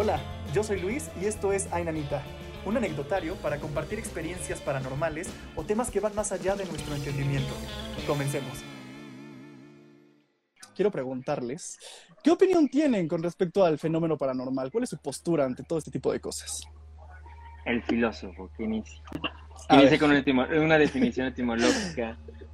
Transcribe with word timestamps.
Hola, 0.00 0.20
yo 0.54 0.62
soy 0.62 0.80
Luis 0.80 1.10
y 1.20 1.24
esto 1.24 1.52
es 1.52 1.66
Ainanita, 1.72 2.22
un 2.64 2.76
anecdotario 2.76 3.34
para 3.34 3.58
compartir 3.58 3.98
experiencias 3.98 4.60
paranormales 4.60 5.28
o 5.56 5.64
temas 5.64 5.90
que 5.90 5.98
van 5.98 6.14
más 6.14 6.30
allá 6.30 6.54
de 6.54 6.66
nuestro 6.66 6.94
entendimiento. 6.94 7.52
Comencemos. 8.06 8.62
Quiero 10.76 10.92
preguntarles, 10.92 11.80
¿qué 12.22 12.30
opinión 12.30 12.68
tienen 12.68 13.08
con 13.08 13.24
respecto 13.24 13.64
al 13.64 13.76
fenómeno 13.76 14.16
paranormal? 14.16 14.70
¿Cuál 14.70 14.84
es 14.84 14.90
su 14.90 14.98
postura 14.98 15.44
ante 15.44 15.64
todo 15.64 15.80
este 15.80 15.90
tipo 15.90 16.12
de 16.12 16.20
cosas? 16.20 16.62
El 17.64 17.82
filósofo, 17.82 18.52
que 18.56 18.62
inicia. 18.62 19.02
A 19.68 19.80
Inicia 19.80 19.98
con 19.98 20.12
una 20.12 20.78
definición 20.78 21.26
etimológica. 21.26 22.16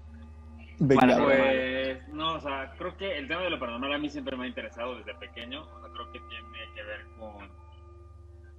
Venga, 0.79 1.25
Pues, 1.25 2.09
no, 2.09 2.35
o 2.35 2.41
sea, 2.41 2.73
creo 2.77 2.97
que 2.97 3.17
el 3.19 3.29
tema 3.29 3.43
de 3.43 3.51
lo 3.51 3.59
paranormal 3.59 3.93
a 3.93 3.99
mí 3.99 4.11
siempre 4.11 4.37
me 4.37 4.45
ha 4.45 4.49
interesado 4.49 4.97
desde 4.97 5.15
pequeño. 5.15 5.63
O 5.63 5.81
sea, 5.81 5.91
creo 5.91 6.13
que 6.13 6.21
tiene 6.21 6.75
que 6.75 6.83
ver 6.83 7.05
con 7.19 7.49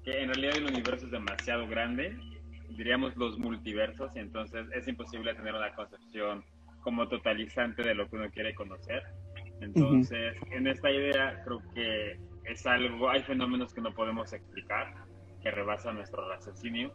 que 0.03 0.21
en 0.21 0.27
realidad 0.29 0.57
el 0.57 0.65
universo 0.67 1.05
es 1.05 1.11
demasiado 1.11 1.67
grande, 1.67 2.15
diríamos 2.69 3.15
los 3.17 3.39
multiversos, 3.39 4.15
y 4.15 4.19
entonces 4.19 4.67
es 4.73 4.87
imposible 4.87 5.33
tener 5.33 5.55
una 5.55 5.73
concepción 5.73 6.43
como 6.81 7.07
totalizante 7.07 7.81
de 7.81 7.95
lo 7.95 8.07
que 8.07 8.15
uno 8.15 8.29
quiere 8.29 8.53
conocer. 8.53 9.03
Entonces, 9.61 10.37
en 10.51 10.67
esta 10.67 10.91
idea 10.91 11.41
creo 11.43 11.59
que 11.73 12.19
es 12.43 12.65
algo, 12.67 13.09
hay 13.09 13.23
fenómenos 13.23 13.73
que 13.73 13.81
no 13.81 13.91
podemos 13.93 14.31
explicar, 14.31 14.93
que 15.41 15.49
rebasan 15.49 15.95
nuestro 15.95 16.29
raciocinio, 16.29 16.93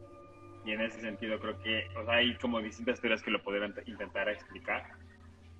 y 0.64 0.72
en 0.72 0.82
ese 0.82 1.00
sentido 1.00 1.40
creo 1.40 1.58
que, 1.60 1.88
o 1.96 2.04
sea, 2.04 2.14
hay 2.16 2.36
como 2.36 2.60
distintas 2.60 3.00
teorías 3.00 3.22
que 3.22 3.32
lo 3.32 3.42
podrían 3.42 3.74
intentar 3.86 4.28
explicar. 4.28 4.84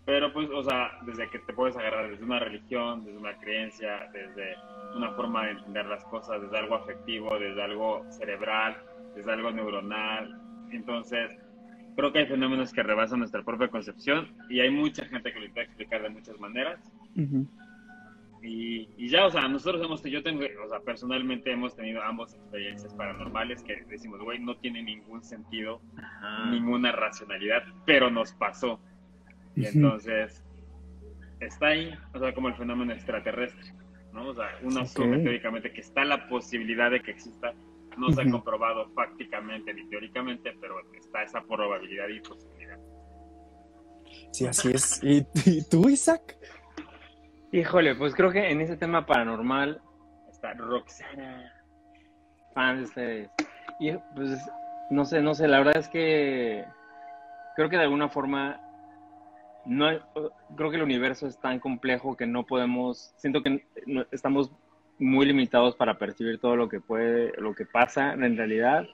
Pero 0.07 0.33
pues, 0.33 0.49
o 0.51 0.63
sea, 0.63 0.93
desde 1.03 1.29
que 1.31 1.39
te 1.41 1.53
puedes 1.53 1.77
agarrar 1.77 2.11
desde 2.11 2.25
una 2.25 2.41
religión, 2.41 3.05
desde 3.05 3.19
una 3.19 3.37
creencia, 3.39 4.09
desde 4.13 4.57
una 4.97 5.13
forma 5.13 5.47
de 5.47 5.53
entender 5.53 5.87
las 5.87 6.05
cosas, 6.05 6.41
desde 6.43 6.59
algo 6.59 6.75
afectivo, 6.75 7.39
desde 7.39 7.63
algo 7.63 8.05
cerebral, 8.11 8.77
desde 9.15 9.33
algo 9.33 9.51
neuronal. 9.51 10.41
Entonces, 10.73 11.31
creo 11.97 12.13
que 12.13 12.21
hay 12.21 12.27
fenómenos 12.27 12.73
que 12.73 12.83
rebasan 12.83 13.21
nuestra 13.21 13.43
propia 13.43 13.69
concepción 13.69 14.29
y 14.49 14.61
hay 14.61 14.71
mucha 14.71 15.05
gente 15.05 15.33
que 15.33 15.39
lo 15.39 15.47
intenta 15.47 15.63
explicar 15.63 16.03
de 16.03 16.11
muchas 16.11 16.39
maneras. 16.41 16.81
Y, 18.43 18.89
y 18.97 19.09
ya, 19.09 19.27
o 19.27 19.31
sea, 19.31 19.47
nosotros 19.49 19.85
hemos, 19.85 20.03
yo 20.03 20.23
tengo, 20.23 20.43
o 20.65 20.69
sea, 20.69 20.81
personalmente 20.81 21.53
hemos 21.53 21.77
tenido 21.77 22.03
ambas 22.03 22.35
experiencias 22.35 22.95
paranormales 22.95 23.63
que 23.63 23.85
decimos, 23.89 24.21
güey, 24.21 24.39
no 24.39 24.57
tiene 24.57 24.83
ningún 24.83 25.23
sentido, 25.23 25.83
Ajá. 25.99 26.47
ninguna 26.51 26.91
racionalidad, 26.93 27.63
pero 27.85 28.11
nos 28.11 28.33
pasó. 28.33 28.81
Y 29.57 29.67
entonces, 29.67 30.45
está 31.41 31.69
ahí, 31.69 31.93
o 32.15 32.19
sea, 32.19 32.35
como 32.35 32.49
el 32.49 32.55
fenómeno 32.55 32.93
extraterrestre, 32.93 33.73
¿no? 34.13 34.29
O 34.29 34.35
sea, 34.35 34.49
uno 34.63 34.81
asume 34.81 35.19
teóricamente 35.19 35.73
que 35.73 35.81
está 35.81 36.05
la 36.05 36.29
posibilidad 36.29 36.91
de 36.91 37.01
que 37.03 37.11
exista, 37.11 37.53
no 37.99 38.11
se 38.13 38.23
ha 38.23 38.31
comprobado 38.31 38.89
fácticamente 38.95 39.75
ni 39.75 39.89
teóricamente, 39.89 40.57
pero 40.61 40.77
está 40.95 41.23
esa 41.23 41.43
probabilidad 41.43 42.09
y 42.09 42.21
posibilidad. 42.21 42.79
Sí, 44.33 44.47
así 44.47 44.71
es. 44.71 45.03
¿Y, 45.03 45.27
y 45.45 45.69
tú, 45.69 45.89
Isaac? 45.89 46.37
Híjole, 47.53 47.97
pues 47.97 48.15
creo 48.15 48.31
que 48.31 48.49
en 48.51 48.61
ese 48.61 48.77
tema 48.77 49.05
paranormal, 49.07 49.81
Está 50.31 50.55
Roxana. 50.55 51.53
fans 52.55 52.79
de 52.79 52.85
ustedes. 52.85 53.31
Y 53.81 53.93
pues, 54.15 54.39
no 54.91 55.05
sé, 55.05 55.21
no 55.21 55.35
sé, 55.35 55.49
la 55.49 55.59
verdad 55.59 55.79
es 55.79 55.89
que 55.89 56.65
creo 57.57 57.69
que 57.69 57.77
de 57.77 57.83
alguna 57.83 58.09
forma, 58.09 58.61
no 59.71 59.89
creo 60.57 60.71
que 60.71 60.77
el 60.77 60.83
universo 60.83 61.27
es 61.29 61.39
tan 61.39 61.61
complejo 61.61 62.17
que 62.17 62.27
no 62.27 62.45
podemos, 62.45 63.13
siento 63.17 63.43
que 63.43 63.65
no- 63.87 64.05
estamos 64.11 64.51
muy 64.99 65.25
limitados 65.27 65.77
para 65.77 65.97
percibir 65.97 66.39
todo 66.39 66.57
lo 66.57 66.69
que 66.69 66.81
puede, 66.81 67.33
lo 67.41 67.55
que 67.55 67.65
pasa 67.67 68.13
en 68.13 68.37
realidad. 68.37 68.87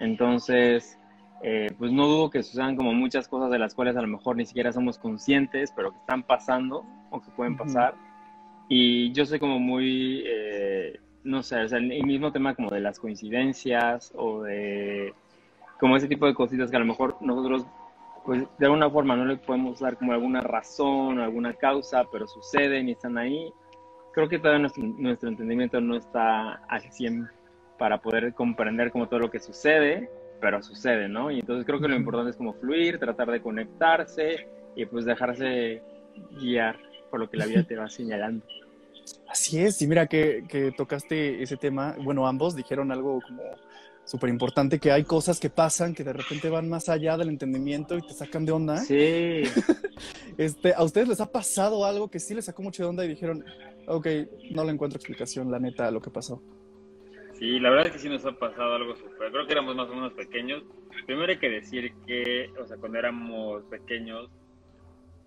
Entonces, 0.00 0.98
eh, 1.42 1.68
pues 1.78 1.92
no 1.92 2.06
dudo 2.06 2.30
que 2.30 2.42
sucedan 2.42 2.74
como 2.74 2.92
muchas 2.94 3.28
cosas 3.28 3.50
de 3.50 3.58
las 3.58 3.74
cuales 3.74 3.96
a 3.96 4.02
lo 4.02 4.08
mejor 4.08 4.36
ni 4.36 4.46
siquiera 4.46 4.72
somos 4.72 4.98
conscientes, 4.98 5.72
pero 5.76 5.92
que 5.92 5.98
están 5.98 6.22
pasando 6.22 6.84
o 7.10 7.20
que 7.20 7.30
pueden 7.30 7.56
pasar. 7.56 7.94
Y 8.68 9.12
yo 9.12 9.26
soy 9.26 9.38
como 9.38 9.58
muy, 9.58 10.22
eh, 10.26 10.98
no 11.22 11.42
sé, 11.42 11.62
o 11.62 11.68
sea, 11.68 11.78
el 11.78 12.04
mismo 12.04 12.32
tema 12.32 12.54
como 12.54 12.70
de 12.70 12.80
las 12.80 12.98
coincidencias 12.98 14.10
o 14.16 14.42
de 14.42 15.12
como 15.78 15.96
ese 15.96 16.08
tipo 16.08 16.26
de 16.26 16.34
cositas 16.34 16.70
que 16.70 16.76
a 16.76 16.80
lo 16.80 16.86
mejor 16.86 17.16
nosotros, 17.20 17.66
pues 18.24 18.42
de 18.58 18.66
alguna 18.66 18.90
forma 18.90 19.16
no 19.16 19.24
le 19.26 19.36
podemos 19.36 19.80
dar 19.80 19.98
como 19.98 20.12
alguna 20.12 20.40
razón 20.40 21.18
o 21.18 21.22
alguna 21.22 21.54
causa, 21.54 22.04
pero 22.10 22.26
suceden 22.26 22.88
y 22.88 22.92
están 22.92 23.18
ahí. 23.18 23.52
Creo 24.12 24.28
que 24.28 24.38
todavía 24.38 24.60
nuestro, 24.60 24.82
nuestro 24.82 25.28
entendimiento 25.28 25.80
no 25.80 25.96
está 25.96 26.54
al 26.68 26.80
100 26.90 27.28
para 27.78 28.00
poder 28.00 28.32
comprender 28.34 28.90
como 28.90 29.08
todo 29.08 29.20
lo 29.20 29.30
que 29.30 29.40
sucede, 29.40 30.08
pero 30.40 30.62
sucede, 30.62 31.08
¿no? 31.08 31.30
Y 31.30 31.40
entonces 31.40 31.66
creo 31.66 31.80
que 31.80 31.88
lo 31.88 31.96
importante 31.96 32.30
es 32.30 32.36
como 32.36 32.54
fluir, 32.54 32.98
tratar 32.98 33.30
de 33.30 33.42
conectarse 33.42 34.48
y 34.74 34.86
pues 34.86 35.04
dejarse 35.04 35.82
guiar 36.40 36.78
por 37.10 37.20
lo 37.20 37.28
que 37.28 37.36
la 37.36 37.46
vida 37.46 37.62
te 37.64 37.76
va 37.76 37.88
señalando. 37.88 38.44
Así 39.28 39.58
es, 39.58 39.82
y 39.82 39.86
mira 39.86 40.06
que, 40.06 40.44
que 40.48 40.72
tocaste 40.72 41.42
ese 41.42 41.56
tema, 41.56 41.96
bueno, 42.02 42.26
ambos 42.26 42.54
dijeron 42.56 42.90
algo 42.90 43.20
como 43.20 43.42
súper 44.04 44.30
importante, 44.30 44.78
que 44.78 44.92
hay 44.92 45.04
cosas 45.04 45.40
que 45.40 45.50
pasan 45.50 45.94
que 45.94 46.04
de 46.04 46.12
repente 46.12 46.50
van 46.50 46.68
más 46.68 46.88
allá 46.88 47.16
del 47.16 47.28
entendimiento 47.28 47.96
y 47.96 48.02
te 48.02 48.14
sacan 48.14 48.44
de 48.44 48.52
onda. 48.52 48.78
Sí, 48.78 49.42
Este, 50.36 50.74
¿A 50.74 50.82
ustedes 50.82 51.08
les 51.08 51.20
ha 51.20 51.30
pasado 51.30 51.84
algo 51.84 52.10
que 52.10 52.18
sí 52.18 52.34
les 52.34 52.46
sacó 52.46 52.62
mucho 52.62 52.82
de 52.82 52.88
onda 52.88 53.04
y 53.04 53.08
dijeron, 53.08 53.44
ok, 53.86 54.06
no 54.50 54.64
le 54.64 54.72
encuentro 54.72 54.96
explicación, 54.96 55.50
la 55.50 55.60
neta, 55.60 55.86
a 55.86 55.90
lo 55.90 56.00
que 56.00 56.10
pasó? 56.10 56.42
Sí, 57.34 57.58
la 57.60 57.70
verdad 57.70 57.86
es 57.86 57.92
que 57.92 57.98
sí 57.98 58.08
nos 58.08 58.24
ha 58.24 58.32
pasado 58.32 58.74
algo 58.74 58.96
súper. 58.96 59.30
Creo 59.30 59.46
que 59.46 59.52
éramos 59.52 59.76
más 59.76 59.88
o 59.88 59.94
menos 59.94 60.12
pequeños. 60.14 60.62
Primero 61.06 61.32
hay 61.32 61.38
que 61.38 61.50
decir 61.50 61.92
que, 62.06 62.50
o 62.60 62.66
sea, 62.66 62.76
cuando 62.76 62.98
éramos 62.98 63.64
pequeños, 63.64 64.30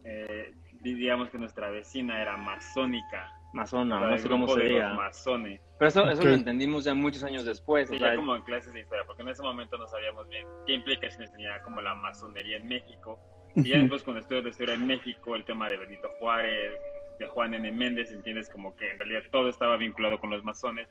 eh, 0.04 0.54
diríamos 0.82 1.30
que 1.30 1.38
nuestra 1.38 1.70
vecina 1.70 2.22
era 2.22 2.38
masónica. 2.38 3.32
Masona, 3.54 4.00
sea, 4.00 4.08
no 4.10 4.18
sé 4.18 4.30
cómo 4.30 4.48
se 4.50 4.60
de 4.62 4.70
diga. 4.70 5.12
Pero 5.80 5.88
eso, 5.90 6.10
eso 6.10 6.22
Ok. 6.22 6.28
lo 6.28 6.34
entendimos 6.34 6.84
ya 6.84 6.94
muchos 6.94 7.24
años 7.24 7.46
después. 7.46 7.88
Sí, 7.90 7.96
o 7.96 8.00
sea, 8.00 8.10
ya 8.12 8.16
como 8.16 8.36
en 8.36 8.42
clases 8.44 8.74
de 8.74 8.80
historia, 8.82 9.04
porque 9.06 9.22
en 9.22 9.30
ese 9.30 9.44
momento 9.44 9.78
no 9.78 9.88
sabíamos 9.88 10.28
bien 10.30 10.46
qué 10.66 10.74
implicaciones 10.74 11.32
tenía 11.32 11.62
como 11.64 11.82
la 11.82 11.96
masonería 11.96 12.58
en 12.58 12.68
México. 12.68 13.20
Y 13.56 13.70
ya 13.70 13.80
después 13.80 14.04
cuando 14.04 14.22
estudias 14.22 14.44
la 14.44 14.50
historia 14.52 14.74
en 14.76 14.86
México, 14.86 15.36
el 15.36 15.44
tema 15.46 15.68
de 15.70 15.78
Benito 15.78 16.10
Juárez, 16.20 16.74
de 17.20 17.26
Juan 17.28 17.54
N. 17.56 17.72
Méndez, 17.72 18.12
entiendes 18.12 18.50
como 18.50 18.76
que 18.76 18.92
en 18.92 19.00
realidad 19.00 19.22
todo 19.32 19.50
estaba 19.50 19.78
vinculado 19.78 20.20
con 20.20 20.30
los 20.30 20.44
masones. 20.44 20.88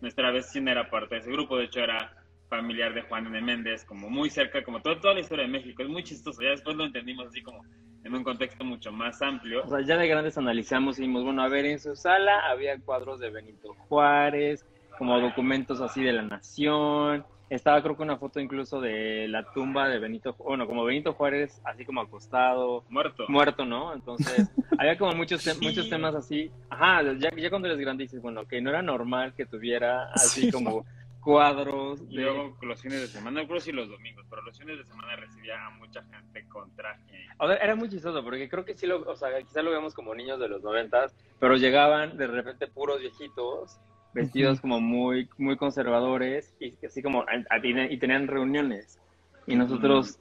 Nuestra 0.00 0.30
vecina 0.30 0.72
era 0.72 0.88
parte 0.90 1.16
de 1.16 1.20
ese 1.22 1.30
grupo, 1.32 1.58
de 1.58 1.64
hecho 1.64 1.80
era 1.80 2.12
familiar 2.48 2.94
de 2.94 3.02
Juan 3.02 3.26
N. 3.26 3.40
Méndez, 3.42 3.84
como 3.84 4.08
muy 4.08 4.30
cerca, 4.30 4.62
como 4.62 4.80
todo- 4.80 4.98
toda 5.00 5.14
la 5.14 5.20
historia 5.20 5.44
de 5.44 5.50
México. 5.50 5.82
Es 5.82 5.88
muy 5.88 6.02
chistoso, 6.04 6.40
ya 6.42 6.50
después 6.50 6.76
lo 6.76 6.84
entendimos 6.84 7.26
así 7.26 7.42
como 7.42 7.62
en 8.06 8.14
un 8.14 8.24
contexto 8.24 8.64
mucho 8.64 8.92
más 8.92 9.20
amplio. 9.20 9.62
o 9.64 9.68
sea, 9.68 9.80
ya 9.80 9.96
de 9.96 10.08
grandes 10.08 10.38
analizamos 10.38 10.98
y 10.98 11.02
dijimos, 11.02 11.24
bueno, 11.24 11.42
a 11.42 11.48
ver, 11.48 11.66
en 11.66 11.78
su 11.80 11.94
sala 11.96 12.40
había 12.48 12.78
cuadros 12.80 13.18
de 13.20 13.30
Benito 13.30 13.74
Juárez, 13.88 14.64
como 14.98 15.20
documentos 15.20 15.80
así 15.80 16.02
de 16.02 16.12
la 16.12 16.22
nación. 16.22 17.24
Estaba 17.48 17.80
creo 17.82 17.96
que 17.96 18.02
una 18.02 18.16
foto 18.16 18.40
incluso 18.40 18.80
de 18.80 19.28
la 19.28 19.44
tumba 19.52 19.88
de 19.88 19.98
Benito, 20.00 20.34
bueno, 20.38 20.66
como 20.66 20.84
Benito 20.84 21.12
Juárez, 21.12 21.60
así 21.64 21.84
como 21.84 22.00
acostado, 22.00 22.84
Muerto. 22.88 23.24
muerto, 23.28 23.64
¿no? 23.64 23.92
Entonces, 23.94 24.50
había 24.78 24.98
como 24.98 25.12
muchos, 25.12 25.42
te- 25.44 25.54
Sí. 25.54 25.60
muchos 25.64 25.88
temas 25.88 26.14
así. 26.14 26.50
Ajá, 26.70 27.02
ya, 27.18 27.30
ya 27.36 27.50
cuando 27.50 27.68
eres 27.68 27.78
grande 27.80 28.02
dices, 28.04 28.20
bueno, 28.20 28.46
que 28.46 28.60
no 28.60 28.70
era 28.70 28.82
normal 28.82 29.32
que 29.34 29.46
tuviera 29.46 30.08
así 30.12 30.42
Sí, 30.42 30.50
como 30.50 30.84
cuadros 31.26 32.00
Y 32.08 32.16
de... 32.16 32.22
luego 32.22 32.56
los 32.62 32.80
fines 32.80 33.00
de 33.00 33.08
semana, 33.08 33.42
no 33.42 33.48
creo 33.48 33.60
si 33.60 33.72
los 33.72 33.88
domingos, 33.88 34.24
pero 34.30 34.42
los 34.42 34.56
fines 34.56 34.78
de 34.78 34.84
semana 34.84 35.16
recibía 35.16 35.66
a 35.66 35.70
mucha 35.70 36.00
gente 36.04 36.46
con 36.48 36.70
traje. 36.76 37.26
O 37.38 37.48
sea, 37.48 37.56
era 37.56 37.74
muy 37.74 37.88
chistoso, 37.88 38.22
porque 38.22 38.48
creo 38.48 38.64
que 38.64 38.76
sí 38.76 38.86
lo, 38.86 39.02
o 39.02 39.16
sea, 39.16 39.36
quizá 39.42 39.60
lo 39.62 39.72
vemos 39.72 39.92
como 39.92 40.14
niños 40.14 40.38
de 40.38 40.48
los 40.48 40.62
noventas, 40.62 41.16
pero 41.40 41.56
llegaban 41.56 42.16
de 42.16 42.28
repente 42.28 42.68
puros 42.68 43.00
viejitos, 43.00 43.76
vestidos 44.14 44.60
como 44.60 44.80
muy, 44.80 45.28
muy 45.36 45.56
conservadores, 45.56 46.54
y 46.60 46.74
así 46.86 47.02
como, 47.02 47.22
a- 47.22 47.44
a- 47.50 47.58
y 47.66 47.98
tenían 47.98 48.28
reuniones. 48.28 49.00
Y 49.48 49.56
nosotros, 49.56 50.20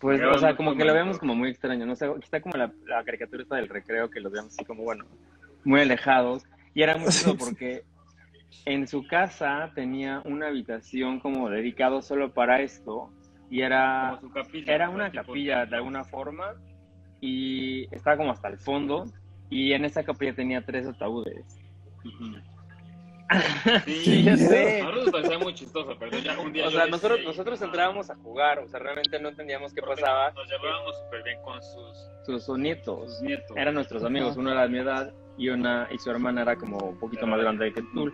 pues, 0.00 0.18
Llegaban 0.18 0.36
o 0.36 0.40
sea, 0.40 0.56
como 0.56 0.76
que 0.76 0.84
lo 0.84 0.94
vemos 0.94 1.18
como 1.18 1.34
muy 1.34 1.50
extraño, 1.50 1.84
no 1.84 1.96
sé, 1.96 2.08
quizá 2.20 2.40
como 2.40 2.56
la, 2.56 2.72
la 2.86 3.02
caricatura 3.02 3.42
esta 3.42 3.56
del 3.56 3.68
recreo, 3.68 4.08
que 4.08 4.20
los 4.20 4.30
veamos 4.30 4.52
así 4.52 4.64
como, 4.64 4.84
bueno, 4.84 5.04
muy 5.64 5.80
alejados. 5.80 6.44
Y 6.74 6.82
era 6.82 6.96
muy 6.96 7.06
chistoso 7.08 7.36
porque 7.38 7.82
en 8.64 8.86
su 8.88 9.06
casa 9.06 9.70
tenía 9.74 10.22
una 10.24 10.48
habitación 10.48 11.20
como 11.20 11.48
dedicado 11.50 12.02
solo 12.02 12.32
para 12.32 12.60
esto, 12.60 13.10
y 13.50 13.60
era 13.62 14.16
Como 14.20 14.28
su 14.28 14.30
capilla. 14.34 14.74
era 14.74 14.90
una 14.90 15.10
capilla 15.12 15.66
de 15.66 15.76
alguna 15.76 16.04
forma 16.04 16.54
y 17.20 17.84
estaba 17.94 18.16
como 18.16 18.32
hasta 18.32 18.48
el 18.48 18.58
fondo 18.58 19.06
y 19.50 19.72
en 19.72 19.84
esa 19.84 20.02
capilla 20.04 20.34
tenía 20.34 20.64
tres 20.64 20.86
ataúdes. 20.86 21.44
Sí, 23.86 24.22
ya 24.22 24.36
miedo. 24.36 24.48
sé. 24.48 24.80
A 24.80 24.84
nosotros 24.84 25.04
nos 25.06 25.12
parecía 25.12 25.38
muy 25.40 25.54
chistoso, 25.54 25.96
pero 25.98 26.16
ya 26.18 26.38
un 26.38 26.52
día 26.52 26.68
O 26.68 26.70
sea, 26.70 26.86
nosotros, 26.86 27.20
nosotros 27.24 27.60
entrábamos 27.60 28.08
a 28.08 28.14
jugar, 28.14 28.60
o 28.60 28.68
sea, 28.68 28.78
realmente 28.78 29.18
no 29.18 29.30
entendíamos 29.30 29.74
qué 29.74 29.80
porque 29.80 30.00
pasaba. 30.00 30.30
Nos 30.30 30.48
llevábamos 30.48 30.96
súper 31.04 31.22
bien 31.24 31.42
con 31.42 31.60
sus, 31.60 32.08
Sus, 32.24 32.44
sus 32.44 32.56
nietos 32.56 33.12
sus 33.14 33.22
nietos. 33.22 33.56
eran 33.56 33.74
nuestros 33.74 34.04
amigos, 34.04 34.36
uno 34.36 34.52
era 34.52 34.62
de 34.62 34.68
mi 34.68 34.78
edad 34.78 35.12
y 35.36 35.48
una 35.48 35.88
y 35.90 35.98
su 35.98 36.08
hermana 36.08 36.42
era 36.42 36.54
como 36.56 36.78
un 36.78 36.98
poquito 37.00 37.26
más 37.26 37.40
grande 37.40 37.72
que 37.72 37.82
tú. 37.92 38.12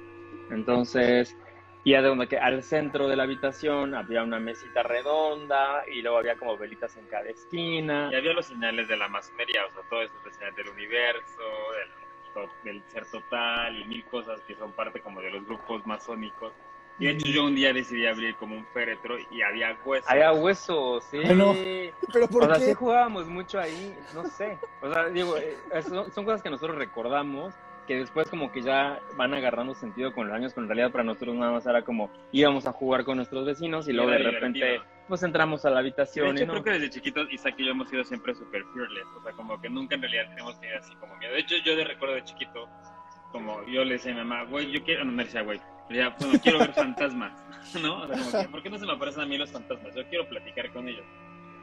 Entonces, 0.53 1.37
y 1.85 1.95
donde 1.95 2.29
que 2.29 2.39
al 2.39 2.63
centro 2.63 3.09
de 3.09 3.17
la 3.17 3.25
habitación 3.25 3.95
había 3.95 4.23
una 4.23 4.39
mesita 4.39 4.83
redonda 4.83 5.83
y 5.89 6.01
luego 6.01 6.19
había 6.19 6.37
como 6.37 6.57
velitas 6.57 6.97
en 6.97 7.07
cada 7.07 7.29
esquina. 7.29 8.09
Y 8.13 8.15
había 8.15 8.33
los 8.33 8.47
señales 8.47 8.87
de 8.87 8.97
la 8.97 9.09
masonería, 9.09 9.67
o 9.67 9.73
sea, 9.73 9.83
todo 9.91 10.03
eso 10.03 10.15
de 10.25 10.33
señales 10.33 10.57
del 10.57 10.69
universo, 10.69 11.43
del, 12.35 12.49
del 12.65 12.83
ser 12.91 13.07
total 13.07 13.81
y 13.81 13.85
mil 13.85 14.05
cosas 14.05 14.41
que 14.43 14.55
son 14.55 14.73
parte 14.73 15.01
como 15.01 15.21
de 15.21 15.31
los 15.31 15.45
grupos 15.45 15.85
masónicos. 15.87 16.53
Y 16.99 17.07
de 17.07 17.13
hecho 17.13 17.27
yo 17.27 17.47
un 17.47 17.55
día 17.57 17.73
decidí 17.73 18.07
abrir 18.07 18.37
como 18.37 18.55
un 18.55 18.67
féretro 18.67 19.17
y 19.31 19.43
había 19.43 19.77
huesos. 19.85 20.09
Había 20.09 20.33
huesos, 20.33 21.03
sí. 21.11 21.19
Bueno, 21.25 21.53
¿Pero 22.13 22.29
por 22.29 22.45
o 22.45 22.47
sea, 22.47 22.57
qué? 22.57 22.67
sí 22.67 22.75
jugábamos 22.75 23.27
mucho 23.27 23.59
ahí, 23.59 23.97
no 24.15 24.25
sé. 24.27 24.57
O 24.83 24.93
sea, 24.93 25.09
digo, 25.09 25.37
eh, 25.37 25.57
son, 25.83 26.13
son 26.13 26.25
cosas 26.25 26.43
que 26.43 26.51
nosotros 26.51 26.77
recordamos, 26.77 27.55
que 27.87 27.97
después 27.97 28.29
como 28.29 28.53
que 28.53 28.63
ya 28.63 29.01
van 29.17 29.35
agarrando 29.35 29.75
sentido 29.75 30.13
con 30.13 30.29
los 30.29 30.37
años, 30.37 30.53
pero 30.55 30.65
en 30.65 30.69
realidad 30.69 30.91
para 30.93 31.05
nosotros 31.05 31.35
nada 31.35 31.53
más 31.53 31.67
era 31.67 31.83
como 31.83 32.11
íbamos 32.33 32.67
a 32.67 32.73
jugar 32.73 33.05
con 33.05 33.17
nuestros 33.17 33.45
vecinos 33.47 33.89
y 33.89 33.93
luego 33.93 34.11
de 34.11 34.21
Era 34.21 34.31
repente 34.31 34.59
divertido. 34.59 34.85
pues 35.09 35.23
entramos 35.23 35.65
a 35.65 35.71
la 35.71 35.77
De 35.77 35.81
habitación 35.81 36.29
hecho, 36.37 36.45
y 36.45 36.47
no. 36.47 36.53
creo 36.53 36.65
que 36.65 36.71
desde 36.73 36.91
chiquitos 36.91 37.33
Isaac 37.33 37.55
y 37.59 37.65
yo 37.65 37.73
hemos 37.73 37.89
sido 37.89 38.05
siempre 38.05 38.35
super 38.35 38.65
fearless, 38.75 39.07
o 39.19 39.23
sea, 39.23 39.33
como 39.33 39.61
que 39.61 39.69
nunca 39.69 39.95
en 39.97 40.03
realidad 40.03 40.29
tenemos 40.29 40.59
tenido 40.61 40.79
así 40.79 40.95
como 40.97 41.17
miedo. 41.17 41.33
De 41.35 41.41
hecho, 41.41 41.57
yo 41.65 41.77
de 41.77 41.85
recuerdo 41.85 42.15
de 42.15 42.25
chiquito, 42.25 42.69
como 43.33 43.65
yo 43.67 43.85
le 43.85 43.95
decía 43.95 44.13
a 44.13 44.15
mi 44.15 44.21
mamá, 44.25 44.45
güey, 44.45 44.71
yo 44.71 44.83
quiero, 44.85 45.05
no 45.05 45.13
me 45.13 45.25
decía, 45.25 45.43
güey, 45.43 45.61
decía, 45.89 46.15
bueno, 46.21 46.39
quiero 46.43 46.59
ver 46.61 46.73
fantasmas, 46.73 47.33
¿no? 47.83 48.03
O 48.03 48.07
sea, 48.07 48.17
como 48.19 48.43
que, 48.43 48.49
¿por 48.49 48.63
qué 48.63 48.71
no 48.71 48.79
se 48.79 48.87
me 48.87 48.93
aparecen 48.93 49.23
a 49.23 49.27
mí 49.27 49.37
los 49.39 49.51
fantasmas? 49.51 49.95
Yo 49.95 50.05
quiero 50.09 50.29
platicar 50.29 50.71
con 50.73 50.89
ellos. 50.89 51.05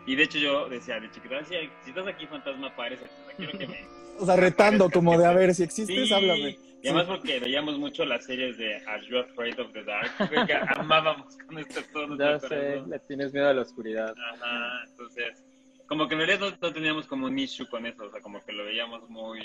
Y 0.09 0.15
de 0.15 0.23
hecho 0.23 0.39
yo 0.39 0.67
decía 0.67 0.99
de 0.99 1.11
chiquito, 1.11 1.35
así, 1.35 1.53
si 1.83 1.91
estás 1.91 2.07
aquí 2.07 2.25
fantasma, 2.25 2.69
aparece, 2.69 3.03
o 3.03 3.25
sea, 3.27 3.35
quiero 3.37 3.59
que 3.59 3.67
me... 3.67 3.85
O 4.17 4.25
sea, 4.25 4.35
retando 4.35 4.89
como 4.89 5.15
de, 5.15 5.23
a 5.23 5.31
ver, 5.33 5.53
si 5.53 5.61
existes, 5.61 6.07
Sí, 6.07 6.11
háblame. 6.11 6.57
Y 6.81 6.87
además 6.87 7.05
porque 7.05 7.39
veíamos 7.39 7.77
mucho 7.77 8.03
las 8.05 8.25
series 8.25 8.57
de 8.57 8.77
Are 8.87 9.07
You 9.07 9.19
Afraid 9.19 9.59
of 9.59 9.71
the 9.71 9.83
Dark, 9.83 10.09
que 10.47 10.53
amábamos 10.79 11.37
con 11.45 11.59
esto 11.59 11.81
todo 11.93 12.17
Ya 12.17 12.39
sé, 12.39 12.81
le 12.87 12.97
tienes 13.01 13.31
miedo 13.31 13.49
a 13.49 13.53
la 13.53 13.61
oscuridad. 13.61 14.15
Ajá, 14.33 14.83
entonces, 14.89 15.43
como 15.85 16.07
que 16.07 16.15
en 16.15 16.21
realidad 16.21 16.39
no, 16.39 16.57
no 16.59 16.73
teníamos 16.73 17.05
como 17.05 17.27
un 17.27 17.37
issue 17.37 17.67
con 17.67 17.85
eso, 17.85 18.05
o 18.05 18.11
sea, 18.11 18.19
como 18.19 18.43
que 18.43 18.51
lo 18.51 18.65
veíamos 18.65 19.07
muy, 19.11 19.41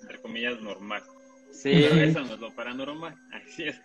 entre 0.00 0.18
comillas, 0.22 0.62
normal. 0.62 1.02
Sí. 1.52 1.70
Pero 1.88 2.00
eso 2.02 2.20
no 2.20 2.34
es 2.34 2.40
lo 2.40 2.50
paranormal. 2.54 3.14
Así 3.32 3.64
es. 3.64 3.80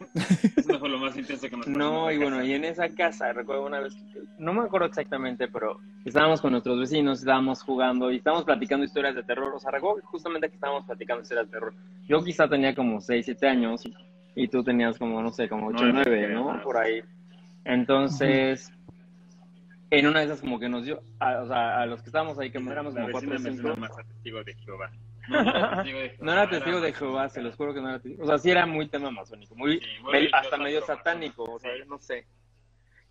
Eso 0.55 0.71
no 0.71 0.79
fue 0.79 0.89
lo 0.89 0.97
más 0.99 1.15
intenso 1.17 1.49
que 1.49 1.57
nos 1.57 1.65
pasó 1.65 1.77
No, 1.77 2.09
y 2.11 2.17
bueno, 2.17 2.41
y 2.43 2.53
en 2.53 2.63
esa 2.63 2.87
casa, 2.89 3.33
recuerdo 3.33 3.65
una 3.65 3.81
vez, 3.81 3.93
que- 4.13 4.21
no 4.39 4.53
me 4.53 4.61
acuerdo 4.61 4.87
exactamente, 4.87 5.47
pero 5.49 5.77
estábamos 6.05 6.39
con 6.41 6.51
nuestros 6.51 6.79
vecinos, 6.79 7.19
estábamos 7.19 7.61
jugando 7.63 8.09
y 8.11 8.17
estábamos 8.17 8.45
platicando 8.45 8.85
historias 8.85 9.15
de 9.15 9.23
terror. 9.23 9.53
O 9.53 9.59
sea, 9.59 9.71
recuerdo 9.71 10.01
justamente 10.07 10.47
que 10.49 10.55
estábamos 10.55 10.85
platicando 10.85 11.21
historias 11.23 11.47
de 11.47 11.51
terror. 11.51 11.73
Yo 12.07 12.23
quizá 12.23 12.47
tenía 12.47 12.73
como 12.73 13.01
6, 13.01 13.25
7 13.25 13.47
años 13.47 13.83
y 14.35 14.47
tú 14.47 14.63
tenías 14.63 14.97
como, 14.97 15.21
no 15.21 15.31
sé, 15.31 15.49
como 15.49 15.67
8, 15.67 15.77
Nueve, 15.83 16.03
9, 16.05 16.25
creo, 16.25 16.39
¿no? 16.39 16.51
ajá. 16.51 16.63
Por 16.63 16.77
ahí. 16.77 17.01
Entonces, 17.65 18.71
en 19.89 20.07
una 20.07 20.19
de 20.19 20.25
esas 20.27 20.39
como 20.41 20.57
que 20.59 20.69
nos 20.69 20.85
dio, 20.85 21.01
a, 21.19 21.41
o 21.41 21.47
sea, 21.47 21.81
a 21.81 21.85
los 21.85 22.01
que 22.01 22.07
estábamos 22.07 22.39
ahí, 22.39 22.49
que 22.49 22.59
éramos 22.59 22.93
como 22.95 23.09
4 23.11 23.27
o 23.27 23.31
vecina 23.33 23.49
me 23.51 23.55
5. 23.57 23.61
suena 23.75 23.87
más 23.87 23.97
testigo 23.97 24.43
de 24.43 24.53
Jehová. 24.55 24.89
No, 25.29 25.39
era 25.41 25.75
testigo 25.83 25.99
de 25.99 26.09
Jehová. 26.09 26.25
No 26.25 26.31
era 26.31 26.49
testigo 26.49 26.81
de 26.81 26.93
Jehová, 26.93 27.29
se 27.29 27.41
los 27.41 27.55
juro 27.55 27.73
que 27.73 27.81
no 27.81 27.89
era 27.89 27.99
testigo. 27.99 28.23
O 28.23 28.27
sea, 28.27 28.37
sí 28.37 28.49
era 28.51 28.65
muy 28.65 28.87
tema 28.87 29.11
masónico, 29.11 29.55
muy, 29.55 29.79
Sí, 29.79 29.85
muy 30.01 30.11
me- 30.11 30.19
religioso, 30.19 30.43
hasta 30.43 30.57
medio 30.57 30.81
satánico, 30.85 31.43
o 31.43 31.59
sea, 31.59 31.71
sí. 31.75 31.81
no 31.87 31.97
sé. 31.99 32.25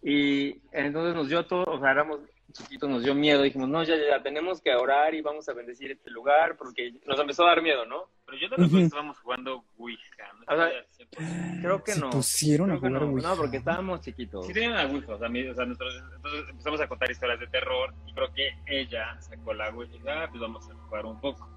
Y 0.03 0.61
entonces 0.73 1.15
nos 1.15 1.29
dio 1.29 1.45
todo, 1.47 1.65
o 1.65 1.81
sea, 1.81 1.91
éramos 1.91 2.21
chiquitos, 2.53 2.89
nos 2.89 3.03
dio 3.03 3.15
miedo, 3.15 3.43
dijimos, 3.43 3.69
no, 3.69 3.83
ya, 3.83 3.97
ya, 3.97 4.17
ya, 4.17 4.23
tenemos 4.23 4.61
que 4.63 4.73
orar 4.75 5.15
y 5.15 5.21
vamos 5.21 5.49
a 5.49 5.53
bendecir 5.53 5.91
este 5.91 6.11
lugar, 6.11 6.57
porque 6.57 6.93
nos 7.05 7.19
empezó 7.19 7.45
a 7.45 7.49
dar 7.51 7.61
miedo, 7.63 7.85
¿no? 7.87 8.05
Pero 8.25 8.39
yo 8.39 8.49
recuerdo 8.49 8.71
que 8.71 8.77
Ujú. 8.77 8.85
estábamos 8.87 9.19
jugando 9.19 9.65
Ouija. 9.79 10.33
¿no? 10.47 10.55
O 10.55 10.57
sea, 10.57 10.69
Estoy 10.69 11.17
al 11.25 11.31
100%. 11.57 11.61
Creo 11.63 11.85
que 11.85 11.93
Se 11.93 12.01
no. 12.01 12.11
pusieron 12.11 12.71
a 12.71 12.75
Creo 12.75 12.81
que 12.83 12.89
jugar 12.89 13.03
no, 13.03 13.15
Ouija. 13.15 13.29
no, 13.29 13.37
porque 13.37 13.57
estábamos 13.57 14.01
chiquitos. 14.01 14.47
Sí 14.47 14.53
tenían 14.53 14.75
la 14.75 14.87
Ouija, 14.87 15.15
o 15.15 15.19
sea, 15.19 15.29
mi- 15.29 15.49
o 15.49 15.55
sea, 15.55 15.65
nosotros, 15.67 16.03
entonces 16.15 16.49
empezamos 16.51 16.81
a 16.81 16.89
contar 16.89 17.11
historias 17.11 17.41
de 17.41 17.47
terror 17.49 17.95
y 18.07 18.13
creo 18.15 18.33
que 18.33 18.51
ella 18.67 19.21
sacó 19.21 19.53
la 19.53 19.69
Ouija 19.71 19.99
ah, 20.07 20.27
pues 20.29 20.41
vamos 20.41 20.71
a 20.71 20.75
jugar 20.75 21.05
un 21.07 21.21
poco. 21.21 21.51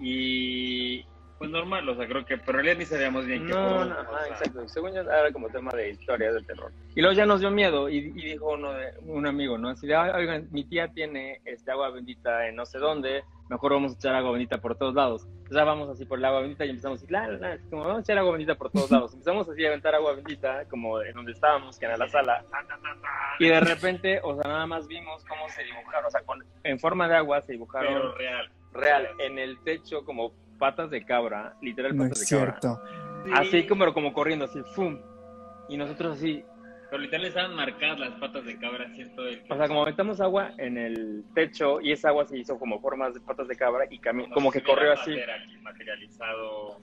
Y 0.00 1.04
pues 1.38 1.50
normal, 1.50 1.88
o 1.88 1.94
sea, 1.94 2.06
creo 2.06 2.24
que, 2.26 2.36
pero 2.36 2.58
en 2.58 2.64
realidad 2.66 2.78
ni 2.78 2.84
sabíamos 2.84 3.24
bien 3.24 3.46
qué 3.46 3.52
No, 3.54 3.84
no, 3.86 3.94
ajá, 3.94 4.28
exacto. 4.28 4.68
Según 4.68 4.92
yo 4.92 5.00
era 5.00 5.32
como 5.32 5.48
tema 5.48 5.70
de 5.72 5.88
historias 5.90 6.34
de 6.34 6.42
terror. 6.42 6.70
Y 6.94 7.00
luego 7.00 7.14
ya 7.16 7.24
nos 7.24 7.40
dio 7.40 7.50
miedo 7.50 7.88
y, 7.88 7.96
y 7.96 8.12
dijo 8.12 8.52
uno 8.52 8.72
de, 8.72 8.92
un 9.06 9.26
amigo, 9.26 9.56
¿no? 9.56 9.70
Así 9.70 9.86
de, 9.86 9.94
"Ay, 9.96 10.10
oigan, 10.14 10.48
mi 10.50 10.64
tía 10.64 10.88
tiene 10.88 11.40
este 11.46 11.70
agua 11.70 11.88
bendita 11.90 12.46
en 12.46 12.56
no 12.56 12.66
sé 12.66 12.78
dónde, 12.78 13.24
mejor 13.48 13.72
vamos 13.72 13.92
a 13.92 13.94
echar 13.94 14.14
agua 14.16 14.32
bendita 14.32 14.58
por 14.58 14.76
todos 14.76 14.94
lados. 14.94 15.22
Entonces 15.24 15.56
ya 15.56 15.64
vamos 15.64 15.88
así 15.88 16.04
por 16.04 16.18
el 16.18 16.24
agua 16.26 16.40
bendita 16.42 16.66
y 16.66 16.70
empezamos 16.70 17.02
así, 17.02 17.10
la, 17.10 17.26
la, 17.26 17.38
la, 17.38 17.52
así 17.54 17.64
como 17.70 17.84
vamos 17.84 17.98
a 17.98 18.00
echar 18.02 18.18
agua 18.18 18.32
bendita 18.32 18.54
por 18.56 18.70
todos 18.70 18.90
lados. 18.90 19.12
Empezamos 19.14 19.48
así 19.48 19.64
a 19.64 19.68
aventar 19.68 19.94
agua 19.94 20.12
bendita, 20.16 20.64
como 20.68 21.00
en 21.00 21.14
donde 21.14 21.32
estábamos, 21.32 21.78
que 21.78 21.86
era 21.86 21.96
la 21.96 22.06
sala. 22.10 22.44
Y 23.38 23.48
de 23.48 23.60
repente, 23.60 24.20
o 24.22 24.34
sea, 24.38 24.50
nada 24.50 24.66
más 24.66 24.86
vimos 24.86 25.24
cómo 25.24 25.48
se 25.48 25.64
dibujaron, 25.64 26.04
o 26.04 26.10
sea, 26.10 26.20
con- 26.20 26.44
en 26.64 26.78
forma 26.78 27.08
de 27.08 27.16
agua 27.16 27.40
se 27.40 27.52
dibujaron 27.52 27.94
pero 27.94 28.14
real. 28.16 28.50
Real 28.72 29.06
en 29.18 29.38
el 29.38 29.58
techo 29.60 30.04
como 30.04 30.32
patas 30.58 30.90
de 30.90 31.04
cabra, 31.04 31.56
literal 31.62 31.96
No 31.96 32.04
patas 32.04 32.22
es 32.22 32.28
de 32.30 32.36
cabra. 32.36 32.58
cierto. 32.60 32.82
Así 33.34 33.66
como, 33.66 33.92
como 33.92 34.12
corriendo, 34.12 34.44
así, 34.46 34.60
¡fum! 34.74 34.98
Y 35.68 35.76
nosotros 35.76 36.16
así, 36.16 36.42
Pero 36.90 37.02
literal 37.02 37.26
estaban 37.26 37.54
marcadas 37.54 37.98
las 38.00 38.10
patas 38.18 38.44
de 38.44 38.58
cabra 38.58 38.86
así 38.90 39.02
en 39.02 39.14
todo 39.14 39.28
el 39.28 39.40
o 39.48 39.56
sea, 39.56 39.68
como 39.68 39.82
aventamos 39.82 40.20
agua 40.20 40.50
en 40.58 40.76
el 40.76 41.24
techo 41.34 41.80
y 41.80 41.92
esa 41.92 42.08
agua 42.08 42.26
se 42.26 42.36
hizo 42.38 42.58
como 42.58 42.80
formas 42.80 43.14
de 43.14 43.20
patas 43.20 43.46
de 43.46 43.56
cabra 43.56 43.84
y 43.88 43.98
cami- 44.00 44.28
como, 44.34 44.50
si 44.50 44.58
que 44.58 44.64
corrió 44.66 44.92
así. 44.92 45.12
materi- 45.12 45.60
materializado. 45.62 46.78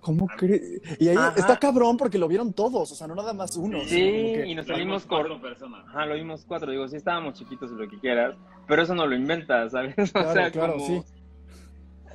¿Cómo 0.00 0.26
crees? 0.26 0.82
Y 1.00 1.08
ahí 1.08 1.16
Ajá. 1.16 1.32
está 1.36 1.56
cabrón 1.58 1.96
porque 1.96 2.18
lo 2.18 2.28
vieron 2.28 2.52
todos, 2.52 2.92
o 2.92 2.94
sea, 2.94 3.06
no 3.06 3.14
nada 3.14 3.32
más 3.32 3.56
uno. 3.56 3.78
Sí, 3.84 4.00
como 4.02 4.34
que- 4.34 4.46
y 4.48 4.54
nos 4.54 4.66
Lo 4.66 4.74
salimos 4.74 5.02
vimos 5.02 5.06
cuatro 5.06 5.40
personas. 5.40 5.86
Ajá, 5.88 6.04
lo 6.06 6.14
vimos 6.14 6.44
cuatro. 6.46 6.70
Digo, 6.70 6.86
sí 6.88 6.96
estábamos 6.96 7.34
chiquitos 7.34 7.70
y 7.72 7.74
lo 7.76 7.88
que 7.88 7.98
quieras, 8.00 8.34
pero 8.66 8.82
eso 8.82 8.94
no 8.94 9.06
lo 9.06 9.14
inventas, 9.14 9.72
¿sabes? 9.72 9.94
O 9.98 10.12
Claro, 10.12 10.32
sea, 10.32 10.50
claro, 10.50 10.72
como- 10.74 10.86
sí. 10.86 11.02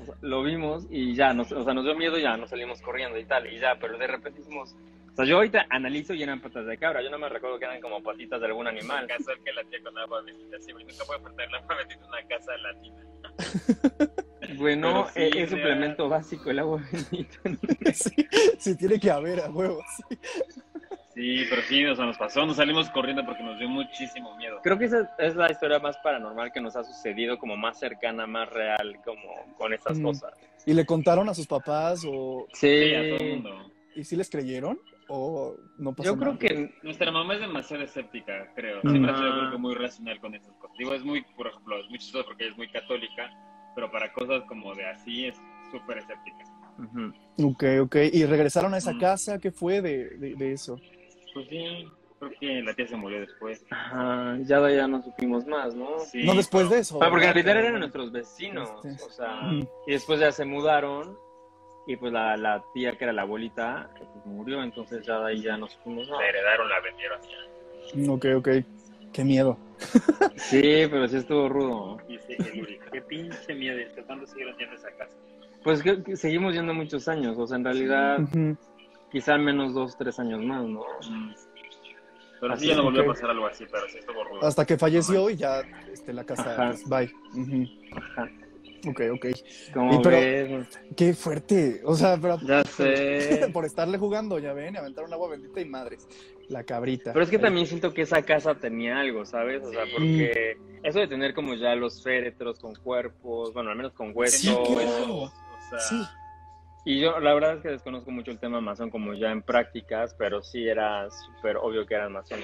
O 0.01 0.05
sea, 0.05 0.15
lo 0.21 0.43
vimos 0.43 0.87
y 0.89 1.13
ya, 1.13 1.33
nos, 1.33 1.51
o 1.51 1.63
sea, 1.63 1.73
nos 1.73 1.83
dio 1.83 1.95
miedo 1.95 2.17
y 2.17 2.23
ya 2.23 2.37
nos 2.37 2.49
salimos 2.49 2.81
corriendo 2.81 3.17
y 3.17 3.25
tal, 3.25 3.51
y 3.51 3.59
ya, 3.59 3.77
pero 3.79 3.97
de 3.97 4.07
repente 4.07 4.41
hicimos... 4.41 4.75
O 5.11 5.15
sea, 5.15 5.25
yo 5.25 5.37
ahorita 5.37 5.65
analizo 5.69 6.13
y 6.13 6.23
eran 6.23 6.39
patas 6.39 6.65
de 6.65 6.77
cabra, 6.77 7.01
yo 7.01 7.09
no 7.09 7.19
me 7.19 7.27
recuerdo 7.27 7.59
que 7.59 7.65
eran 7.65 7.81
como 7.81 8.01
patitas 8.01 8.39
de 8.39 8.47
algún 8.47 8.67
animal. 8.67 9.05
Casual 9.05 9.37
que 9.43 9.51
la 9.51 9.63
tía 9.65 9.79
con 9.83 9.97
agua 9.97 10.21
bendita. 10.21 10.57
Sí, 10.61 10.71
güey, 10.71 10.85
nunca 10.85 11.03
puede 11.03 11.19
faltar 11.19 11.47
el 11.47 11.55
agua 11.55 11.75
bendita 11.75 12.01
en 12.01 12.09
una 12.09 12.27
casa 12.27 12.57
latina. 12.57 13.03
Bueno, 14.57 15.07
sí, 15.13 15.21
es, 15.21 15.35
es 15.35 15.49
suplemento 15.51 16.09
básico 16.09 16.49
el 16.49 16.59
agua 16.59 16.81
bendita. 16.91 17.39
sí, 17.93 18.27
sí, 18.57 18.77
tiene 18.77 18.99
que 18.99 19.11
haber 19.11 19.41
a 19.41 19.49
huevos. 19.49 19.85
Sí. 21.19 21.37
Sí, 21.39 21.45
pero 21.49 21.61
sí, 21.63 21.85
o 21.85 21.95
sea, 21.95 22.05
nos 22.05 22.17
pasó, 22.17 22.45
nos 22.45 22.55
salimos 22.57 22.89
corriendo 22.91 23.25
porque 23.25 23.43
nos 23.43 23.57
dio 23.59 23.67
muchísimo 23.69 24.35
miedo. 24.37 24.59
Creo 24.63 24.77
que 24.77 24.85
esa 24.85 25.09
es 25.19 25.35
la 25.35 25.51
historia 25.51 25.79
más 25.79 25.97
paranormal 25.97 26.51
que 26.51 26.61
nos 26.61 26.75
ha 26.75 26.83
sucedido, 26.83 27.37
como 27.37 27.57
más 27.57 27.77
cercana, 27.79 28.25
más 28.25 28.49
real, 28.49 28.99
como 29.03 29.53
con 29.57 29.73
estas 29.73 29.97
Mm. 29.99 30.03
cosas. 30.03 30.33
¿Y 30.65 30.73
le 30.73 30.85
contaron 30.85 31.27
a 31.29 31.33
sus 31.33 31.47
papás 31.47 32.03
o 32.07 32.47
Sí, 32.53 32.93
a 32.95 33.01
todo 33.09 33.17
el 33.17 33.29
mundo. 33.31 33.71
y 33.95 34.03
sí 34.03 34.15
les 34.15 34.29
creyeron 34.29 34.79
o 35.09 35.55
no 35.77 35.93
pasó 35.93 36.11
Yo 36.11 36.17
creo 36.19 36.33
nada? 36.33 36.39
que 36.39 36.75
Nuestra 36.83 37.11
mamá 37.11 37.33
es 37.33 37.41
demasiado 37.41 37.83
escéptica, 37.83 38.51
creo. 38.55 38.79
Mm. 38.83 38.89
Siempre 38.89 39.11
ha 39.11 39.17
sido 39.17 39.29
Ah. 39.29 39.37
creo 39.39 39.51
que 39.51 39.57
muy 39.57 39.75
racional 39.75 40.19
con 40.19 40.35
esas 40.35 40.53
cosas. 40.57 40.77
Digo, 40.77 40.93
es 40.93 41.03
muy, 41.03 41.21
por 41.35 41.47
ejemplo, 41.47 41.79
es 41.79 41.89
muy 41.89 41.99
chistoso 41.99 42.25
porque 42.25 42.43
ella 42.43 42.51
es 42.51 42.57
muy 42.57 42.69
católica, 42.69 43.29
pero 43.75 43.91
para 43.91 44.11
cosas 44.13 44.43
como 44.47 44.73
de 44.75 44.85
así 44.85 45.25
es 45.25 45.35
súper 45.71 45.97
escéptica. 45.97 46.43
Ujú. 46.77 47.49
Ok, 47.49 47.63
ok. 47.81 47.95
¿Y 48.13 48.25
regresaron 48.25 48.73
a 48.73 48.77
esa 48.77 48.93
Mm. 48.93 48.99
casa? 48.99 49.39
¿Qué 49.39 49.51
fue 49.51 49.81
de, 49.81 50.17
de, 50.17 50.35
de 50.35 50.53
eso? 50.53 50.79
Pues 51.33 51.47
sí, 51.49 51.87
creo 52.19 52.31
que 52.39 52.61
la 52.63 52.73
tía 52.73 52.87
se 52.87 52.95
murió 52.95 53.19
después. 53.21 53.65
Ajá, 53.69 54.37
ya 54.41 54.59
de 54.61 54.73
allá 54.73 54.87
no 54.87 55.01
supimos 55.03 55.45
más, 55.45 55.75
¿no? 55.75 55.99
Sí, 55.99 56.23
no 56.25 56.33
después 56.33 56.63
pero- 56.65 56.75
de 56.75 56.81
eso. 56.81 56.99
Porque 56.99 57.25
en 57.27 57.33
realidad 57.33 57.57
eran 57.65 57.79
nuestros 57.79 58.11
vecinos, 58.11 58.69
Este. 58.83 59.03
o 59.03 59.09
sea, 59.09 59.41
Mm. 59.43 59.67
y 59.87 59.91
después 59.91 60.19
ya 60.19 60.31
se 60.31 60.45
mudaron 60.45 61.17
y 61.87 61.95
pues 61.95 62.11
la, 62.13 62.35
la 62.37 62.63
tía 62.73 62.97
que 62.97 63.03
era 63.05 63.13
la 63.13 63.23
abuelita 63.23 63.89
pues, 63.97 64.09
murió, 64.25 64.61
entonces 64.63 65.05
ya 65.05 65.19
de 65.19 65.31
ahí 65.31 65.41
ya 65.41 65.57
no 65.57 65.67
supimos 65.67 66.07
nada. 66.09 66.21
La 66.21 66.29
heredaron, 66.29 66.69
la 66.69 66.79
vendieron 66.81 67.19
así. 67.19 68.07
Ok, 68.09 68.25
ok. 68.37 68.49
Qué 69.13 69.23
miedo. 69.23 69.57
Sí, 70.35 70.61
pero 70.89 71.07
sí 71.07 71.17
estuvo 71.17 71.49
rudo. 71.49 71.97
Qué 72.07 73.01
pinche 73.01 73.53
miedo. 73.55 73.77
¿Hasta 73.87 74.03
cuándo 74.03 74.25
siguieron 74.25 74.55
yendo 74.57 74.73
a 74.73 74.77
esa 74.77 74.91
casa? 74.97 75.17
Pues 75.63 75.81
que, 75.83 76.01
que 76.03 76.15
seguimos 76.15 76.53
yendo 76.53 76.73
muchos 76.73 77.07
años, 77.09 77.37
o 77.37 77.45
sea, 77.45 77.57
en 77.57 77.65
realidad 77.65 78.19
Ujú. 78.21 78.55
Quizá 79.11 79.37
menos 79.37 79.73
dos, 79.73 79.97
tres 79.97 80.19
años 80.19 80.41
más, 80.43 80.63
¿no? 80.65 80.83
Pero 82.39 82.53
Así 82.53 82.63
sí, 82.63 82.69
ya 82.69 82.77
no 82.77 82.83
volvió 82.83 83.01
a 83.01 83.05
pasar 83.07 83.29
algo 83.31 83.47
así, 83.47 83.65
pero 83.69 83.87
sí 83.89 83.97
estuvo 83.97 84.23
rudo. 84.23 84.45
Hasta 84.45 84.65
que 84.65 84.77
falleció 84.77 85.29
y 85.29 85.35
ya 85.35 85.61
este, 85.91 86.13
la 86.13 86.23
casa. 86.23 86.53
Ajá. 86.53 86.69
pues, 86.69 86.87
bye. 86.87 87.13
Ujú. 87.41 87.65
Ajá. 87.97 88.29
Ok, 88.87 89.01
ok. 89.13 89.25
Y 89.25 90.01
pero- 90.01 90.65
Qué 90.95 91.13
fuerte. 91.13 91.81
O 91.83 91.95
sea, 91.95 92.17
pero 92.21 92.39
ya 92.39 92.63
sé. 92.77 93.49
por 93.51 93.65
estarle 93.65 93.97
jugando, 93.97 94.39
ya 94.39 94.53
ven, 94.53 94.77
aventaron 94.77 95.11
agua 95.11 95.29
bendita 95.31 95.59
y 95.59 95.65
madres. 95.65 96.07
La 96.47 96.63
cabrita. 96.63 97.11
Pero 97.11 97.23
es 97.25 97.29
que 97.29 97.39
también 97.39 97.67
siento 97.67 97.93
que 97.93 98.03
esa 98.03 98.21
casa 98.23 98.55
tenía 98.55 98.99
algo, 99.01 99.25
¿sabes? 99.25 99.61
O 99.63 99.69
sea, 99.71 99.83
porque 99.93 100.57
eso 100.81 100.99
de 100.99 101.07
tener 101.09 101.33
como 101.33 101.55
ya 101.55 101.75
los 101.75 102.01
féretros 102.01 102.57
con 102.59 102.73
cuerpos, 102.75 103.53
bueno, 103.53 103.69
al 103.69 103.75
menos 103.75 103.91
con 103.91 104.07
Sí, 104.07 104.13
huesos, 104.15 104.67
claro. 104.69 105.13
O 105.23 105.29
sea, 105.69 105.79
Sí. 105.79 106.01
Y 106.85 106.99
yo 106.99 107.19
la 107.19 107.33
verdad 107.33 107.55
es 107.55 107.61
que 107.61 107.69
desconozco 107.69 108.09
mucho 108.11 108.31
el 108.31 108.39
tema 108.39 108.61
masón 108.61 108.89
como 108.89 109.13
ya 109.13 109.31
en 109.31 109.41
prácticas, 109.41 110.15
pero 110.15 110.41
sí 110.41 110.67
era 110.67 111.09
súper 111.09 111.57
obvio 111.57 111.85
que 111.85 111.95
eran 111.95 112.13
masón. 112.13 112.39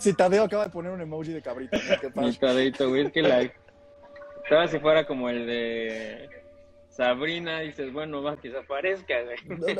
Si 0.00 0.12
Tadeo 0.16 0.44
acaba 0.44 0.64
de 0.64 0.70
poner 0.70 0.92
un 0.92 1.00
emoji 1.00 1.32
de 1.32 1.42
cabrito. 1.42 1.78
¿Qué 2.00 2.10
pasa? 2.10 2.26
Mi 2.26 2.34
Tadeito, 2.34 2.88
güey, 2.88 3.06
es 3.06 3.12
que 3.12 3.22
like. 3.22 3.54
Estaba 4.44 4.66
si 4.66 4.78
fuera 4.78 5.06
como 5.06 5.28
el 5.28 5.46
de 5.46 6.28
Sabrina, 6.88 7.60
dices, 7.60 7.92
bueno, 7.92 8.22
va, 8.22 8.36
que 8.38 8.50
se 8.50 8.58
aparezca, 8.58 9.14
güey. 9.22 9.36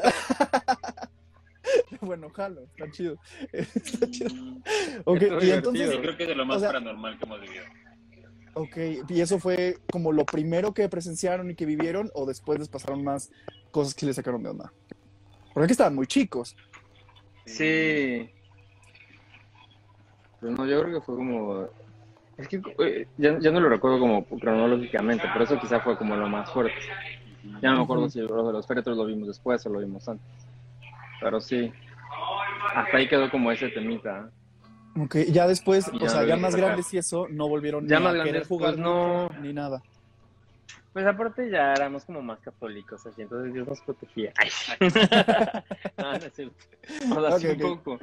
bueno, 2.00 2.30
jalo, 2.30 2.62
está 2.62 2.90
chido. 2.90 3.18
Está 3.52 4.10
chido. 4.10 4.34
Mm, 4.34 4.62
ok, 5.04 5.22
y 5.42 5.50
entonces. 5.50 5.96
creo 5.96 6.16
que 6.16 6.22
es 6.24 6.28
de 6.28 6.34
lo 6.34 6.46
más 6.46 6.62
paranormal 6.62 7.18
que 7.18 7.24
hemos 7.24 7.40
vivido. 7.40 7.64
Ok, 8.58 8.76
¿y 9.08 9.20
eso 9.20 9.38
fue 9.38 9.78
como 9.92 10.10
lo 10.10 10.24
primero 10.24 10.74
que 10.74 10.88
presenciaron 10.88 11.48
y 11.48 11.54
que 11.54 11.64
vivieron 11.64 12.10
o 12.12 12.26
después 12.26 12.58
les 12.58 12.68
pasaron 12.68 13.04
más 13.04 13.30
cosas 13.70 13.94
que 13.94 14.04
les 14.04 14.16
sacaron 14.16 14.42
de 14.42 14.48
onda? 14.48 14.72
Porque 15.54 15.70
estaban 15.70 15.94
muy 15.94 16.08
chicos. 16.08 16.56
Sí. 17.44 18.28
Pues 20.40 20.52
no, 20.58 20.66
yo 20.66 20.82
creo 20.82 20.98
que 20.98 21.06
fue 21.06 21.14
como... 21.14 21.68
Es 22.36 22.48
que 22.48 22.60
eh, 22.80 23.06
ya, 23.16 23.30
no 23.38 23.60
lo 23.60 23.68
recuerdo 23.68 24.00
como 24.00 24.24
cronológicamente, 24.24 25.28
pero 25.32 25.44
eso 25.44 25.60
quizá 25.60 25.78
fue 25.78 25.96
como 25.96 26.16
lo 26.16 26.28
más 26.28 26.50
fuerte. 26.52 26.74
Ya 27.62 27.70
no 27.70 27.76
me 27.76 27.82
acuerdo 27.84 28.10
si 28.10 28.20
lo 28.20 28.44
de 28.44 28.52
los 28.54 28.66
féretros 28.66 28.96
lo 28.96 29.06
vimos 29.06 29.28
después 29.28 29.64
o 29.66 29.68
lo 29.68 29.78
vimos 29.78 30.08
antes. 30.08 30.26
Pero 31.20 31.40
sí, 31.40 31.72
hasta 32.74 32.96
ahí 32.96 33.08
quedó 33.08 33.30
como 33.30 33.52
ese 33.52 33.68
temita. 33.68 34.32
Ok, 35.00 35.16
ya 35.30 35.46
después, 35.46 35.88
o 35.88 36.08
sea, 36.08 36.24
ya 36.24 36.36
más 36.36 36.54
grandes 36.56 36.92
y 36.94 36.98
eso, 36.98 37.26
no 37.28 37.48
volvieron 37.48 37.86
ya 37.86 38.00
más 38.00 38.14
a 38.14 38.24
querer 38.24 38.46
jugar 38.46 38.74
pues 38.74 38.82
no, 38.82 39.28
ni 39.40 39.52
nada. 39.52 39.82
Pues 40.92 41.06
aparte 41.06 41.50
ya 41.50 41.72
éramos 41.72 42.04
como 42.04 42.22
más 42.22 42.40
católicos, 42.40 43.04
así, 43.06 43.22
entonces 43.22 43.52
Dios 43.52 43.68
nos 43.68 43.80
protegía. 43.82 44.32
no, 45.98 46.12
no 46.12 46.16
es 46.16 46.40
O 47.34 47.38
sea, 47.38 47.52
un 47.52 47.58
poco. 47.58 47.98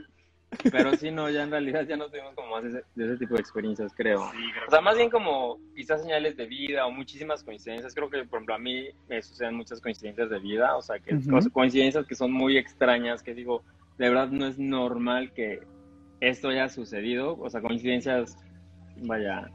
Pero 0.71 0.95
sí, 0.95 1.11
no, 1.11 1.29
ya 1.29 1.43
en 1.43 1.51
realidad 1.51 1.85
ya 1.87 1.97
no 1.97 2.07
tuvimos 2.09 2.33
como 2.35 2.51
más 2.51 2.63
de 2.63 2.83
ese 2.95 3.17
tipo 3.17 3.35
de 3.35 3.41
experiencias, 3.41 3.91
creo. 3.95 4.21
o 4.21 4.69
sea, 4.69 4.81
más 4.81 4.95
bien 4.95 5.09
como 5.09 5.59
quizás 5.75 6.01
señales 6.01 6.37
de 6.37 6.45
vida 6.45 6.85
o 6.85 6.91
muchísimas 6.91 7.43
coincidencias. 7.43 7.93
Creo 7.93 8.09
que, 8.09 8.23
por 8.25 8.37
ejemplo, 8.37 8.55
a 8.55 8.59
mí 8.59 8.87
me 9.09 9.21
suceden 9.21 9.55
muchas 9.55 9.81
coincidencias 9.81 10.29
de 10.29 10.39
vida, 10.39 10.77
o 10.77 10.81
sea, 10.81 10.99
que 10.99 11.17
coincidencias 11.51 12.05
que 12.05 12.15
son 12.15 12.31
muy 12.31 12.57
extrañas, 12.57 13.21
que 13.21 13.33
digo, 13.33 13.63
de 13.97 14.09
verdad 14.09 14.29
no 14.29 14.45
es 14.47 14.57
normal 14.57 15.33
que 15.33 15.61
esto 16.19 16.49
haya 16.49 16.69
sucedido, 16.69 17.37
o 17.39 17.49
sea, 17.49 17.61
coincidencias, 17.61 18.37
vaya. 18.97 19.49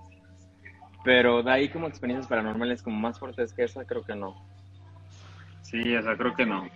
Pero 1.05 1.43
de 1.43 1.51
ahí 1.51 1.69
como 1.69 1.89
experiencias 1.89 2.29
paranormales 2.29 2.83
como 2.83 2.99
más 2.99 3.19
fuertes 3.19 3.53
que 3.55 3.65
esa, 3.65 3.85
creo 3.85 4.03
que 4.03 4.15
no. 4.15 4.35
Sí, 5.63 5.95
o 5.95 6.03
sea, 6.03 6.17
creo 6.17 6.35
que 6.35 6.45
no. 6.45 6.69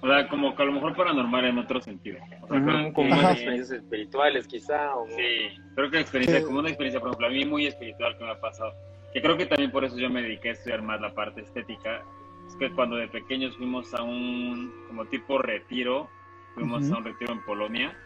O 0.00 0.08
sea, 0.08 0.28
como 0.28 0.54
que 0.56 0.62
a 0.62 0.66
lo 0.66 0.72
mejor 0.72 0.96
paranormal 0.96 1.44
en 1.44 1.58
otro 1.58 1.80
sentido. 1.80 2.18
O 2.40 2.48
sea, 2.48 2.92
como 2.92 3.08
más 3.08 3.32
experiencias 3.34 3.70
espirituales 3.70 4.48
quizá. 4.48 4.96
O... 4.96 5.06
Sí, 5.08 5.56
creo 5.76 5.90
que 5.90 6.00
experiencia, 6.00 6.42
como 6.42 6.58
una 6.58 6.68
experiencia, 6.68 7.00
por 7.00 7.10
ejemplo, 7.10 7.28
a 7.28 7.30
mí 7.30 7.44
muy 7.44 7.66
espiritual 7.66 8.18
que 8.18 8.24
me 8.24 8.30
ha 8.32 8.40
pasado. 8.40 8.74
Que 9.14 9.22
creo 9.22 9.36
que 9.36 9.46
también 9.46 9.70
por 9.70 9.84
eso 9.84 9.96
yo 9.96 10.10
me 10.10 10.22
dediqué 10.22 10.50
a 10.50 10.52
estudiar 10.52 10.82
más 10.82 11.00
la 11.00 11.14
parte 11.14 11.42
estética. 11.42 12.02
Es 12.48 12.56
que 12.56 12.70
cuando 12.72 12.96
de 12.96 13.06
pequeños 13.08 13.56
fuimos 13.56 13.94
a 13.94 14.02
un 14.02 14.72
como 14.88 15.04
tipo 15.06 15.38
retiro, 15.38 16.10
fuimos 16.54 16.90
a 16.90 16.98
un 16.98 17.04
retiro 17.04 17.32
en 17.32 17.44
Polonia, 17.44 17.96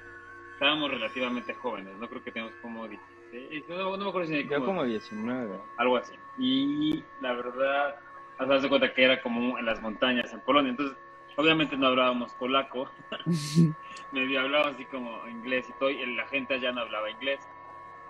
estábamos 0.56 0.90
relativamente 0.90 1.54
jóvenes, 1.54 1.96
no 1.98 2.08
creo 2.08 2.24
que 2.24 2.32
teníamos 2.32 2.56
como 2.62 2.88
16, 2.88 3.68
no, 3.68 3.96
no 3.96 4.04
me 4.04 4.08
acuerdo 4.08 4.28
si 4.28 4.46
como, 4.46 4.64
como 4.64 4.84
19. 4.84 5.58
Algo 5.76 5.96
así. 5.98 6.14
Y 6.38 7.04
la 7.20 7.34
verdad, 7.34 7.96
haz 8.38 8.62
de 8.62 8.68
cuenta 8.68 8.92
que 8.94 9.04
era 9.04 9.20
como 9.20 9.58
en 9.58 9.66
las 9.66 9.82
montañas 9.82 10.32
en 10.32 10.40
Polonia, 10.40 10.70
entonces 10.70 10.96
Obviamente 11.38 11.76
no 11.76 11.88
hablábamos 11.88 12.32
polaco, 12.32 12.90
medio 14.12 14.40
hablaba 14.40 14.70
así 14.70 14.86
como 14.86 15.28
inglés 15.28 15.68
y 15.68 15.72
todo, 15.78 15.90
y 15.90 16.16
la 16.16 16.26
gente 16.28 16.54
allá 16.54 16.72
no 16.72 16.80
hablaba 16.80 17.10
inglés, 17.10 17.40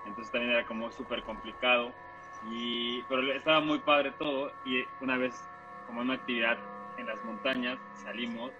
entonces 0.06 0.30
también 0.30 0.52
era 0.52 0.64
como 0.64 0.92
súper 0.92 1.24
complicado, 1.24 1.92
y, 2.48 3.02
pero 3.02 3.32
estaba 3.32 3.60
muy 3.60 3.80
padre 3.80 4.12
todo, 4.12 4.52
y 4.64 4.84
una 5.00 5.16
vez 5.16 5.34
como 5.86 6.02
una 6.02 6.14
actividad 6.14 6.56
en 6.98 7.06
las 7.06 7.22
montañas, 7.24 7.80
salimos, 7.94 8.52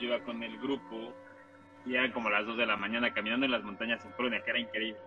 yo 0.00 0.08
iba 0.08 0.18
con 0.24 0.42
el 0.42 0.58
grupo, 0.58 1.14
y 1.86 1.94
eran 1.94 2.12
como 2.12 2.30
las 2.30 2.46
2 2.46 2.56
de 2.56 2.66
la 2.66 2.76
mañana 2.76 3.12
caminando 3.12 3.46
en 3.46 3.52
las 3.52 3.62
montañas 3.62 4.04
en 4.04 4.12
Polonia, 4.12 4.42
que 4.44 4.50
era 4.50 4.60
increíble, 4.60 5.00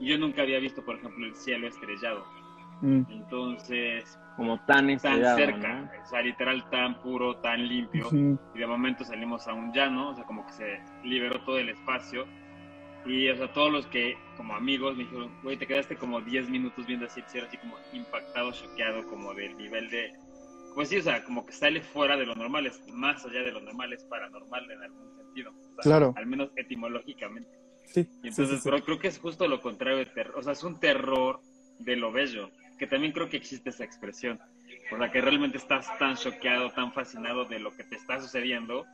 y 0.00 0.06
yo 0.08 0.18
nunca 0.18 0.42
había 0.42 0.58
visto, 0.58 0.84
por 0.84 0.96
ejemplo, 0.96 1.26
el 1.26 1.34
cielo 1.34 1.68
estrellado, 1.68 2.24
mm. 2.82 3.02
entonces 3.10 4.18
como 4.36 4.58
tan, 4.64 4.96
tan 4.98 5.36
cerca, 5.36 5.92
o 6.02 6.06
sea, 6.06 6.20
literal 6.20 6.68
tan 6.70 7.00
puro, 7.00 7.36
tan 7.36 7.66
limpio. 7.66 8.08
Y 8.54 8.58
de 8.58 8.66
momento 8.66 9.04
salimos 9.04 9.46
a 9.46 9.52
un 9.52 9.72
llano, 9.72 10.10
o 10.10 10.14
sea, 10.14 10.24
como 10.24 10.44
que 10.46 10.52
se 10.52 10.80
liberó 11.04 11.40
todo 11.42 11.58
el 11.58 11.68
espacio. 11.68 12.26
Y, 13.06 13.28
o 13.28 13.36
sea, 13.36 13.52
todos 13.52 13.70
los 13.70 13.86
que, 13.86 14.16
como 14.36 14.54
amigos, 14.54 14.96
me 14.96 15.04
dijeron, 15.04 15.30
güey, 15.42 15.56
te 15.56 15.66
quedaste 15.66 15.96
como 15.96 16.20
10 16.20 16.48
minutos 16.48 16.86
viendo 16.86 17.06
así 17.06 17.20
el 17.20 17.26
cielo, 17.26 17.46
así 17.46 17.58
como 17.58 17.76
impactado, 17.92 18.50
choqueado, 18.52 19.06
como 19.06 19.34
del 19.34 19.56
nivel 19.56 19.88
de. 19.90 20.12
Pues 20.74 20.88
sí, 20.88 20.96
o 20.96 21.02
sea, 21.02 21.24
como 21.24 21.46
que 21.46 21.52
sale 21.52 21.80
fuera 21.80 22.16
de 22.16 22.26
lo 22.26 22.34
normal, 22.34 22.66
es 22.66 22.80
más 22.92 23.24
allá 23.24 23.42
de 23.42 23.52
lo 23.52 23.60
normal, 23.60 23.92
es 23.92 24.04
paranormal 24.04 24.70
en 24.70 24.82
algún 24.82 25.16
sentido. 25.16 25.52
claro. 25.82 26.12
Al 26.16 26.26
menos 26.26 26.50
etimológicamente. 26.56 27.50
Sí. 27.86 28.08
Y 28.22 28.28
entonces, 28.28 28.60
pero 28.64 28.82
creo 28.84 28.98
que 28.98 29.08
es 29.08 29.18
justo 29.18 29.46
lo 29.46 29.60
contrario 29.60 29.98
de 29.98 30.06
terror. 30.06 30.36
O 30.36 30.42
sea, 30.42 30.52
es 30.52 30.64
un 30.64 30.80
terror 30.80 31.40
de 31.78 31.96
lo 31.96 32.10
bello 32.10 32.50
que 32.78 32.86
también 32.86 33.12
creo 33.12 33.28
que 33.28 33.36
existe 33.36 33.70
esa 33.70 33.84
expresión. 33.84 34.38
O 34.92 34.98
sea, 34.98 35.10
que 35.10 35.20
realmente 35.20 35.58
estás 35.58 35.86
tan 35.98 36.16
choqueado, 36.16 36.70
tan 36.70 36.92
fascinado 36.92 37.44
de 37.44 37.58
lo 37.58 37.74
que 37.74 37.84
te 37.84 37.96
está 37.96 38.20
sucediendo, 38.20 38.84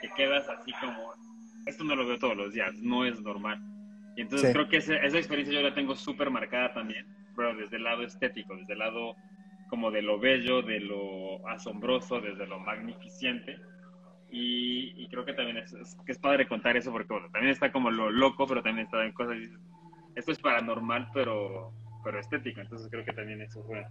que 0.00 0.08
quedas 0.16 0.48
así 0.48 0.72
como, 0.80 1.12
esto 1.66 1.84
no 1.84 1.96
lo 1.96 2.06
veo 2.06 2.18
todos 2.18 2.36
los 2.36 2.52
días, 2.52 2.74
no 2.76 3.04
es 3.04 3.20
normal. 3.20 3.60
Y 4.16 4.22
entonces 4.22 4.52
creo 4.52 4.68
que 4.68 4.78
esa, 4.78 4.94
experiencia 4.94 5.60
yo 5.60 5.68
la 5.68 5.74
tengo 5.74 5.96
súper 5.96 6.30
marcada 6.30 6.72
también, 6.72 7.06
pero 7.36 7.54
desde 7.54 7.76
el 7.76 7.84
lado 7.84 8.02
estético, 8.02 8.56
desde 8.56 8.72
el 8.72 8.78
lado 8.78 9.16
como 9.68 9.90
de 9.90 10.02
lo 10.02 10.18
bello, 10.18 10.62
de 10.62 10.80
lo 10.80 11.46
asombroso, 11.48 12.20
desde 12.20 12.46
lo 12.46 12.58
magnificente. 12.58 13.58
Y, 14.30 15.06
creo 15.08 15.24
que 15.24 15.32
también 15.32 15.58
es, 15.58 15.72
que 16.04 16.12
es 16.12 16.18
padre 16.18 16.48
contar 16.48 16.76
eso 16.76 16.90
porque 16.90 17.12
bueno, 17.12 17.28
también 17.30 17.52
está 17.52 17.70
como 17.70 17.90
lo 17.90 18.10
loco, 18.10 18.46
pero 18.48 18.62
también 18.62 18.86
está 18.86 19.04
en 19.04 19.12
cosas, 19.12 19.36
esto 20.16 20.32
es 20.32 20.38
paranormal, 20.40 21.08
pero 21.14 21.72
pero 22.04 22.20
estética, 22.20 22.60
entonces 22.60 22.88
creo 22.90 23.04
que 23.04 23.12
también 23.12 23.40
eso 23.40 23.64
fue. 23.64 23.84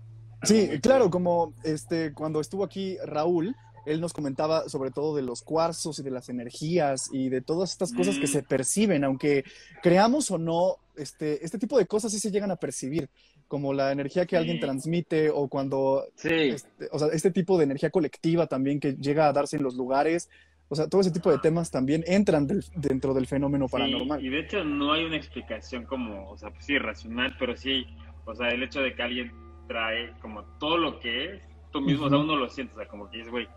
Sí, 0.44 0.80
claro, 0.82 1.10
como 1.10 1.54
este 1.64 2.14
cuando 2.14 2.40
estuvo 2.40 2.64
aquí 2.64 2.98
Raúl, 3.06 3.56
él 3.86 4.00
nos 4.00 4.14
comentaba 4.14 4.70
sobre 4.70 4.92
todo 4.92 5.16
de 5.16 5.24
los 5.24 5.42
cuarzos 5.42 6.00
y 6.00 6.04
de 6.04 6.12
las 6.12 6.30
energías 6.30 7.10
y 7.12 7.30
de 7.30 7.42
todas 7.42 7.72
estas 7.72 7.92
cosas 7.92 8.18
que 8.18 8.26
mm. 8.26 8.32
se 8.32 8.44
perciben, 8.44 9.04
aunque 9.04 9.44
creamos 9.82 10.32
o 10.32 10.38
no, 10.38 10.78
este, 10.96 11.44
este 11.44 11.58
tipo 11.58 11.78
de 11.78 11.86
cosas 11.86 12.12
sí 12.12 12.20
se 12.20 12.32
llegan 12.32 12.52
a 12.52 12.56
percibir, 12.56 13.10
como 13.54 13.72
la 13.72 13.92
energía 13.92 14.26
que 14.26 14.36
alguien 14.36 14.60
transmite 14.60 15.30
o 15.30 15.48
cuando, 15.48 16.06
sí. 16.16 16.34
este, 16.34 16.90
o 16.92 16.98
sea, 16.98 17.10
este 17.10 17.30
tipo 17.30 17.56
de 17.56 17.66
energía 17.66 17.92
colectiva 17.92 18.48
también 18.48 18.80
que 18.80 18.94
llega 18.94 19.28
a 19.28 19.32
darse 19.32 19.58
en 19.58 19.64
los 19.64 19.76
lugares, 19.76 20.28
o 20.70 20.76
sea, 20.76 20.90
todo 20.90 21.02
ese 21.02 21.12
tipo 21.12 21.30
de 21.30 21.38
temas 21.38 21.70
también 21.70 22.04
entran 22.08 22.48
dentro 22.76 23.14
del 23.14 23.28
fenómeno 23.28 23.68
paranormal. 23.68 24.26
Y 24.26 24.30
de 24.30 24.40
hecho 24.40 24.64
no 24.64 24.92
hay 24.92 25.04
una 25.04 25.18
explicación 25.18 25.86
como, 25.86 26.32
o 26.32 26.36
sea, 26.36 26.50
pues 26.50 26.66
sí, 26.66 26.80
racional, 26.80 27.36
pero 27.38 27.56
sí 27.56 27.86
o 28.26 28.34
sea, 28.34 28.50
el 28.50 28.64
hecho 28.64 28.82
de 28.82 28.96
que 28.96 29.04
alguien 29.04 29.32
trae 29.68 30.14
como 30.20 30.44
todo 30.60 30.78
lo 30.80 31.00
que 31.00 31.26
es, 31.26 31.42
tú 31.72 31.80
mismo, 31.80 32.08
o 32.08 32.10
sea, 32.10 32.18
uno 32.18 32.36
lo 32.36 32.50
siente, 32.50 32.74
o 32.74 32.78
sea, 32.78 32.88
como 32.88 33.08
que 33.12 33.22
es, 33.22 33.30
güey, 33.30 33.48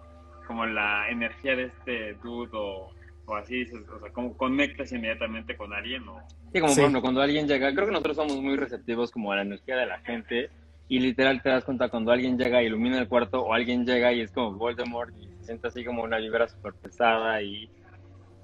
como 0.46 0.66
la 0.66 1.08
energía 1.08 1.56
de 1.56 1.64
este 1.64 2.12
dude 2.22 2.50
o, 2.52 2.90
así, 3.34 3.62
o 3.62 3.98
sea, 3.98 4.12
como 4.12 4.36
conectas 4.36 4.92
inmediatamente 4.92 5.56
con 5.56 5.72
alguien 5.72 6.06
o... 6.08 6.22
Sí, 6.52 6.60
como 6.60 6.74
por 6.92 7.00
cuando 7.00 7.22
alguien 7.22 7.48
llega, 7.48 7.72
creo 7.74 7.86
que 7.86 7.92
nosotros 7.92 8.16
somos 8.16 8.40
muy 8.40 8.56
receptivos 8.56 9.10
como 9.10 9.32
a 9.32 9.36
la 9.36 9.42
energía 9.42 9.76
de 9.76 9.86
la 9.86 9.98
gente 10.00 10.50
y 10.88 11.00
literal 11.00 11.42
te 11.42 11.48
das 11.48 11.64
cuenta 11.64 11.88
cuando 11.88 12.12
alguien 12.12 12.38
llega 12.38 12.62
y 12.62 12.66
ilumina 12.66 12.98
el 12.98 13.08
cuarto 13.08 13.40
o 13.40 13.52
alguien 13.52 13.84
llega 13.84 14.12
y 14.12 14.20
es 14.20 14.30
como 14.30 14.52
Voldemort 14.52 15.12
y 15.18 15.26
se 15.38 15.44
siente 15.46 15.68
así 15.68 15.84
como 15.84 16.02
una 16.02 16.18
vibra 16.18 16.46
súper 16.46 16.74
pesada 16.74 17.42
y 17.42 17.68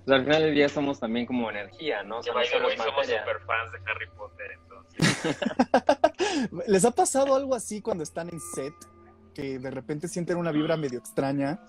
pues 0.05 0.19
al 0.19 0.25
final 0.25 0.43
del 0.43 0.55
día 0.55 0.69
somos 0.69 0.99
también 0.99 1.27
como 1.27 1.49
energía, 1.49 2.03
¿no? 2.03 2.23
somos, 2.23 2.49
somos 2.49 2.73
super 2.73 3.41
fans 3.47 3.73
de 3.73 3.79
Harry 3.89 4.07
Potter, 4.17 4.59
¿Les 6.67 6.85
ha 6.85 6.91
pasado 6.91 7.35
algo 7.35 7.55
así 7.55 7.81
cuando 7.81 8.03
están 8.03 8.29
en 8.29 8.41
set? 8.41 8.75
Que 9.35 9.59
de 9.59 9.71
repente 9.71 10.09
sienten 10.09 10.37
una 10.37 10.53
vibra 10.53 10.77
medio 10.77 10.99
extraña. 10.99 11.61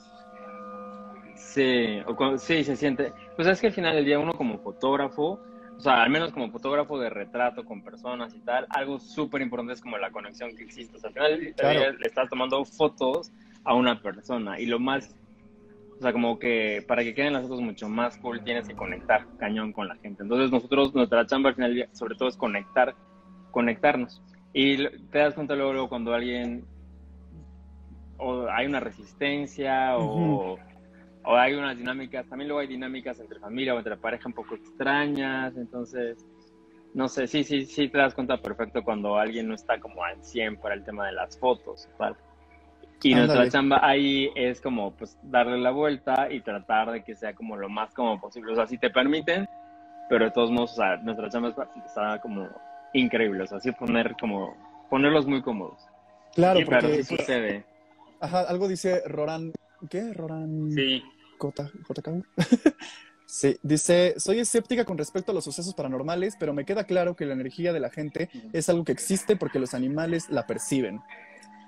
Sí, 1.43 1.99
o 2.07 2.37
sí, 2.37 2.63
se 2.63 2.75
siente. 2.75 3.13
Pues 3.35 3.47
es 3.47 3.61
que 3.61 3.67
al 3.67 3.73
final 3.73 3.95
del 3.95 4.05
día 4.05 4.17
uno 4.17 4.33
como 4.33 4.57
fotógrafo, 4.59 5.39
o 5.77 5.81
sea, 5.81 6.01
al 6.01 6.09
menos 6.09 6.31
como 6.31 6.49
fotógrafo 6.49 6.97
de 6.99 7.09
retrato 7.09 7.63
con 7.63 7.83
personas 7.83 8.33
y 8.33 8.39
tal, 8.39 8.65
algo 8.69 8.99
súper 8.99 9.41
importante 9.41 9.73
es 9.73 9.81
como 9.81 9.97
la 9.97 10.11
conexión 10.11 10.55
que 10.55 10.63
existe. 10.63 10.97
O 10.97 10.99
sea, 10.99 11.09
al 11.09 11.53
final 11.53 11.97
le 11.99 12.07
estás 12.07 12.29
tomando 12.29 12.63
fotos 12.65 13.31
a 13.63 13.75
una 13.75 14.01
persona 14.01 14.59
y 14.59 14.65
lo 14.65 14.79
más 14.79 15.15
o 15.99 16.01
sea, 16.01 16.11
como 16.11 16.39
que 16.39 16.83
para 16.87 17.03
que 17.03 17.13
queden 17.13 17.33
las 17.33 17.43
fotos 17.43 17.61
mucho 17.61 17.87
más 17.87 18.17
cool 18.17 18.43
tienes 18.43 18.67
que 18.67 18.75
conectar 18.75 19.27
cañón 19.37 19.71
con 19.71 19.87
la 19.87 19.95
gente. 19.97 20.23
Entonces 20.23 20.51
nosotros, 20.51 20.93
nuestra 20.95 21.25
chamba 21.25 21.49
al 21.49 21.55
final 21.55 21.87
sobre 21.93 22.15
todo 22.15 22.29
es 22.29 22.35
conectar, 22.35 22.95
conectarnos. 23.51 24.21
Y 24.53 24.87
te 25.09 25.19
das 25.19 25.33
cuenta 25.35 25.55
luego, 25.55 25.87
cuando 25.87 26.13
alguien 26.13 26.65
o 28.17 28.47
hay 28.49 28.65
una 28.65 28.79
resistencia 28.79 29.97
o, 29.97 30.57
o 31.25 31.35
hay 31.35 31.53
unas 31.53 31.77
dinámicas, 31.77 32.27
también 32.27 32.47
luego 32.47 32.61
hay 32.61 32.67
dinámicas 32.67 33.19
entre 33.19 33.39
familia 33.39 33.73
o 33.73 33.77
entre 33.77 33.97
pareja 33.97 34.27
un 34.27 34.33
poco 34.33 34.55
extrañas, 34.55 35.55
entonces, 35.57 36.25
no 36.93 37.07
sé, 37.07 37.27
sí, 37.27 37.43
sí, 37.43 37.65
sí 37.65 37.87
te 37.89 37.97
das 37.97 38.13
cuenta 38.13 38.37
perfecto 38.37 38.83
cuando 38.83 39.17
alguien 39.17 39.47
no 39.47 39.55
está 39.55 39.79
como 39.79 40.03
al 40.03 40.23
100 40.23 40.57
para 40.57 40.75
el 40.75 40.83
tema 40.83 41.07
de 41.07 41.13
las 41.13 41.39
fotos, 41.39 41.89
tal. 41.97 42.15
Y 43.03 43.15
nuestra 43.15 43.49
chamba 43.49 43.79
ahí 43.81 44.29
es 44.33 44.61
como, 44.61 44.91
pues, 44.95 45.17
darle 45.23 45.57
la 45.57 45.71
vuelta 45.71 46.31
y 46.31 46.39
tratar 46.39 46.89
de 46.91 47.03
que 47.03 47.15
sea 47.15 47.33
como 47.33 47.57
lo 47.57 47.67
más 47.67 47.93
como 47.93 48.19
posible. 48.19 48.53
O 48.53 48.55
sea, 48.55 48.65
si 48.65 48.77
te 48.77 48.89
permiten, 48.89 49.45
pero 50.09 50.25
de 50.25 50.31
todos 50.31 50.51
modos, 50.51 50.71
o 50.71 50.75
sea, 50.75 50.95
nuestra 50.97 51.29
chamba 51.29 51.53
está 51.85 52.21
como 52.21 52.47
increíble. 52.93 53.43
O 53.43 53.47
sea, 53.47 53.57
así 53.57 53.73
poner 53.73 54.15
como, 54.17 54.55
ponerlos 54.89 55.27
muy 55.27 55.41
cómodos. 55.41 55.85
Claro, 56.33 56.61
porque 56.63 56.87
pero 56.87 56.95
sí 56.95 57.03
sucede. 57.03 57.65
Ajá, 58.21 58.41
algo 58.47 58.69
dice 58.69 59.01
Roran, 59.05 59.51
¿qué? 59.89 60.13
Roran. 60.13 60.71
Sí. 60.71 61.03
J, 61.37 61.69
Sí, 63.25 63.57
dice, 63.63 64.13
soy 64.17 64.39
escéptica 64.39 64.85
con 64.85 64.95
respecto 64.97 65.31
a 65.31 65.35
los 65.35 65.43
sucesos 65.43 65.73
paranormales, 65.73 66.35
pero 66.39 66.53
me 66.53 66.65
queda 66.65 66.83
claro 66.83 67.15
que 67.15 67.25
la 67.25 67.33
energía 67.33 67.73
de 67.73 67.79
la 67.79 67.89
gente 67.89 68.29
es 68.53 68.69
algo 68.69 68.83
que 68.83 68.91
existe 68.91 69.35
porque 69.35 69.57
los 69.57 69.73
animales 69.73 70.29
la 70.29 70.45
perciben. 70.45 71.01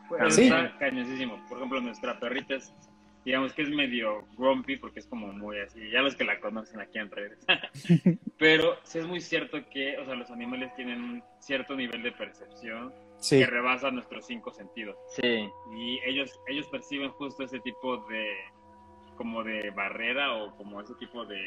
Pues, 0.07 0.36
sí. 0.36 0.43
Está 0.43 0.77
cañosísimo. 0.77 1.43
Por 1.50 1.57
ejemplo, 1.57 1.81
nuestra 1.81 2.19
perrita 2.19 2.53
es, 2.53 2.72
digamos 3.25 3.51
que 3.53 3.63
es 3.63 3.69
medio 3.69 4.27
grumpy 4.38 4.77
porque 4.77 5.00
es 5.00 5.07
como 5.07 5.34
muy 5.34 5.57
así. 5.57 5.89
Ya 5.89 6.01
los 6.01 6.15
que 6.15 6.24
la 6.24 6.39
conocen 6.39 6.81
aquí 6.81 7.00
en 7.00 7.10
redes. 7.10 7.39
Pero 8.38 8.77
sí 8.84 9.00
es 9.00 9.07
muy 9.07 9.19
cierto 9.19 9.67
que, 9.72 9.98
o 9.98 10.05
sea, 10.05 10.13
los 10.13 10.29
animales 10.29 10.72
tienen 10.75 11.01
un 11.01 11.24
cierto 11.39 11.75
nivel 11.75 12.03
de 12.03 12.12
percepción 12.12 12.93
que 13.29 13.45
rebasa 13.45 13.91
nuestros 13.91 14.25
cinco 14.25 14.51
sentidos. 14.51 14.95
Sí. 15.10 15.50
Y 15.75 16.00
ellos, 16.05 16.39
ellos 16.48 16.67
perciben 16.67 17.12
justo 17.12 17.43
ese 17.43 17.60
tipo 17.60 17.98
de, 18.10 18.27
como 19.17 19.43
de 19.43 19.72
barrera 19.72 20.34
o 20.34 20.55
como 20.57 20.81
ese 20.81 20.93
tipo 20.95 21.25
de 21.25 21.39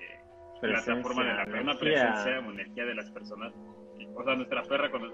plataforma 0.60 1.24
de 1.24 1.34
la 1.34 1.44
perra, 1.44 1.78
presencia 1.78 2.38
o 2.40 2.50
energía 2.50 2.84
de 2.84 2.94
las 2.94 3.10
personas. 3.10 3.52
O 4.14 4.24
sea, 4.24 4.34
nuestra 4.34 4.62
perra, 4.62 4.90
cuando 4.90 5.10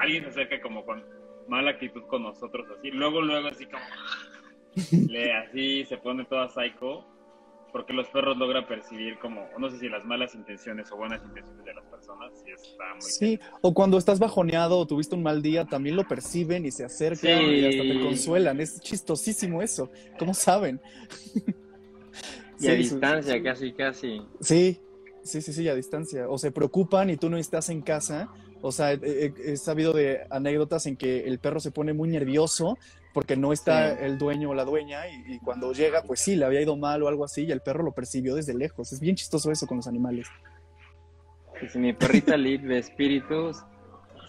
alguien 0.00 0.24
se 0.24 0.30
acerca 0.30 0.60
como 0.60 0.84
con 0.84 1.02
mala 1.48 1.72
actitud 1.72 2.02
con 2.06 2.22
nosotros, 2.22 2.66
así, 2.78 2.90
luego, 2.90 3.20
luego, 3.20 3.48
así 3.48 3.66
como, 3.66 3.84
le 5.10 5.32
así 5.32 5.84
se 5.84 5.98
pone 5.98 6.24
toda 6.24 6.48
psycho, 6.48 7.06
porque 7.72 7.92
los 7.92 8.08
perros 8.08 8.36
logran 8.36 8.66
percibir 8.66 9.18
como, 9.18 9.46
no 9.58 9.70
sé 9.70 9.78
si 9.78 9.88
las 9.88 10.04
malas 10.04 10.34
intenciones 10.34 10.92
o 10.92 10.96
buenas 10.96 11.22
intenciones 11.24 11.64
de 11.64 11.74
las 11.74 11.84
personas, 11.86 12.32
sí 12.44 12.50
está 12.52 12.84
muy 12.94 13.02
Sí, 13.02 13.40
o 13.62 13.72
cuando 13.72 13.98
estás 13.98 14.18
bajoneado 14.18 14.78
o 14.78 14.86
tuviste 14.86 15.14
un 15.14 15.22
mal 15.22 15.42
día, 15.42 15.64
también 15.64 15.96
lo 15.96 16.06
perciben 16.06 16.66
y 16.66 16.70
se 16.70 16.84
acercan 16.84 17.42
y 17.42 17.64
hasta 17.64 17.82
te 17.82 18.00
consuelan, 18.00 18.60
es 18.60 18.80
chistosísimo 18.80 19.62
eso, 19.62 19.90
¿cómo 20.18 20.34
saben? 20.34 20.80
Y 22.62 22.68
a 22.68 22.74
distancia, 22.74 23.42
casi, 23.42 23.72
casi. 23.72 24.22
Sí, 24.40 24.80
sí, 25.24 25.42
sí, 25.42 25.52
sí, 25.52 25.68
a 25.68 25.74
distancia. 25.74 26.28
O 26.28 26.38
se 26.38 26.52
preocupan 26.52 27.10
y 27.10 27.16
tú 27.16 27.28
no 27.28 27.36
estás 27.36 27.68
en 27.70 27.82
casa. 27.82 28.28
O 28.60 28.70
sea, 28.70 28.92
he, 28.92 29.56
sabido 29.56 29.92
de 29.92 30.20
anécdotas 30.30 30.86
en 30.86 30.96
que 30.96 31.24
el 31.24 31.40
perro 31.40 31.58
se 31.58 31.72
pone 31.72 31.92
muy 31.92 32.08
nervioso 32.08 32.78
porque 33.12 33.36
no 33.36 33.52
está 33.52 33.92
el 33.92 34.18
dueño 34.18 34.50
o 34.50 34.54
la 34.54 34.64
dueña 34.64 35.06
y, 35.08 35.38
cuando 35.38 35.72
llega, 35.72 36.02
pues 36.02 36.20
sí, 36.20 36.36
le 36.36 36.44
había 36.44 36.62
ido 36.62 36.76
mal 36.76 37.02
o 37.02 37.08
algo 37.08 37.24
así 37.24 37.44
y 37.44 37.52
el 37.52 37.60
perro 37.60 37.82
lo 37.82 37.92
percibió 37.92 38.34
desde 38.34 38.54
lejos. 38.54 38.92
Es 38.92 39.00
bien 39.00 39.16
chistoso 39.16 39.50
eso 39.50 39.66
con 39.66 39.78
los 39.78 39.86
animales. 39.86 40.26
si 41.70 41.78
mi 41.78 41.92
perrita 41.92 42.36
Lid 42.36 42.60
de 42.60 42.78
espíritus 42.78 43.58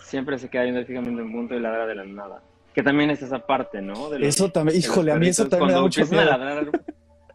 siempre 0.04 0.38
se 0.38 0.50
queda 0.50 0.64
viendo 0.64 0.86
fijamente 0.86 1.22
un 1.22 1.32
punto 1.32 1.56
y 1.56 1.60
ladra 1.60 1.86
de 1.86 1.96
la 1.96 2.06
nada. 2.06 2.44
Que 2.74 2.84
también 2.84 3.10
es 3.12 3.22
esa 3.22 3.40
parte, 3.40 3.82
¿no? 3.82 4.14
eso 4.16 4.50
también, 4.50 4.80
híjole, 4.80 5.12
a 5.12 5.16
mí 5.16 5.28
eso 5.28 5.48
también 5.48 5.68
me 5.68 5.74
da 5.74 5.82
mucho 5.82 6.06
miedo. 6.06 6.72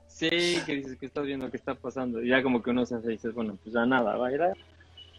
Sí, 0.06 0.58
que 0.66 0.74
dices 0.74 0.96
que 0.98 1.06
estás 1.06 1.24
viendo 1.24 1.48
qué 1.48 1.56
está 1.56 1.76
pasando. 1.76 2.20
Y 2.20 2.30
ya 2.30 2.42
como 2.42 2.60
que 2.60 2.70
uno 2.70 2.84
se 2.84 2.96
hace 2.96 3.06
y 3.06 3.12
dices, 3.12 3.32
bueno, 3.32 3.56
pues 3.62 3.72
ya 3.72 3.86
nada, 3.86 4.16
va 4.16 4.26
a 4.26 4.32
ir 4.32 4.42
a... 4.42 4.52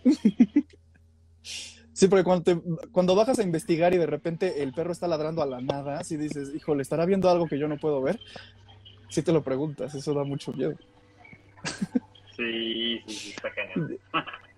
Sí, 2.00 2.08
porque 2.08 2.24
cuando, 2.24 2.64
cuando 2.94 3.14
bajas 3.14 3.40
a 3.40 3.44
investigar 3.44 3.94
y 3.94 3.98
de 3.98 4.06
repente 4.06 4.64
el 4.64 4.72
perro 4.72 4.94
está 4.94 5.06
ladrando 5.06 5.42
a 5.42 5.46
la 5.46 5.60
nada, 5.60 6.02
si 6.06 6.16
dices, 6.16 6.56
híjole, 6.56 6.82
¿estará 6.82 7.06
viendo 7.06 7.30
algo 7.30 7.46
que 7.46 7.60
yo 7.60 7.68
no 7.68 7.76
puedo 7.76 8.02
ver? 8.02 8.18
Si 9.10 9.22
te 9.22 9.34
lo 9.34 9.44
preguntas, 9.44 9.94
eso 9.94 10.14
da 10.14 10.24
mucho 10.24 10.54
miedo. 10.54 10.76
Sí, 12.38 13.02
sí, 13.06 13.14
sí, 13.14 13.30
está 13.32 13.54
cañón. 13.54 14.00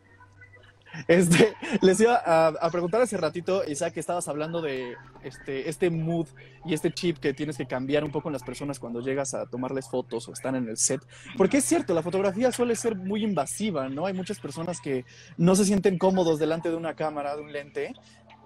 Este, 1.08 1.54
les 1.82 2.00
iba 2.00 2.16
a, 2.16 2.70
preguntar 2.70 3.02
hace 3.02 3.18
ratito, 3.18 3.64
Isaac, 3.68 3.94
que 3.94 4.00
estabas 4.00 4.28
hablando 4.28 4.62
de 4.62 4.96
este, 5.24 5.70
este 5.70 5.90
mood 5.90 6.28
y 6.66 6.74
este 6.74 6.92
chip 6.92 7.18
que 7.18 7.34
tienes 7.34 7.58
que 7.58 7.66
cambiar 7.66 8.04
un 8.04 8.12
poco 8.12 8.30
en 8.30 8.34
las 8.34 8.44
personas 8.44 8.80
cuando 8.80 9.02
llegas 9.02 9.34
a 9.34 9.46
tomarles 9.46 9.90
fotos 9.90 10.28
o 10.28 10.34
están 10.34 10.56
en 10.56 10.68
el 10.68 10.78
set. 10.78 11.02
Porque 11.38 11.58
es 11.58 11.66
cierto, 11.66 11.94
la 11.94 12.04
fotografía 12.04 12.52
suele 12.52 12.76
ser 12.76 12.96
muy 12.96 13.24
invasiva, 13.24 13.90
¿no? 13.90 14.06
Hay 14.06 14.14
muchas 14.14 14.40
personas 14.40 14.80
que 14.82 15.06
no 15.38 15.56
se 15.56 15.66
sienten 15.66 15.98
cómodos 15.98 16.40
delante 16.40 16.70
de 16.70 16.76
una 16.76 16.96
cámara, 16.96 17.36
de 17.36 17.42
un 17.42 17.52
lente. 17.52 17.94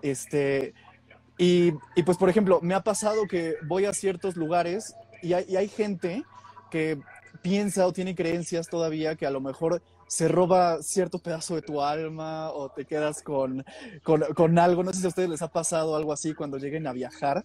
Este, 0.01 0.73
y, 1.37 1.71
pues, 2.05 2.17
por 2.17 2.29
ejemplo, 2.29 2.59
me 2.61 2.75
ha 2.75 2.81
pasado 2.81 3.27
que 3.27 3.55
voy 3.67 3.85
a 3.85 3.93
ciertos 3.93 4.35
lugares 4.35 4.95
y 5.21 5.33
hay 5.33 5.67
gente 5.67 6.23
que 6.69 6.99
piensa 7.41 7.85
o 7.85 7.93
tiene 7.93 8.15
creencias 8.15 8.67
todavía 8.67 9.15
que 9.15 9.25
a 9.25 9.31
lo 9.31 9.39
mejor 9.39 9.81
se 10.07 10.27
roba 10.27 10.81
cierto 10.81 11.19
pedazo 11.19 11.55
de 11.55 11.61
tu 11.61 11.81
alma 11.81 12.51
o 12.51 12.69
te 12.69 12.85
quedas 12.85 13.23
con, 13.23 13.63
con, 14.03 14.59
algo. 14.59 14.83
No 14.83 14.93
sé 14.93 14.99
si 14.99 15.05
a 15.05 15.09
ustedes 15.09 15.29
les 15.29 15.41
ha 15.41 15.51
pasado 15.51 15.95
algo 15.95 16.13
así 16.13 16.33
cuando 16.33 16.57
lleguen 16.57 16.87
a 16.87 16.93
viajar, 16.93 17.43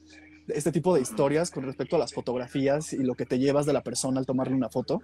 este 0.48 0.72
tipo 0.72 0.94
de 0.94 1.00
historias 1.00 1.50
con 1.50 1.64
respecto 1.64 1.96
a 1.96 1.98
las 1.98 2.12
fotografías 2.12 2.92
y 2.92 3.02
lo 3.02 3.14
que 3.14 3.26
te 3.26 3.38
llevas 3.38 3.66
de 3.66 3.72
la 3.72 3.82
persona 3.82 4.20
al 4.20 4.26
tomarle 4.26 4.54
una 4.54 4.68
foto. 4.68 5.00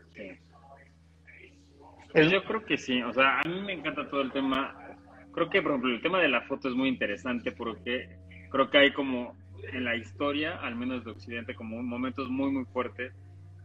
Pues 2.12 2.31
yo 2.31 2.42
creo 2.45 2.64
que 2.64 2.77
sí, 2.79 3.03
o 3.03 3.12
sea, 3.12 3.40
a 3.40 3.49
mí 3.49 3.61
me 3.61 3.75
encanta 3.75 4.09
todo 4.09 4.23
el 4.23 4.33
tema. 4.33 4.75
Creo 5.33 5.51
que, 5.51 5.61
por 5.61 5.73
ejemplo, 5.73 5.95
el 5.95 6.01
tema 6.01 6.21
de 6.21 6.29
la 6.29 6.42
foto 6.42 6.69
es 6.69 6.75
muy 6.75 6.88
interesante 6.88 7.53
porque 7.53 8.09
creo 8.51 8.71
que 8.71 8.79
hay 8.79 8.92
como 8.92 9.37
en 9.73 9.85
la 9.85 9.97
historia, 9.97 10.57
al 10.57 10.77
menos 10.77 11.05
de 11.05 11.11
Occidente, 11.11 11.55
como 11.55 11.83
momentos 11.83 12.29
muy, 12.29 12.51
muy 12.51 12.64
fuertes 12.66 13.12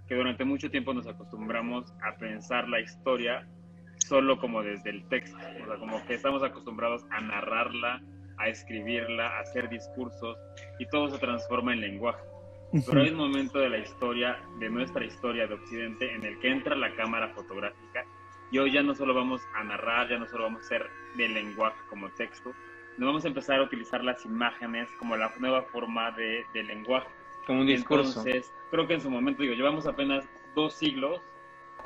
que 0.08 0.16
durante 0.16 0.44
mucho 0.44 0.70
tiempo 0.70 0.94
nos 0.94 1.08
acostumbramos 1.08 1.94
a 2.02 2.18
pensar 2.18 2.68
la 2.68 2.82
historia 2.82 3.48
solo 4.08 4.38
como 4.38 4.62
desde 4.62 4.90
el 4.90 5.08
texto, 5.08 5.38
o 5.38 5.66
sea, 5.66 5.78
como 5.78 6.06
que 6.06 6.16
estamos 6.16 6.44
acostumbrados 6.44 7.04
a 7.12 7.22
narrarla, 7.22 8.02
a 8.38 8.50
escribirla, 8.50 9.28
a 9.28 9.40
hacer 9.42 9.70
discursos 9.70 10.38
y 10.80 10.86
todo 10.88 11.10
se 11.10 11.20
transforma 11.20 11.74
en 11.74 11.82
lenguaje. 11.82 12.24
Pero 12.86 13.02
hay 13.02 13.10
un 13.10 13.18
momento 13.18 13.60
de 13.60 13.70
la 13.70 13.80
historia, 13.80 14.40
de 14.60 14.70
nuestra 14.70 15.04
historia 15.04 15.46
de 15.46 15.56
Occidente, 15.56 16.14
en 16.14 16.24
el 16.24 16.40
que 16.40 16.50
entra 16.50 16.76
la 16.76 16.96
cámara 16.96 17.30
fotográfica 17.30 18.06
y 18.50 18.60
hoy 18.60 18.72
ya 18.72 18.82
no 18.82 18.96
solo 18.96 19.14
vamos 19.14 19.42
a 19.54 19.64
narrar, 19.64 20.10
ya 20.10 20.18
no 20.18 20.28
solo 20.28 20.44
vamos 20.44 20.64
a 20.64 20.66
hacer 20.66 20.90
del 21.16 21.34
lenguaje 21.34 21.78
como 21.90 22.10
texto, 22.12 22.54
nos 22.98 23.08
vamos 23.08 23.26
a 23.26 23.28
empezar 23.30 23.60
a 23.60 23.64
utilizar 23.64 24.04
las 24.04 24.26
imágenes 24.26 24.90
como 25.00 25.16
la 25.18 25.32
nueva 25.40 25.64
forma 25.64 26.12
de, 26.12 26.46
de 26.54 26.64
lenguaje. 26.64 27.08
Como 27.48 27.62
un 27.62 27.68
discurso. 27.68 28.20
Entonces, 28.20 28.54
creo 28.70 28.88
que 28.88 28.96
en 28.96 29.02
su 29.02 29.10
momento, 29.10 29.42
digo, 29.42 29.56
llevamos 29.56 29.88
apenas 29.88 30.26
dos 30.56 30.74
siglos 30.74 31.22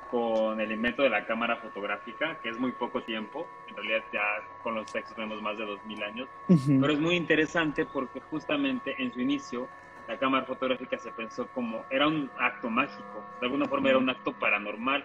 con 0.10 0.60
el 0.60 0.72
invento 0.72 1.04
de 1.04 1.10
la 1.10 1.26
cámara 1.26 1.58
fotográfica, 1.58 2.39
que 2.41 2.50
es 2.50 2.60
muy 2.60 2.72
poco 2.72 3.02
tiempo, 3.04 3.48
en 3.68 3.76
realidad 3.76 4.04
ya 4.13 4.22
con 4.63 4.76
los 4.76 4.91
textos 4.91 5.15
tenemos 5.15 5.41
más 5.41 5.58
de 5.58 5.65
2000 5.65 6.04
años, 6.04 6.30
pero 6.48 6.94
es 6.94 7.00
muy 7.00 7.15
interesante 7.15 7.86
porque 7.86 8.20
justamente 8.22 8.96
en 8.98 9.13
su 9.13 9.22
inicio 9.22 9.68
la 10.08 10.18
cámara 10.18 10.46
fotográfica 10.46 10.98
se 11.00 11.12
pensó 11.12 11.48
como 11.48 11.84
era 11.89 12.08
un 12.08 12.30
acto 12.38 12.70
mágico, 12.70 13.26
de 13.39 13.48
alguna 13.48 13.65
forma 13.65 13.89
era 13.89 13.98
un 13.98 14.10
acto 14.10 14.34
paranormal, 14.34 15.04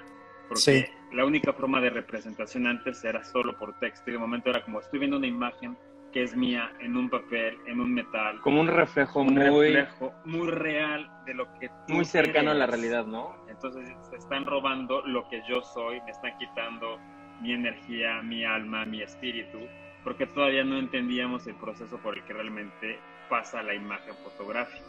porque 0.48 0.92
la 1.12 1.24
única 1.24 1.52
forma 1.52 1.80
de 1.80 1.90
representación 1.90 2.66
antes 2.66 3.02
era 3.04 3.24
solo 3.24 3.56
por 3.56 3.78
texto 3.78 4.10
y 4.10 4.14
de 4.14 4.18
momento 4.18 4.50
era 4.50 4.64
como 4.64 4.80
estoy 4.80 4.98
viendo 4.98 5.16
una 5.16 5.26
imagen 5.26 5.76
que 6.10 6.22
es 6.22 6.36
mía 6.36 6.72
en 6.80 6.96
un 6.96 7.08
papel, 7.08 7.58
en 7.66 7.80
un 7.80 7.94
metal. 7.94 8.40
Como 8.40 8.60
un 8.60 8.68
reflejo 8.68 9.24
muy... 9.24 9.72
reflejo 9.72 10.12
muy 10.24 10.48
real 10.48 11.10
de 11.26 11.34
lo 11.34 11.52
que 11.58 11.70
Muy 11.88 12.04
cercano 12.04 12.50
a 12.50 12.54
la 12.54 12.66
realidad, 12.66 13.06
¿no? 13.06 13.36
Entonces 13.48 13.88
se 14.08 14.16
están 14.16 14.44
robando 14.44 15.02
lo 15.06 15.28
que 15.28 15.42
yo 15.48 15.62
soy, 15.62 16.00
me 16.02 16.10
están 16.10 16.36
quitando 16.38 16.98
mi 17.40 17.52
energía, 17.52 18.22
mi 18.22 18.44
alma, 18.44 18.84
mi 18.84 19.02
espíritu, 19.02 19.58
porque 20.04 20.26
todavía 20.26 20.64
no 20.64 20.78
entendíamos 20.78 21.46
el 21.46 21.54
proceso 21.54 21.98
por 21.98 22.16
el 22.16 22.24
que 22.24 22.32
realmente 22.32 22.98
pasa 23.28 23.62
la 23.62 23.74
imagen 23.74 24.14
fotográfica. 24.24 24.84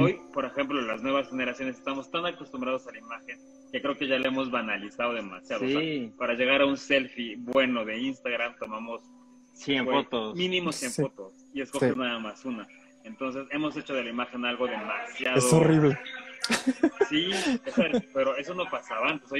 Hoy, 0.00 0.18
por 0.32 0.46
ejemplo, 0.46 0.80
las 0.80 1.02
nuevas 1.02 1.28
generaciones 1.28 1.76
estamos 1.76 2.10
tan 2.10 2.24
acostumbrados 2.24 2.86
a 2.88 2.92
la 2.92 2.98
imagen 2.98 3.38
que 3.70 3.82
creo 3.82 3.96
que 3.96 4.06
ya 4.06 4.18
la 4.18 4.28
hemos 4.28 4.50
banalizado 4.50 5.14
demasiado. 5.14 5.64
para 6.16 6.34
llegar 6.34 6.62
a 6.62 6.66
un 6.66 6.76
selfie 6.76 7.36
bueno 7.38 7.84
de 7.84 7.98
Instagram 7.98 8.56
tomamos 8.58 9.02
100 9.58 9.86
fotos. 9.86 10.36
Mínimo 10.36 10.72
100 10.72 10.92
fotos. 10.92 11.32
Y 11.52 11.60
escoger 11.60 11.96
nada 11.96 12.18
más 12.18 12.44
una. 12.44 12.66
Entonces 13.04 13.46
hemos 13.50 13.76
hecho 13.76 13.94
de 13.94 14.04
la 14.04 14.10
imagen 14.10 14.44
algo 14.44 14.66
demasiado... 14.66 15.38
Es 15.38 15.52
horrible. 15.52 15.98
Sí, 17.08 17.30
pero 18.14 18.36
eso 18.36 18.54
no 18.54 18.64
pasaba 18.70 19.10
antes. 19.10 19.30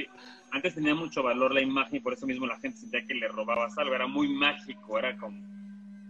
Antes 0.50 0.74
tenía 0.74 0.94
mucho 0.94 1.22
valor 1.22 1.52
la 1.54 1.60
imagen 1.60 1.96
y 1.96 2.00
por 2.00 2.14
eso 2.14 2.26
mismo 2.26 2.46
la 2.46 2.58
gente 2.58 2.78
sentía 2.78 3.04
que 3.06 3.14
le 3.14 3.28
robabas 3.28 3.76
algo. 3.78 3.94
Era 3.94 4.06
muy 4.06 4.28
mágico, 4.28 4.98
era 4.98 5.16
como... 5.16 5.38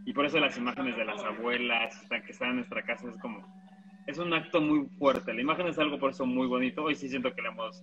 Y 0.07 0.13
por 0.15 0.25
eso 0.25 0.39
las 0.39 0.57
imágenes 0.57 0.97
de 0.97 1.05
las 1.05 1.23
abuelas 1.23 1.95
que 2.09 2.33
están 2.33 2.51
en 2.51 2.57
nuestra 2.57 2.83
casa 2.83 3.09
es 3.09 3.19
como... 3.19 3.45
es 4.07 4.19
un 4.19 4.33
acto 4.33 4.61
muy 4.61 4.87
fuerte. 4.99 5.35
La 5.35 5.41
imagen 5.43 5.67
es 5.67 5.79
algo 5.79 5.99
por 5.99 6.13
eso 6.13 6.25
muy 6.25 6.47
bonito. 6.47 6.85
Hoy 6.85 6.95
sí 6.95 7.09
siento 7.09 7.35
que 7.35 7.43
le 7.43 7.49
hemos, 7.49 7.83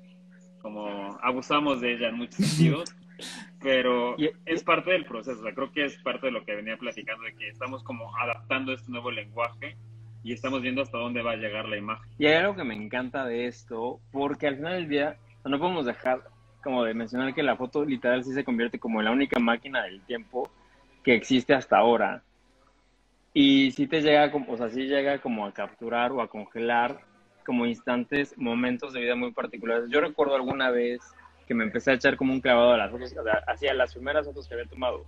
como, 0.61 1.19
abusamos 1.21 1.81
de 1.81 1.93
ella 1.93 2.09
en 2.09 2.15
muchos 2.15 2.37
sentidos, 2.37 2.95
pero 3.61 4.15
es 4.45 4.63
parte 4.63 4.91
del 4.91 5.05
proceso. 5.05 5.41
creo 5.41 5.71
que 5.71 5.85
es 5.85 5.97
parte 6.01 6.27
de 6.27 6.31
lo 6.31 6.45
que 6.45 6.55
venía 6.55 6.77
platicando, 6.77 7.23
de 7.23 7.35
que 7.35 7.49
estamos 7.49 7.83
como 7.83 8.15
adaptando 8.17 8.73
este 8.73 8.91
nuevo 8.91 9.11
lenguaje 9.11 9.75
y 10.23 10.33
estamos 10.33 10.61
viendo 10.61 10.81
hasta 10.81 10.97
dónde 10.97 11.21
va 11.21 11.31
a 11.31 11.35
llegar 11.35 11.67
la 11.67 11.77
imagen. 11.77 12.09
Y 12.17 12.25
hay 12.25 12.35
algo 12.35 12.55
que 12.55 12.63
me 12.63 12.75
encanta 12.75 13.25
de 13.25 13.45
esto, 13.45 13.99
porque 14.11 14.47
al 14.47 14.55
final 14.57 14.73
del 14.73 14.89
día 14.89 15.17
no 15.43 15.59
podemos 15.59 15.85
dejar 15.85 16.23
como 16.63 16.83
de 16.83 16.95
mencionar 16.95 17.35
que 17.35 17.43
la 17.43 17.55
foto 17.55 17.85
literal 17.85 18.23
sí 18.23 18.33
se 18.33 18.43
convierte 18.43 18.79
como 18.79 18.99
en 18.99 19.05
la 19.05 19.11
única 19.11 19.39
máquina 19.39 19.83
del 19.83 20.01
tiempo 20.01 20.49
que 21.03 21.13
existe 21.13 21.53
hasta 21.53 21.77
ahora. 21.77 22.23
Y 23.33 23.71
sí 23.71 23.85
te 23.85 24.01
llega, 24.01 24.31
como, 24.31 24.51
o 24.51 24.57
sea, 24.57 24.69
sí 24.69 24.87
llega 24.87 25.19
como 25.19 25.45
a 25.45 25.53
capturar 25.53 26.11
o 26.11 26.21
a 26.21 26.27
congelar 26.27 27.01
como 27.45 27.67
instantes, 27.67 28.35
momentos 28.37 28.93
de 28.93 29.01
vida 29.01 29.15
muy 29.15 29.31
particulares. 29.31 29.89
Yo 29.91 30.01
recuerdo 30.01 30.35
alguna 30.35 30.71
vez 30.71 31.01
que 31.47 31.53
me 31.53 31.63
empecé 31.63 31.91
a 31.91 31.95
echar 31.95 32.17
como 32.17 32.33
un 32.33 32.41
clavado 32.41 32.73
a 32.73 32.77
las 32.77 32.91
fotos, 32.91 33.13
hacia 33.47 33.73
las 33.73 33.93
primeras 33.93 34.25
fotos 34.25 34.47
que 34.47 34.55
había 34.55 34.65
tomado. 34.67 35.05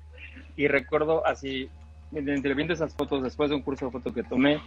Y 0.55 0.67
recuerdo 0.67 1.25
así, 1.25 1.69
entre 2.13 2.53
viendo 2.53 2.73
esas 2.73 2.95
fotos 2.95 3.23
después 3.23 3.49
de 3.49 3.55
un 3.55 3.61
curso 3.61 3.85
de 3.85 3.91
foto 3.91 4.13
que 4.13 4.23
tomé, 4.23 4.59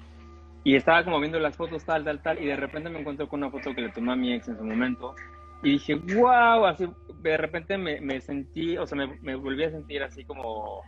y 0.63 0.77
estaba 0.77 1.05
como 1.05 1.21
viendo 1.21 1.39
las 1.39 1.57
fotos 1.57 1.85
tal, 1.85 2.05
tal, 2.05 2.21
tal, 2.23 2.43
y 2.43 2.47
de 2.47 2.57
repente 2.57 2.91
me 2.91 3.01
encuentro 3.01 3.29
con 3.29 3.41
una 3.41 3.51
foto 3.51 3.75
que 3.75 3.81
le 3.83 3.91
tomé 3.91 4.13
a 4.13 4.17
mi 4.17 4.33
ex 4.33 4.49
en 4.49 4.59
su 4.59 4.65
momento, 4.65 5.15
y 5.63 5.73
dije, 5.73 5.95
wow, 5.95 6.67
así, 6.67 6.89
de 7.23 7.37
repente 7.37 7.77
me, 7.79 8.01
me 8.01 8.21
sentí, 8.21 8.77
o 8.79 8.87
sea, 8.87 8.97
me, 8.99 9.19
me, 9.21 9.35
volví 9.35 9.65
a 9.65 9.71
sentir 9.71 10.03
así 10.03 10.25
como, 10.25 10.83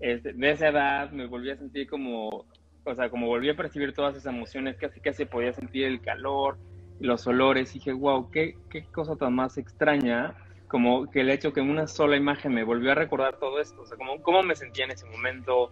este, 0.00 0.32
de 0.32 0.50
esa 0.50 0.68
edad, 0.68 1.10
me 1.10 1.26
volví 1.26 1.50
a 1.50 1.56
sentir 1.56 1.88
como, 1.88 2.46
o 2.84 2.94
sea, 2.94 3.10
como 3.10 3.26
volví 3.26 3.48
a 3.48 3.56
percibir 3.56 3.92
todas 3.92 4.16
esas 4.16 4.32
emociones, 4.32 4.76
casi 4.76 5.00
casi 5.00 5.24
podía 5.24 5.52
sentir 5.52 5.84
el 5.84 6.00
calor, 6.00 6.58
los 7.00 7.26
olores, 7.26 7.70
y 7.70 7.78
dije, 7.78 7.92
wow, 7.92 8.30
qué, 8.30 8.56
qué 8.70 8.84
cosa 8.84 9.16
tan 9.16 9.34
más 9.34 9.58
extraña, 9.58 10.34
como 10.68 11.10
que 11.10 11.20
el 11.20 11.30
hecho 11.30 11.52
que 11.52 11.60
en 11.60 11.70
una 11.70 11.86
sola 11.86 12.16
imagen 12.16 12.52
me 12.52 12.64
volvió 12.64 12.92
a 12.92 12.94
recordar 12.94 13.38
todo 13.38 13.60
esto, 13.60 13.82
o 13.82 13.86
sea, 13.86 13.96
como, 13.96 14.22
cómo 14.22 14.42
me 14.42 14.54
sentía 14.54 14.84
en 14.84 14.90
ese 14.90 15.06
momento, 15.06 15.70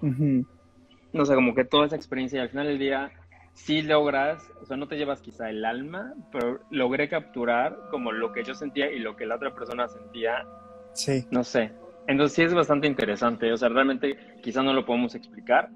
no 1.12 1.24
sé, 1.24 1.34
como 1.34 1.54
que 1.54 1.64
toda 1.64 1.86
esa 1.86 1.96
experiencia, 1.96 2.38
y 2.38 2.42
al 2.42 2.48
final 2.48 2.66
del 2.66 2.78
día 2.78 3.12
sí 3.56 3.82
logras, 3.82 4.50
o 4.60 4.66
sea, 4.66 4.76
no 4.76 4.86
te 4.86 4.96
llevas 4.96 5.22
quizá 5.22 5.48
el 5.48 5.64
alma, 5.64 6.14
pero 6.30 6.60
logré 6.70 7.08
capturar 7.08 7.76
como 7.90 8.12
lo 8.12 8.32
que 8.32 8.44
yo 8.44 8.54
sentía 8.54 8.90
y 8.92 8.98
lo 8.98 9.16
que 9.16 9.24
la 9.24 9.36
otra 9.36 9.54
persona 9.54 9.88
sentía. 9.88 10.46
Sí. 10.92 11.26
No 11.30 11.42
sé. 11.42 11.72
Entonces 12.06 12.36
sí 12.36 12.42
es 12.42 12.54
bastante 12.54 12.86
interesante, 12.86 13.52
o 13.52 13.56
sea, 13.56 13.68
realmente 13.68 14.16
quizá 14.42 14.62
no 14.62 14.72
lo 14.72 14.84
podemos 14.84 15.14
explicar, 15.14 15.70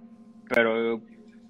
pero 0.48 1.00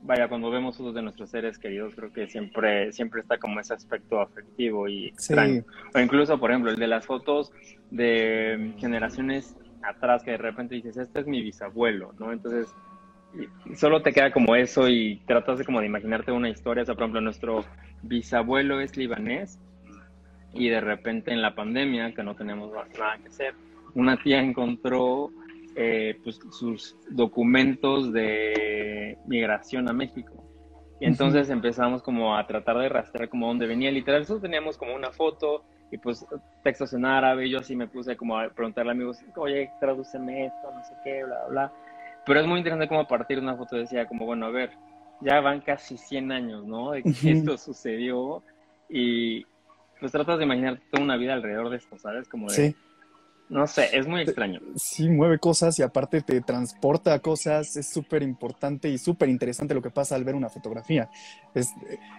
vaya, 0.02 0.28
cuando 0.28 0.50
vemos 0.50 0.76
fotos 0.76 0.94
de 0.94 1.02
nuestros 1.02 1.30
seres 1.30 1.58
queridos, 1.58 1.94
creo 1.94 2.12
que 2.12 2.26
siempre, 2.28 2.92
siempre 2.92 3.20
está 3.20 3.38
como 3.38 3.60
ese 3.60 3.74
aspecto 3.74 4.20
afectivo 4.20 4.88
y 4.88 5.08
extraño. 5.08 5.64
O 5.94 6.00
incluso, 6.00 6.38
por 6.38 6.50
ejemplo, 6.50 6.70
el 6.70 6.76
de 6.76 6.86
las 6.86 7.06
fotos 7.06 7.52
de 7.90 8.72
generaciones 8.78 9.56
atrás, 9.82 10.22
que 10.22 10.32
de 10.32 10.38
repente 10.38 10.74
dices, 10.74 10.96
este 10.96 11.20
es 11.20 11.26
mi 11.26 11.42
bisabuelo, 11.42 12.14
¿no? 12.18 12.32
Entonces, 12.32 12.74
solo 13.76 14.02
te 14.02 14.12
queda 14.12 14.32
como 14.32 14.56
eso 14.56 14.88
y 14.88 15.22
tratas 15.26 15.58
de 15.58 15.64
como 15.64 15.80
de 15.80 15.86
imaginarte 15.86 16.32
una 16.32 16.48
historia. 16.48 16.82
O 16.82 16.86
sea, 16.86 16.94
por 16.94 17.04
ejemplo, 17.04 17.20
nuestro 17.20 17.64
bisabuelo 18.02 18.80
es 18.80 18.96
libanés 18.96 19.58
y 20.52 20.68
de 20.68 20.80
repente 20.80 21.32
en 21.32 21.42
la 21.42 21.54
pandemia, 21.54 22.12
que 22.12 22.22
no 22.22 22.34
tenemos 22.34 22.72
nada 22.72 23.18
que 23.18 23.28
hacer, 23.28 23.54
una 23.94 24.16
tía 24.16 24.40
encontró 24.40 25.30
eh, 25.76 26.18
pues, 26.22 26.38
sus 26.50 26.96
documentos 27.10 28.12
de 28.12 29.18
migración 29.26 29.88
a 29.88 29.92
México. 29.92 30.44
Y 31.00 31.06
entonces 31.06 31.48
empezamos 31.48 32.02
como 32.02 32.36
a 32.36 32.46
tratar 32.46 32.78
de 32.78 32.88
rastrear 32.88 33.28
como 33.30 33.46
dónde 33.46 33.66
venía. 33.66 33.90
Literal, 33.90 34.20
nosotros 34.20 34.42
teníamos 34.42 34.76
como 34.76 34.94
una 34.94 35.10
foto 35.10 35.64
y 35.90 35.96
pues 35.96 36.26
textos 36.62 36.92
en 36.92 37.06
árabe. 37.06 37.46
Y 37.46 37.50
yo 37.50 37.60
así 37.60 37.74
me 37.74 37.88
puse 37.88 38.16
como 38.16 38.38
a 38.38 38.50
preguntarle 38.50 38.90
a 38.90 38.94
amigos, 38.94 39.18
oye, 39.36 39.70
tradúceme 39.80 40.46
esto, 40.46 40.70
no 40.72 40.84
sé 40.84 40.92
qué, 41.02 41.24
bla, 41.24 41.46
bla. 41.48 41.72
Pero 42.26 42.40
es 42.40 42.46
muy 42.46 42.58
interesante 42.58 42.88
como 42.88 43.00
a 43.00 43.08
partir 43.08 43.38
de 43.38 43.44
una 43.44 43.56
foto 43.56 43.76
decía 43.76 44.06
como, 44.06 44.26
bueno, 44.26 44.46
a 44.46 44.50
ver, 44.50 44.72
ya 45.22 45.40
van 45.40 45.60
casi 45.60 45.96
100 45.96 46.32
años, 46.32 46.66
¿no? 46.66 46.90
De 46.90 47.02
que 47.02 47.32
esto 47.32 47.56
sucedió 47.56 48.42
y 48.88 49.46
pues 49.98 50.12
tratas 50.12 50.38
de 50.38 50.44
imaginar 50.44 50.80
toda 50.90 51.04
una 51.04 51.16
vida 51.16 51.34
alrededor 51.34 51.70
de 51.70 51.76
esto, 51.76 51.98
¿sabes? 51.98 52.28
Como 52.28 52.48
de, 52.48 52.54
sí. 52.54 52.76
No 53.50 53.66
sé, 53.66 53.90
es 53.92 54.06
muy 54.06 54.22
extraño. 54.22 54.60
Sí, 54.76 55.08
mueve 55.08 55.38
cosas 55.38 55.76
y 55.80 55.82
aparte 55.82 56.22
te 56.22 56.40
transporta 56.40 57.12
a 57.12 57.18
cosas. 57.18 57.76
Es 57.76 57.90
súper 57.90 58.22
importante 58.22 58.88
y 58.88 58.96
súper 58.96 59.28
interesante 59.28 59.74
lo 59.74 59.82
que 59.82 59.90
pasa 59.90 60.14
al 60.14 60.24
ver 60.24 60.36
una 60.36 60.48
fotografía. 60.48 61.10
Es, 61.52 61.68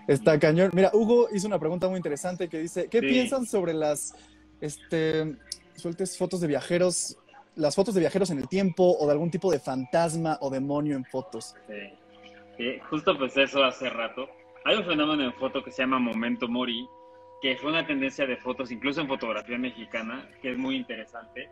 está 0.08 0.38
cañón. 0.38 0.72
Mira, 0.74 0.91
Hugo 0.94 1.30
hizo 1.34 1.48
una 1.48 1.58
pregunta 1.58 1.88
muy 1.88 1.98
interesante 1.98 2.50
que 2.50 2.60
dice, 2.60 2.88
¿qué 2.89 3.00
piensan 3.00 3.46
sobre 3.46 3.74
las 3.74 4.13
este, 4.60 5.38
sueltes 5.76 6.17
fotos 6.17 6.41
de 6.41 6.48
viajeros 6.48 7.17
las 7.56 7.76
fotos 7.76 7.94
de 7.94 8.00
viajeros 8.00 8.30
en 8.32 8.39
el 8.39 8.48
tiempo 8.48 8.96
o 8.98 9.06
de 9.06 9.12
algún 9.12 9.30
tipo 9.30 9.52
de 9.52 9.60
fantasma 9.60 10.38
o 10.41 10.50
demonio 10.50 10.96
en 10.96 11.06
fotos. 11.06 11.56
Sí. 12.58 12.80
justo 12.89 13.17
pues 13.17 13.36
eso 13.38 13.63
hace 13.63 13.89
rato. 13.89 14.28
Hay 14.63 14.78
un 14.78 14.86
fenómeno 14.86 15.24
en 15.24 15.34
foto 15.34 15.63
que 15.63 15.72
se 15.72 15.82
llama 15.82 16.00
momento 16.00 16.48
mori, 16.48 16.88
que 17.41 17.56
fue 17.58 17.71
una 17.71 17.86
tendencia 17.86 18.25
de 18.25 18.38
fotos, 18.38 18.71
incluso 18.71 19.01
en 19.01 19.08
fotografía 19.08 19.58
mexicana, 19.58 20.30
que 20.41 20.51
es 20.51 20.58
muy 20.58 20.75
interesante, 20.75 21.49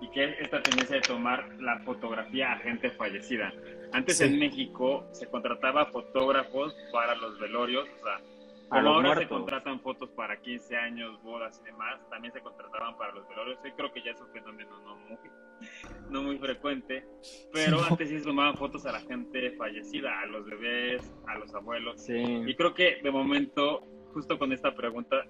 y 0.00 0.08
que 0.10 0.24
es 0.24 0.40
esta 0.40 0.62
tendencia 0.62 0.96
de 0.96 1.02
tomar 1.02 1.48
la 1.60 1.78
fotografía 1.80 2.52
a 2.52 2.58
gente 2.58 2.90
fallecida. 2.90 3.52
Antes 3.92 4.20
en 4.20 4.38
México 4.38 5.06
se 5.12 5.26
contrataba 5.28 5.86
fotógrafos 5.86 6.74
para 6.92 7.14
los 7.14 7.38
velorios, 7.38 7.88
o 8.00 8.04
sea, 8.04 8.20
como 8.68 8.88
ahora 8.88 9.14
se 9.16 9.28
contratan 9.28 9.80
fotos 9.80 10.10
para 10.10 10.40
15 10.40 10.76
años, 10.76 11.22
bodas 11.22 11.60
y 11.62 11.66
demás, 11.66 12.00
también 12.10 12.32
se 12.32 12.40
contrataban 12.40 12.96
para 12.96 13.14
los 13.14 13.28
velorios. 13.28 13.58
Yo 13.64 13.76
creo 13.76 13.92
que 13.92 14.02
ya 14.02 14.10
es 14.10 14.20
un 14.20 14.28
fenómeno 14.32 14.78
no 14.80 14.96
muy, 14.96 15.18
no 16.10 16.22
muy 16.22 16.38
frecuente, 16.38 17.06
pero 17.52 17.82
antes 17.82 18.08
sí 18.08 18.18
se 18.18 18.24
tomaban 18.24 18.56
fotos 18.56 18.84
a 18.86 18.92
la 18.92 19.00
gente 19.00 19.52
fallecida, 19.52 20.20
a 20.20 20.26
los 20.26 20.44
bebés, 20.46 21.14
a 21.28 21.38
los 21.38 21.54
abuelos. 21.54 22.04
Y 22.08 22.54
creo 22.56 22.74
que 22.74 23.00
de 23.02 23.10
momento, 23.10 23.86
justo 24.16 24.38
con 24.38 24.50
esta 24.50 24.74
pregunta, 24.74 25.26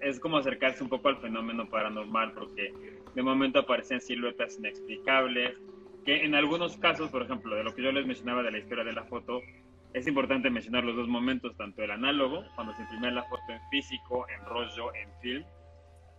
es 0.00 0.20
como 0.20 0.36
acercarse 0.36 0.84
un 0.84 0.88
poco 0.88 1.08
al 1.08 1.16
fenómeno 1.16 1.68
paranormal, 1.68 2.32
porque 2.32 2.72
de 3.12 3.22
momento 3.22 3.58
aparecen 3.58 4.00
siluetas 4.00 4.56
inexplicables, 4.56 5.58
que 6.04 6.24
en 6.24 6.36
algunos 6.36 6.76
casos, 6.76 7.10
por 7.10 7.22
ejemplo, 7.22 7.56
de 7.56 7.64
lo 7.64 7.74
que 7.74 7.82
yo 7.82 7.90
les 7.90 8.06
mencionaba 8.06 8.44
de 8.44 8.52
la 8.52 8.58
historia 8.58 8.84
de 8.84 8.92
la 8.92 9.02
foto, 9.02 9.40
es 9.94 10.06
importante 10.06 10.48
mencionar 10.48 10.84
los 10.84 10.94
dos 10.94 11.08
momentos, 11.08 11.56
tanto 11.56 11.82
el 11.82 11.90
análogo, 11.90 12.44
cuando 12.54 12.72
se 12.74 12.82
imprimía 12.82 13.10
la 13.10 13.24
foto 13.24 13.42
en 13.48 13.58
físico, 13.68 14.24
en 14.28 14.44
rollo, 14.46 14.94
en 14.94 15.10
film, 15.20 15.44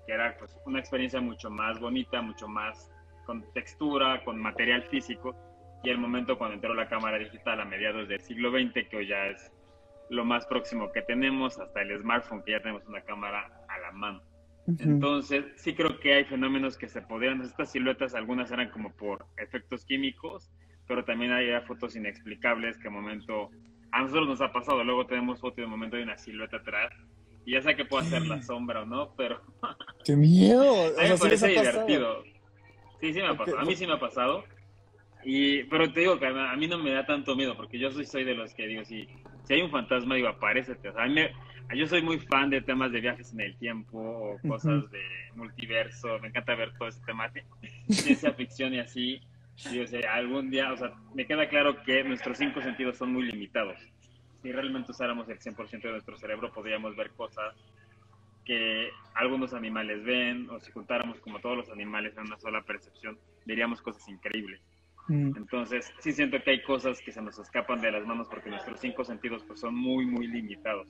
que 0.05 0.11
era 0.11 0.35
pues, 0.37 0.53
una 0.65 0.79
experiencia 0.79 1.21
mucho 1.21 1.49
más 1.49 1.79
bonita, 1.79 2.21
mucho 2.21 2.49
más 2.49 2.91
con 3.25 3.41
textura, 3.53 4.21
con 4.25 4.37
material 4.37 4.83
físico, 4.83 5.33
y 5.81 5.89
el 5.89 5.97
momento 5.97 6.37
cuando 6.37 6.55
entró 6.55 6.73
la 6.73 6.89
cámara 6.89 7.17
digital 7.17 7.61
a 7.61 7.65
mediados 7.65 8.09
del 8.09 8.19
siglo 8.19 8.51
XX, 8.51 8.89
que 8.89 8.97
hoy 8.97 9.07
ya 9.07 9.27
es 9.27 9.49
lo 10.11 10.25
más 10.25 10.45
próximo 10.45 10.91
que 10.91 11.01
tenemos, 11.01 11.57
hasta 11.57 11.81
el 11.81 11.97
smartphone, 11.97 12.43
que 12.43 12.51
ya 12.51 12.59
tenemos 12.59 12.85
una 12.85 13.01
cámara 13.01 13.49
a 13.69 13.79
la 13.79 13.91
mano. 13.93 14.21
Entonces, 14.67 15.45
sí 15.55 15.73
creo 15.73 15.99
que 15.99 16.13
hay 16.13 16.25
fenómenos 16.25 16.77
que 16.77 16.89
se 16.89 17.01
podrían, 17.01 17.41
estas 17.41 17.71
siluetas, 17.71 18.13
algunas 18.13 18.51
eran 18.51 18.69
como 18.71 18.91
por 18.91 19.25
efectos 19.37 19.85
químicos, 19.85 20.51
pero 20.85 21.05
también 21.05 21.31
hay 21.31 21.47
fotos 21.65 21.95
inexplicables 21.95 22.77
que 22.77 22.83
de 22.83 22.89
momento 22.89 23.49
a 23.91 24.01
nosotros 24.01 24.27
nos 24.27 24.41
ha 24.41 24.51
pasado. 24.51 24.83
Luego 24.83 25.05
tenemos 25.05 25.39
foto 25.39 25.61
de 25.61 25.67
momento 25.67 25.95
de 25.95 26.03
una 26.03 26.17
silueta 26.17 26.57
atrás 26.57 26.91
y 27.45 27.53
ya 27.53 27.61
sé 27.61 27.75
que 27.75 27.85
puede 27.85 28.05
ser 28.05 28.25
la 28.27 28.41
sombra 28.41 28.81
o 28.81 28.85
no, 28.85 29.13
pero. 29.15 29.41
¡Qué 30.05 30.17
miedo! 30.17 30.87
a 30.99 31.03
mí 31.03 31.09
me 31.09 31.17
parece 31.17 31.47
divertido. 31.47 32.23
Sí, 32.99 33.13
sí 33.13 33.21
me 33.21 33.27
ha 33.27 33.37
pasado. 33.37 33.59
A 33.59 33.63
mí 33.63 33.75
sí 33.77 33.87
me 33.87 33.93
ha 33.93 33.99
pasado. 33.99 34.43
Y, 35.23 35.63
pero 35.65 35.91
te 35.93 36.01
digo 36.01 36.19
que 36.19 36.25
a 36.25 36.55
mí 36.57 36.67
no 36.67 36.79
me 36.79 36.91
da 36.91 37.05
tanto 37.05 37.35
miedo, 37.35 37.55
porque 37.55 37.79
yo 37.79 37.91
soy, 37.91 38.05
soy 38.05 38.23
de 38.23 38.33
los 38.33 38.53
que 38.53 38.67
digo, 38.67 38.83
si, 38.83 39.07
si 39.43 39.53
hay 39.53 39.61
un 39.61 39.71
fantasma, 39.71 40.15
digo, 40.15 40.27
aparécete. 40.27 40.89
O 40.89 40.93
sea, 40.93 41.07
yo 41.75 41.87
soy 41.87 42.01
muy 42.01 42.19
fan 42.19 42.49
de 42.49 42.61
temas 42.61 42.91
de 42.91 43.01
viajes 43.01 43.33
en 43.33 43.41
el 43.41 43.55
tiempo 43.57 43.99
o 43.99 44.47
cosas 44.47 44.89
de 44.91 45.03
multiverso. 45.35 46.19
Me 46.19 46.27
encanta 46.27 46.55
ver 46.55 46.73
todo 46.77 46.89
ese 46.89 47.01
tema 47.05 47.29
de 47.29 47.43
ciencia 47.89 48.33
ficción 48.33 48.73
y 48.73 48.79
así. 48.79 49.21
Sí, 49.55 49.79
o 49.79 49.87
sea, 49.87 50.15
algún 50.15 50.49
día, 50.49 50.71
o 50.73 50.77
sea, 50.77 50.93
me 51.13 51.25
queda 51.25 51.47
claro 51.47 51.81
que 51.83 52.03
nuestros 52.03 52.37
cinco 52.37 52.61
sentidos 52.61 52.97
son 52.97 53.13
muy 53.13 53.23
limitados. 53.23 53.77
Si 54.41 54.51
realmente 54.51 54.91
usáramos 54.91 55.29
el 55.29 55.39
100% 55.39 55.81
de 55.81 55.91
nuestro 55.91 56.17
cerebro, 56.17 56.51
podríamos 56.51 56.95
ver 56.95 57.11
cosas 57.11 57.53
que 58.43 58.89
algunos 59.13 59.53
animales 59.53 60.03
ven, 60.03 60.49
o 60.49 60.59
si 60.59 60.71
juntáramos 60.71 61.19
como 61.19 61.39
todos 61.39 61.57
los 61.57 61.69
animales 61.69 62.17
en 62.17 62.23
una 62.23 62.39
sola 62.39 62.63
percepción, 62.63 63.19
veríamos 63.45 63.81
cosas 63.81 64.07
increíbles. 64.09 64.59
Mm. 65.07 65.37
Entonces, 65.37 65.91
sí 65.99 66.11
siento 66.11 66.37
que 66.43 66.51
hay 66.51 66.63
cosas 66.63 66.99
que 67.01 67.11
se 67.11 67.21
nos 67.21 67.37
escapan 67.39 67.81
de 67.81 67.91
las 67.91 68.05
manos 68.05 68.27
porque 68.29 68.49
nuestros 68.49 68.79
cinco 68.79 69.03
sentidos 69.03 69.43
pues, 69.47 69.59
son 69.59 69.75
muy, 69.75 70.05
muy 70.05 70.27
limitados. 70.27 70.87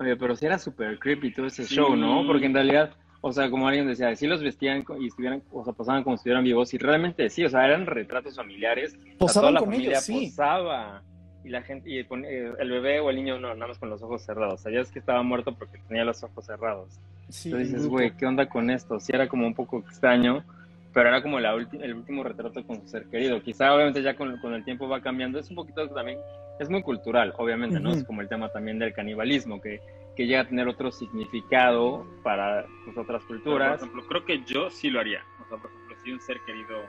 Oye, 0.00 0.16
pero 0.16 0.36
si 0.36 0.46
era 0.46 0.58
súper 0.58 0.98
creepy 0.98 1.32
todo 1.32 1.46
ese 1.46 1.64
show, 1.64 1.96
¿no? 1.96 2.24
Porque 2.26 2.46
en 2.46 2.54
realidad 2.54 2.94
o 3.20 3.32
sea, 3.32 3.50
como 3.50 3.66
alguien 3.66 3.86
decía, 3.86 4.14
si 4.14 4.26
los 4.26 4.42
vestían 4.42 4.84
y 5.00 5.08
estuvieran, 5.08 5.42
o 5.50 5.64
sea, 5.64 5.72
pasaban 5.72 6.04
como 6.04 6.16
si 6.16 6.20
estuvieran 6.20 6.44
vivos, 6.44 6.72
y 6.72 6.78
realmente 6.78 7.28
sí, 7.30 7.44
o 7.44 7.50
sea, 7.50 7.64
eran 7.64 7.86
retratos 7.86 8.36
familiares. 8.36 8.96
Posaban 9.18 9.48
toda 9.48 9.52
la 9.52 9.60
con 9.60 9.70
familia 9.70 9.90
ellos, 9.90 10.04
sí. 10.04 10.26
posaba. 10.26 11.02
y 11.44 11.48
la 11.48 11.62
gente, 11.62 11.90
y 11.90 11.98
eh, 11.98 12.52
el 12.58 12.70
bebé 12.70 13.00
o 13.00 13.10
el 13.10 13.16
niño 13.16 13.40
no, 13.40 13.54
nada 13.54 13.68
más 13.68 13.78
con 13.78 13.90
los 13.90 14.02
ojos 14.02 14.22
cerrados. 14.22 14.60
Sabías 14.60 14.92
que 14.92 15.00
estaba 15.00 15.22
muerto 15.22 15.56
porque 15.56 15.78
tenía 15.88 16.04
los 16.04 16.22
ojos 16.22 16.46
cerrados. 16.46 17.00
Sí, 17.28 17.48
Entonces 17.48 17.72
dices, 17.72 17.88
güey, 17.88 18.12
¿qué 18.16 18.24
onda 18.24 18.48
con 18.48 18.70
esto? 18.70 19.00
Sí, 19.00 19.12
era 19.12 19.28
como 19.28 19.46
un 19.46 19.54
poco 19.54 19.80
extraño, 19.80 20.44
pero 20.92 21.08
era 21.08 21.22
como 21.22 21.38
la 21.40 21.54
ulti- 21.54 21.82
el 21.82 21.94
último 21.94 22.22
retrato 22.22 22.64
con 22.64 22.80
su 22.82 22.88
ser 22.88 23.06
querido. 23.08 23.42
Quizá, 23.42 23.74
obviamente, 23.74 24.02
ya 24.02 24.14
con, 24.16 24.38
con 24.38 24.54
el 24.54 24.64
tiempo 24.64 24.88
va 24.88 25.00
cambiando. 25.00 25.38
Es 25.38 25.48
un 25.50 25.56
poquito 25.56 25.88
también, 25.90 26.18
es 26.58 26.68
muy 26.70 26.82
cultural, 26.82 27.34
obviamente, 27.36 27.78
¿no? 27.80 27.90
Es 27.92 28.04
como 28.04 28.20
el 28.22 28.28
tema 28.28 28.48
también 28.50 28.78
del 28.78 28.92
canibalismo, 28.92 29.60
que, 29.60 29.80
que 30.16 30.26
llega 30.26 30.40
a 30.40 30.48
tener 30.48 30.66
otro 30.68 30.90
significado 30.90 32.06
para 32.22 32.66
pues, 32.84 32.96
otras 32.96 33.22
Pero, 33.28 33.40
culturas. 33.40 33.78
Por 33.78 33.88
ejemplo, 33.88 34.06
creo 34.08 34.24
que 34.24 34.44
yo 34.44 34.70
sí 34.70 34.90
lo 34.90 35.00
haría. 35.00 35.22
O 35.44 35.48
sea, 35.48 35.58
por 35.58 35.70
ejemplo, 35.70 35.96
si 36.02 36.12
un 36.12 36.20
ser 36.20 36.40
querido 36.40 36.82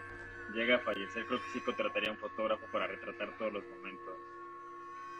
llega 0.53 0.77
a 0.77 0.79
fallecer, 0.79 1.25
creo 1.27 1.39
que 1.39 1.45
sí 1.53 1.59
contrataría 1.59 2.09
a 2.09 2.13
un 2.13 2.17
fotógrafo 2.17 2.65
para 2.71 2.88
retratar 2.88 3.29
todos 3.38 3.53
los 3.53 3.63
momentos. 3.77 4.13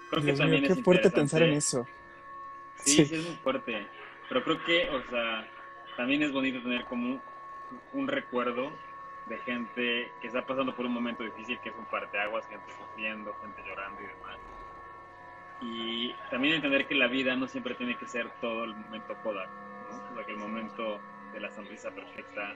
Creo 0.10 0.22
que 0.22 0.26
Dios 0.28 0.40
mío, 0.40 0.46
también 0.48 0.64
qué 0.64 0.74
es 0.74 0.84
fuerte 0.84 1.10
pensar 1.12 1.44
en 1.44 1.54
eso. 1.54 1.86
Sí, 2.78 2.92
Sí. 2.92 3.06
sí, 3.06 3.16
es 3.16 3.26
muy 3.28 3.36
fuerte. 3.38 3.86
Pero 4.30 4.44
creo 4.44 4.64
que, 4.64 4.90
o 4.90 5.02
sea, 5.12 5.48
también 5.98 6.24
es 6.24 6.32
bonito 6.32 6.62
tener 6.64 6.84
como 6.86 7.22
un, 7.94 8.08
recuerdo 8.08 8.72
de 9.28 9.38
gente 9.40 10.12
que 10.22 10.28
está 10.28 10.46
pasando 10.46 10.76
por 10.76 10.86
un 10.86 10.94
momento 10.94 11.24
difícil, 11.24 11.60
que 11.60 11.70
es 11.70 11.76
un 11.76 11.86
parteaguas, 11.86 12.48
gente 12.48 12.72
sufriendo, 12.72 13.34
gente 13.42 13.64
llorando 13.68 14.02
y 14.02 14.08
demás. 14.08 14.38
Y 15.62 16.14
también 16.32 16.56
entender 16.56 16.88
que 16.88 16.96
la 16.96 17.08
vida 17.08 17.36
no 17.36 17.48
siempre 17.48 17.76
tiene 17.76 17.96
que 17.98 18.08
ser 18.08 18.30
todo 18.42 18.64
el 18.64 18.76
momento 18.76 19.16
Kodak, 19.24 19.50
el 20.28 20.38
momento 20.38 21.00
de 21.34 21.40
la 21.40 21.50
sonrisa 21.52 21.92
perfecta, 21.92 22.56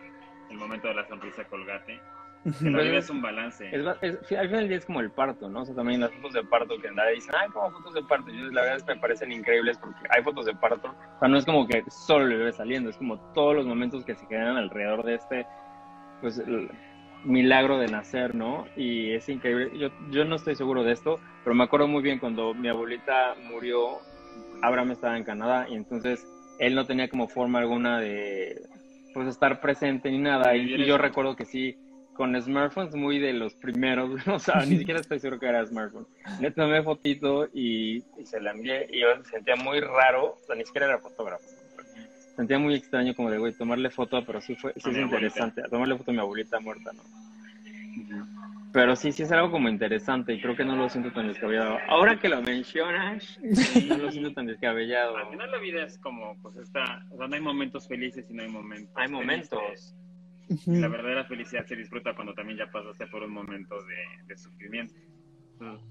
el 0.49 0.57
momento 0.57 0.87
de 0.87 0.93
la 0.93 1.07
sonrisa 1.07 1.43
colgate, 1.45 1.99
Pues 2.43 2.61
vida 2.61 2.97
es- 2.97 3.09
un 3.09 3.21
balance. 3.21 3.69
Es, 3.71 3.85
va- 3.85 3.97
es- 4.01 4.17
al 4.17 4.47
final 4.49 4.49
del 4.49 4.67
día 4.67 4.77
es 4.77 4.85
como 4.85 4.99
el 4.99 5.11
parto, 5.11 5.49
¿no? 5.49 5.61
O 5.61 5.65
sea, 5.65 5.73
también 5.75 6.01
las 6.01 6.11
fotos 6.13 6.33
de 6.33 6.43
parto 6.43 6.77
que 6.81 6.91
nadie 6.91 7.15
dicen, 7.15 7.33
ay, 7.37 7.49
como 7.49 7.71
fotos 7.71 7.93
de 7.93 8.03
parto. 8.03 8.31
Yo, 8.31 8.45
la 8.51 8.61
verdad 8.61 8.77
es 8.77 8.83
que 8.83 8.95
me 8.95 8.99
parecen 9.01 9.31
increíbles 9.31 9.77
porque 9.77 9.99
hay 10.09 10.21
fotos 10.23 10.45
de 10.45 10.53
parto. 10.55 10.89
O 11.15 11.19
sea, 11.19 11.27
no 11.29 11.37
es 11.37 11.45
como 11.45 11.65
que 11.67 11.83
solo 11.89 12.25
el 12.25 12.37
bebé 12.37 12.51
saliendo, 12.51 12.89
es 12.89 12.97
como 12.97 13.17
todos 13.33 13.55
los 13.55 13.65
momentos 13.65 14.03
que 14.03 14.15
se 14.15 14.25
generan 14.25 14.57
alrededor 14.57 15.03
de 15.03 15.15
este, 15.15 15.45
pues, 16.21 16.37
el 16.39 16.69
milagro 17.23 17.77
de 17.79 17.87
nacer, 17.87 18.35
¿no? 18.35 18.65
Y 18.75 19.11
es 19.13 19.29
increíble. 19.29 19.77
Yo, 19.77 19.89
yo 20.11 20.25
no 20.25 20.35
estoy 20.35 20.55
seguro 20.55 20.83
de 20.83 20.91
esto, 20.91 21.19
pero 21.45 21.55
me 21.55 21.63
acuerdo 21.63 21.87
muy 21.87 22.03
bien 22.03 22.19
cuando 22.19 22.53
mi 22.53 22.67
abuelita 22.67 23.35
murió, 23.49 23.99
Abraham 24.61 24.91
estaba 24.91 25.17
en 25.17 25.23
Canadá 25.23 25.67
y 25.69 25.75
entonces 25.75 26.27
él 26.59 26.75
no 26.75 26.85
tenía 26.85 27.09
como 27.09 27.27
forma 27.29 27.59
alguna 27.59 27.99
de, 27.99 28.61
pues, 29.13 29.27
estar 29.27 29.61
presente 29.61 30.11
ni 30.11 30.17
nada. 30.17 30.55
Y, 30.55 30.85
yo 30.85 30.97
recuerdo 30.97 31.35
que 31.35 31.45
sí, 31.45 31.77
con 32.13 32.39
smartphones 32.41 32.95
muy 32.95 33.19
de 33.19 33.33
los 33.33 33.53
primeros, 33.55 34.09
o 34.27 34.39
sea, 34.39 34.65
ni 34.65 34.77
siquiera 34.77 34.99
estoy 34.99 35.19
seguro 35.19 35.39
que 35.39 35.47
era 35.47 35.65
smartphone. 35.65 36.07
Le 36.39 36.51
tomé 36.51 36.83
fotito 36.83 37.47
y, 37.53 38.03
y 38.17 38.25
se 38.25 38.39
la 38.39 38.51
envié 38.51 38.87
y 38.91 39.01
yo 39.01 39.07
sentía 39.23 39.55
muy 39.55 39.79
raro, 39.79 40.37
o 40.41 40.45
sea, 40.45 40.55
ni 40.55 40.65
siquiera 40.65 40.87
era 40.87 40.99
fotógrafo. 40.99 41.43
Sentía 42.35 42.57
muy 42.57 42.73
extraño 42.73 43.13
como 43.13 43.29
de, 43.29 43.37
güey, 43.37 43.53
tomarle 43.53 43.91
foto, 43.91 44.23
pero 44.25 44.41
sí 44.41 44.55
fue, 44.55 44.73
sí 44.73 44.79
es 44.79 44.85
mi 44.87 45.03
abuelita. 45.03 45.27
interesante. 45.27 45.61
Tomarle 45.69 45.97
foto 45.97 46.11
a 46.11 46.13
mi 46.15 46.19
abuelita 46.19 46.59
muerta, 46.59 46.91
¿no? 46.93 47.03
Pero 48.73 48.95
sí, 48.95 49.11
sí 49.11 49.21
es 49.21 49.31
algo 49.31 49.51
como 49.51 49.69
interesante 49.69 50.33
y 50.33 50.41
creo 50.41 50.55
que 50.55 50.65
no 50.65 50.75
lo 50.75 50.89
siento 50.89 51.11
tan 51.11 51.27
descabellado. 51.27 51.77
Ahora 51.87 52.19
que 52.19 52.27
lo 52.27 52.41
mencionas, 52.41 53.39
no 53.87 53.97
lo 53.97 54.11
siento 54.11 54.33
tan 54.33 54.47
descabellado. 54.47 55.15
Al 55.15 55.29
final 55.29 55.51
la 55.51 55.59
vida 55.59 55.83
es 55.83 55.99
como, 55.99 56.35
pues 56.41 56.55
esta, 56.57 57.05
o 57.11 57.17
sea, 57.17 57.27
no 57.27 57.35
hay 57.35 57.41
momentos 57.41 57.87
felices 57.87 58.25
y 58.31 58.33
no 58.33 58.41
hay 58.41 58.49
momentos. 58.49 58.91
Hay 58.95 59.09
momentos. 59.09 59.59
felices. 59.59 59.95
Ujú. 60.49 60.73
La 60.75 60.87
verdadera 60.87 61.25
felicidad 61.25 61.65
se 61.65 61.75
disfruta 61.75 62.13
cuando 62.15 62.33
también 62.33 62.57
ya 62.59 62.71
pasaste 62.71 63.07
por 63.07 63.23
un 63.23 63.31
momento 63.31 63.81
de, 63.85 63.95
de 64.27 64.37
sufrimiento. 64.37 64.93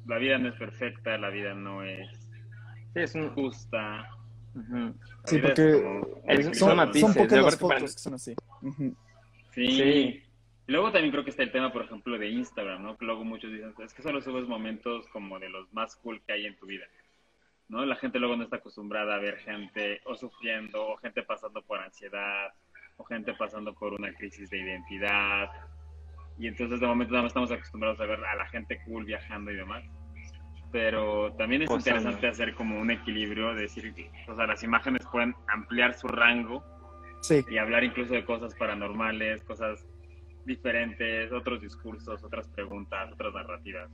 La 0.07 0.19
vida 0.19 0.37
no 0.39 0.49
es 0.49 0.55
perfecta, 0.57 1.17
la 1.17 1.31
vida 1.31 1.55
no 1.55 1.83
es 1.83 2.11
Sí, 2.93 3.01
es 3.01 3.15
un... 3.15 3.31
justa. 3.31 4.09
La 4.55 4.93
Sí, 5.25 5.39
porque 5.39 5.73
como. 5.83 6.53
Son, 6.55 6.77
matices, 6.77 7.01
son 7.01 7.15
de 7.15 7.21
pocas 7.21 7.43
las 7.45 7.57
fotos 7.59 7.69
para- 7.69 7.81
que 7.81 7.89
son 7.89 8.15
así. 8.15 8.35
Ujú. 8.61 8.95
Sí. 9.55 9.71
Sí. 9.71 9.83
Y 9.83 10.73
Luego 10.73 10.93
también 10.93 11.11
creo 11.11 11.25
que 11.25 11.31
está 11.31 11.43
el 11.43 11.51
tema, 11.51 11.73
por 11.73 11.85
ejemplo, 11.85 12.17
de 12.19 12.29
Instagram, 12.29 12.83
¿no? 12.83 12.97
Que 12.97 13.05
luego 13.07 13.25
muchos 13.25 13.51
dicen, 13.51 13.75
es 13.83 13.93
que 13.95 14.03
solo 14.03 14.21
subes 14.21 14.47
momentos 14.47 15.09
como 15.09 15.39
de 15.39 15.49
los 15.49 15.73
más 15.73 15.97
cool 15.97 16.23
que 16.27 16.35
hay 16.35 16.47
en 16.47 16.57
tu 16.57 16.67
vida. 16.67 16.85
¿No? 17.69 17.85
La 17.87 17.97
gente 17.97 18.19
luego 18.19 18.37
no 18.37 18.45
está 18.45 18.57
acostumbrada 18.57 19.15
a 19.15 19.19
ver 19.19 19.39
gente 19.39 20.01
o 20.05 20.15
sufriendo, 20.15 20.87
o 20.87 20.97
gente 20.99 21.23
pasando 21.23 21.63
por 21.63 21.81
ansiedad, 21.81 22.53
o 22.97 23.05
gente 23.05 23.35
pasando 23.35 23.75
por 23.75 23.95
una 23.95 24.13
crisis 24.15 24.51
de 24.51 24.59
identidad. 24.59 25.51
Y 26.39 26.47
entonces 26.47 26.81
de 26.81 26.87
momento 26.87 27.13
nada 27.13 27.25
más 27.25 27.31
estamos 27.31 27.51
acostumbrados 27.51 28.01
a 28.01 28.07
ver 28.07 28.25
a 28.25 28.37
la 28.37 28.47
gente 28.49 28.81
cool 28.85 29.05
viajando 29.05 29.51
y 29.51 29.57
demás. 29.57 29.85
Pero 30.71 31.35
también 31.35 31.63
es 31.63 31.71
interesante 31.71 32.27
hacer 32.27 32.55
como 32.55 32.81
un 32.81 32.91
equilibrio, 32.91 33.55
de 33.55 33.63
decir, 33.63 33.93
o 34.27 34.35
sea, 34.35 34.47
las 34.47 34.63
imágenes 34.63 35.07
pueden 35.11 35.35
ampliar 35.49 35.95
su 35.95 36.09
rango 36.09 36.65
Sí, 37.23 37.45
y 37.49 37.57
hablar 37.57 37.85
incluso 37.85 38.15
de 38.15 38.25
cosas 38.25 38.53
paranormales, 38.57 39.45
cosas 39.45 39.87
diferentes, 40.45 41.31
otros 41.31 41.61
discursos, 41.63 42.23
otras 42.25 42.49
preguntas, 42.49 43.13
otras 43.13 43.33
narrativas. 43.33 43.91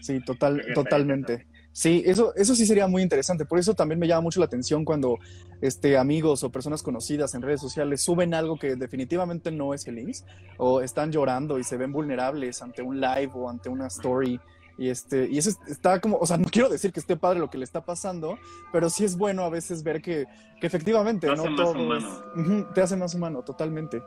sí, 0.00 0.20
total, 0.20 0.64
totalmente. 0.74 1.46
Sí, 1.78 2.02
eso, 2.06 2.34
eso 2.36 2.54
sí 2.54 2.64
sería 2.64 2.86
muy 2.86 3.02
interesante. 3.02 3.44
Por 3.44 3.58
eso 3.58 3.74
también 3.74 3.98
me 3.98 4.08
llama 4.08 4.22
mucho 4.22 4.40
la 4.40 4.46
atención 4.46 4.82
cuando 4.82 5.18
este, 5.60 5.98
amigos 5.98 6.42
o 6.42 6.48
personas 6.50 6.82
conocidas 6.82 7.34
en 7.34 7.42
redes 7.42 7.60
sociales 7.60 8.00
suben 8.00 8.32
algo 8.32 8.56
que 8.58 8.76
definitivamente 8.76 9.52
no 9.52 9.74
es 9.74 9.84
feliz 9.84 10.24
o 10.56 10.80
están 10.80 11.12
llorando 11.12 11.58
y 11.58 11.64
se 11.64 11.76
ven 11.76 11.92
vulnerables 11.92 12.62
ante 12.62 12.80
un 12.80 12.98
live 12.98 13.30
o 13.34 13.50
ante 13.50 13.68
una 13.68 13.88
story. 13.88 14.40
Y, 14.78 14.88
este, 14.88 15.28
y 15.30 15.36
eso 15.36 15.50
es- 15.50 15.58
está 15.68 16.00
como, 16.00 16.16
o 16.16 16.24
sea, 16.24 16.38
no 16.38 16.46
quiero 16.50 16.70
decir 16.70 16.92
que 16.94 17.00
esté 17.00 17.14
padre 17.14 17.40
lo 17.40 17.50
que 17.50 17.58
le 17.58 17.64
está 17.64 17.82
pasando, 17.82 18.38
pero 18.72 18.88
sí 18.88 19.04
es 19.04 19.14
bueno 19.18 19.44
a 19.44 19.50
veces 19.50 19.82
ver 19.82 20.00
que, 20.00 20.24
que 20.58 20.66
efectivamente 20.66 21.26
Te 21.26 21.36
no 21.36 21.42
hace 21.42 21.50
más 21.50 21.56
todo 21.72 21.94
es- 21.94 22.74
te 22.74 22.80
hace 22.80 22.96
más 22.96 23.12
humano, 23.14 23.42
totalmente. 23.42 24.02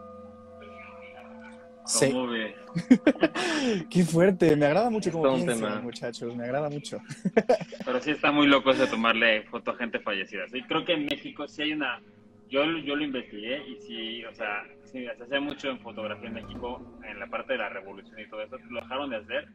Sí, 1.89 2.11
¿Cómo 2.11 2.27
ves? 2.27 2.53
qué 3.89 4.03
fuerte, 4.03 4.55
me 4.55 4.67
agrada 4.67 4.91
mucho 4.91 5.11
como 5.11 5.35
piensan, 5.43 5.83
muchachos, 5.83 6.35
me 6.35 6.43
agrada 6.43 6.69
mucho. 6.69 6.99
Pero 7.85 7.99
sí 7.99 8.11
está 8.11 8.31
muy 8.31 8.45
loco 8.45 8.69
eso 8.69 8.83
de 8.83 8.91
tomarle 8.91 9.41
foto 9.49 9.71
a 9.71 9.75
gente 9.75 9.99
fallecida. 9.99 10.47
Sí, 10.49 10.61
creo 10.67 10.85
que 10.85 10.93
en 10.93 11.07
México 11.07 11.47
sí 11.47 11.63
hay 11.63 11.73
una... 11.73 11.99
Yo, 12.47 12.63
yo 12.63 12.95
lo 12.95 13.03
investigué 13.03 13.67
y 13.67 13.75
sí, 13.81 14.25
o 14.25 14.33
sea, 14.35 14.63
sí, 14.83 15.03
se 15.17 15.23
hacía 15.23 15.39
mucho 15.39 15.71
en 15.71 15.79
fotografía 15.79 16.27
en 16.27 16.35
México, 16.35 16.79
en 17.03 17.19
la 17.19 17.25
parte 17.25 17.53
de 17.53 17.59
la 17.59 17.69
revolución 17.69 18.19
y 18.19 18.29
todo 18.29 18.43
eso. 18.43 18.57
Lo 18.69 18.81
dejaron 18.81 19.09
de 19.09 19.17
hacer, 19.17 19.47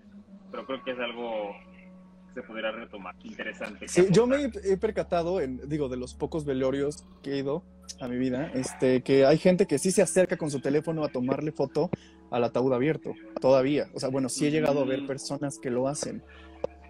pero 0.51 0.67
creo 0.67 0.83
que 0.83 0.91
es 0.91 0.99
algo 0.99 1.55
se 2.35 2.43
pudiera 2.43 2.73
retomar. 2.73 3.15
Interesante. 3.23 3.89
Sí, 3.89 4.07
yo 4.11 4.27
me 4.27 4.51
he 4.65 4.77
percatado, 4.77 5.41
en, 5.41 5.61
digo, 5.69 5.89
de 5.89 5.97
los 5.97 6.15
pocos 6.15 6.45
velorios 6.45 7.05
que 7.23 7.33
he 7.33 7.39
ido 7.39 7.63
a 8.01 8.09
mi 8.09 8.17
vida, 8.19 8.51
este, 8.55 9.03
que 9.03 9.25
hay 9.25 9.39
gente 9.39 9.67
que 9.67 9.79
sí 9.79 9.91
se 9.93 10.03
acerca 10.03 10.37
con 10.37 10.51
su 10.51 10.61
teléfono 10.61 11.05
a 11.05 11.09
tomarle 11.09 11.53
foto 11.53 11.91
al 12.31 12.43
ataúd 12.45 12.73
abierto, 12.73 13.13
todavía. 13.41 13.87
O 13.95 14.01
sea, 14.01 14.09
bueno, 14.09 14.29
sí 14.29 14.47
he 14.47 14.51
llegado 14.51 14.81
a 14.83 14.85
ver 14.85 15.07
personas 15.07 15.59
que 15.59 15.71
lo 15.71 15.87
hacen. 15.89 16.23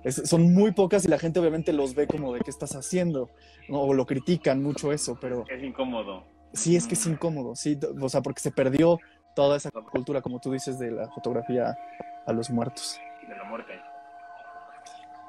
Es- 0.02 0.22
son 0.28 0.52
muy 0.54 0.72
pocas 0.72 1.04
y 1.04 1.08
la 1.08 1.18
gente 1.18 1.40
obviamente 1.40 1.72
los 1.72 1.94
ve 1.94 2.06
como 2.06 2.32
de 2.34 2.40
qué 2.40 2.50
estás 2.50 2.74
haciendo, 2.74 3.30
¿no? 3.68 3.80
o 3.82 3.94
lo 3.94 4.06
critican 4.06 4.62
mucho 4.62 4.92
eso, 4.92 5.18
pero 5.20 5.44
Es 5.48 5.62
incómodo. 5.62 6.24
sí 6.52 6.76
es 6.76 6.86
que 6.86 6.94
es 6.94 7.06
incómodo, 7.06 7.54
sí, 7.56 7.78
o 8.00 8.08
sea, 8.08 8.20
porque 8.22 8.40
se 8.40 8.50
perdió 8.50 8.98
toda 9.34 9.56
esa 9.56 9.70
cultura, 9.70 10.20
como 10.22 10.40
tú 10.40 10.52
dices, 10.52 10.78
de 10.78 10.90
la 10.90 11.08
fotografía 11.10 11.74
a 12.26 12.32
los 12.32 12.50
muertos. 12.50 12.98
de 13.28 13.34
la 13.36 13.44
muerte. 13.44 13.72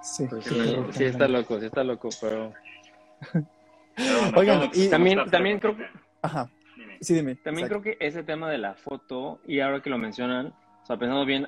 Sí, 0.05 0.27
Pues 0.29 0.45
sí, 0.45 0.55
sí 0.91 1.03
está 1.05 1.27
loco, 1.27 1.59
sí 1.59 1.65
está 1.65 1.83
loco, 1.83 2.09
pero 2.21 2.53
Oigan, 4.35 4.69
y- 4.73 4.89
También- 4.89 5.29
también 5.31 5.59
creo 5.59 5.75
Ajá, 6.21 6.49
Dime. 6.75 6.97
sí, 7.01 7.13
dime. 7.15 7.35
También 7.35 7.65
Exacto. 7.65 7.81
creo 7.81 7.97
que 7.97 8.05
ese 8.05 8.23
tema 8.23 8.49
de 8.49 8.57
la 8.57 8.75
foto, 8.75 9.39
y 9.47 9.59
ahora 9.61 9.81
que 9.81 9.89
lo 9.89 9.97
mencionan, 9.97 10.47
o 10.47 10.85
sea, 10.85 10.97
pensando 10.97 11.25
bien, 11.25 11.47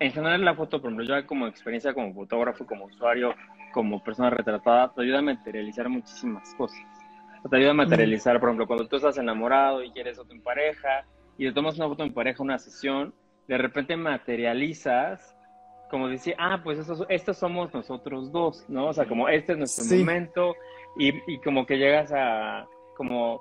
en 0.00 0.12
general 0.12 0.44
la 0.44 0.54
foto, 0.54 0.80
por 0.80 0.90
ejemplo, 0.92 1.06
yo 1.20 1.26
como 1.26 1.46
experiencia 1.46 1.94
como 1.94 2.12
fotógrafo, 2.14 2.66
como 2.66 2.84
usuario, 2.86 3.34
como 3.72 4.02
persona 4.02 4.30
retratada, 4.30 4.92
te 4.92 5.02
ayuda 5.02 5.18
a 5.18 5.22
materializar 5.22 5.88
muchísimas 5.88 6.54
cosas. 6.54 6.78
O 7.42 7.48
te 7.48 7.56
ayuda 7.56 7.70
a 7.70 7.74
materializar, 7.74 8.38
por 8.38 8.48
ejemplo, 8.50 8.66
cuando 8.66 8.86
tú 8.86 8.96
estás 8.96 9.16
enamorado 9.18 9.82
y 9.82 9.90
quieres 9.90 10.18
foto 10.18 10.32
en 10.32 10.42
pareja, 10.42 11.04
y 11.38 11.46
te 11.46 11.52
tomas 11.52 11.76
una 11.76 11.88
foto 11.88 12.02
en 12.04 12.12
pareja, 12.12 12.42
una 12.42 12.58
sesión, 12.58 13.14
de 13.48 13.58
repente 13.58 13.96
materializas, 13.96 15.34
como 15.92 16.08
decir, 16.08 16.34
ah, 16.38 16.58
pues 16.64 16.78
estos, 16.80 17.04
estos 17.08 17.36
somos 17.38 17.72
nosotros 17.72 18.32
dos, 18.32 18.64
¿no? 18.68 18.86
O 18.88 18.92
sea, 18.92 19.04
como 19.06 19.28
este 19.28 19.52
es 19.52 19.58
nuestro 19.58 19.84
Sí. 19.84 19.98
momento, 20.00 20.56
y, 20.96 21.12
y 21.32 21.38
como 21.38 21.64
que 21.66 21.76
llegas 21.78 22.10
a, 22.12 22.66
como 22.96 23.40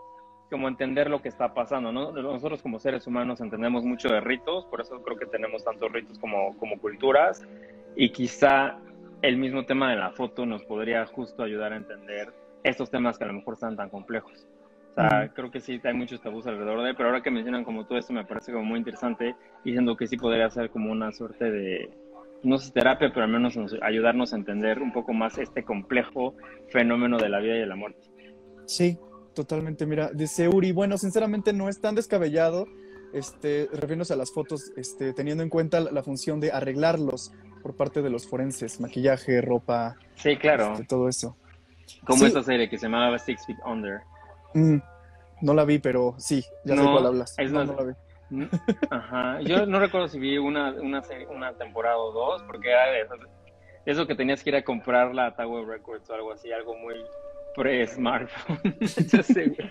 como 0.51 0.67
entender 0.67 1.09
lo 1.09 1.21
que 1.21 1.29
está 1.29 1.53
pasando, 1.53 1.93
¿no? 1.93 2.11
Nosotros 2.11 2.61
como 2.61 2.77
seres 2.77 3.07
humanos 3.07 3.39
entendemos 3.39 3.85
mucho 3.85 4.09
de 4.09 4.19
ritos, 4.19 4.65
por 4.65 4.81
eso 4.81 5.01
creo 5.01 5.17
que 5.17 5.25
tenemos 5.27 5.63
tantos 5.63 5.89
ritos 5.93 6.19
como, 6.19 6.57
como 6.57 6.77
culturas, 6.77 7.41
y 7.95 8.09
quizá 8.09 8.75
el 9.21 9.37
mismo 9.37 9.63
tema 9.65 9.89
de 9.91 9.95
la 9.95 10.11
foto 10.11 10.45
nos 10.45 10.61
podría 10.65 11.05
justo 11.05 11.43
ayudar 11.43 11.71
a 11.71 11.77
entender 11.77 12.33
estos 12.65 12.91
temas 12.91 13.17
que 13.17 13.23
a 13.23 13.27
lo 13.27 13.33
mejor 13.33 13.53
están 13.53 13.77
tan 13.77 13.89
complejos. 13.89 14.45
O 14.91 14.93
sea, 14.95 15.23
Mm. 15.23 15.33
creo 15.35 15.51
que 15.51 15.61
sí 15.61 15.79
hay 15.85 15.93
muchos 15.93 16.19
tabús 16.19 16.45
alrededor 16.45 16.83
de, 16.83 16.93
pero 16.95 17.07
ahora 17.07 17.23
que 17.23 17.31
mencionan 17.31 17.63
como 17.63 17.85
todo 17.85 17.97
esto 17.97 18.11
me 18.11 18.25
parece 18.25 18.51
como 18.51 18.65
muy 18.65 18.79
interesante, 18.79 19.33
diciendo 19.63 19.95
que 19.95 20.05
sí 20.05 20.17
podría 20.17 20.49
ser 20.49 20.69
como 20.69 20.91
una 20.91 21.13
suerte 21.13 21.49
de, 21.49 21.89
no 22.43 22.57
sé 22.57 22.71
terapia, 22.71 23.11
pero 23.13 23.25
al 23.25 23.31
menos 23.31 23.57
ayudarnos 23.81 24.33
a 24.33 24.35
entender 24.35 24.79
un 24.81 24.91
poco 24.91 25.13
más 25.13 25.37
este 25.37 25.63
complejo 25.63 26.35
fenómeno 26.69 27.17
de 27.17 27.29
la 27.29 27.39
vida 27.39 27.55
y 27.55 27.59
de 27.59 27.65
la 27.65 27.75
muerte. 27.75 28.09
Sí, 28.65 28.97
totalmente. 29.33 29.85
Mira, 29.85 30.11
dice 30.13 30.47
Uri, 30.47 30.71
bueno, 30.71 30.97
sinceramente 30.97 31.53
no 31.53 31.69
es 31.69 31.79
tan 31.81 31.95
descabellado, 31.95 32.67
este, 33.13 33.67
refiriéndose 33.71 34.13
a 34.13 34.15
las 34.15 34.31
fotos, 34.31 34.71
este, 34.77 35.13
teniendo 35.13 35.43
en 35.43 35.49
cuenta 35.49 35.79
la, 35.79 36.03
función 36.03 36.39
de 36.39 36.51
arreglarlos 36.51 37.33
por 37.61 37.75
parte 37.75 38.01
de 38.01 38.09
los 38.09 38.27
forenses, 38.27 38.79
maquillaje, 38.79 39.41
ropa. 39.41 39.97
Sí, 40.15 40.37
claro. 40.37 40.73
Este, 40.73 40.85
todo 40.85 41.09
eso. 41.09 41.37
Como 42.05 42.25
esta 42.25 42.41
serie 42.41 42.69
que 42.69 42.77
se 42.77 42.85
llamaba 42.85 43.19
Six 43.19 43.45
Feet 43.45 43.57
Under. 43.65 44.01
Mm, 44.53 44.77
no 45.41 45.53
la 45.53 45.65
vi, 45.65 45.79
pero 45.79 46.15
sí, 46.17 46.43
ya 46.63 46.75
sé 46.75 46.83
cuál 46.83 47.05
hablas. 47.05 47.35
no, 47.49 47.65
no 47.65 47.75
la 47.75 47.83
vi. 47.83 47.93
Ajá. 48.89 49.41
Yo 49.41 49.65
no 49.65 49.79
recuerdo 49.79 50.07
si 50.07 50.19
vi 50.19 50.37
una, 50.37 50.71
una, 50.71 51.01
una 51.29 51.53
temporada 51.53 51.97
o 51.97 52.11
dos, 52.11 52.43
porque 52.43 52.69
era 52.69 52.85
eso, 53.85 54.07
que 54.07 54.15
tenías 54.15 54.43
que 54.43 54.51
ir 54.51 54.55
a 54.55 54.63
comprar 54.63 55.13
la 55.13 55.35
Tower 55.35 55.65
Records 55.67 56.09
o 56.09 56.13
algo 56.13 56.31
así, 56.31 56.51
algo 56.51 56.77
muy 56.77 56.95
pre-smartphone. 57.55 58.77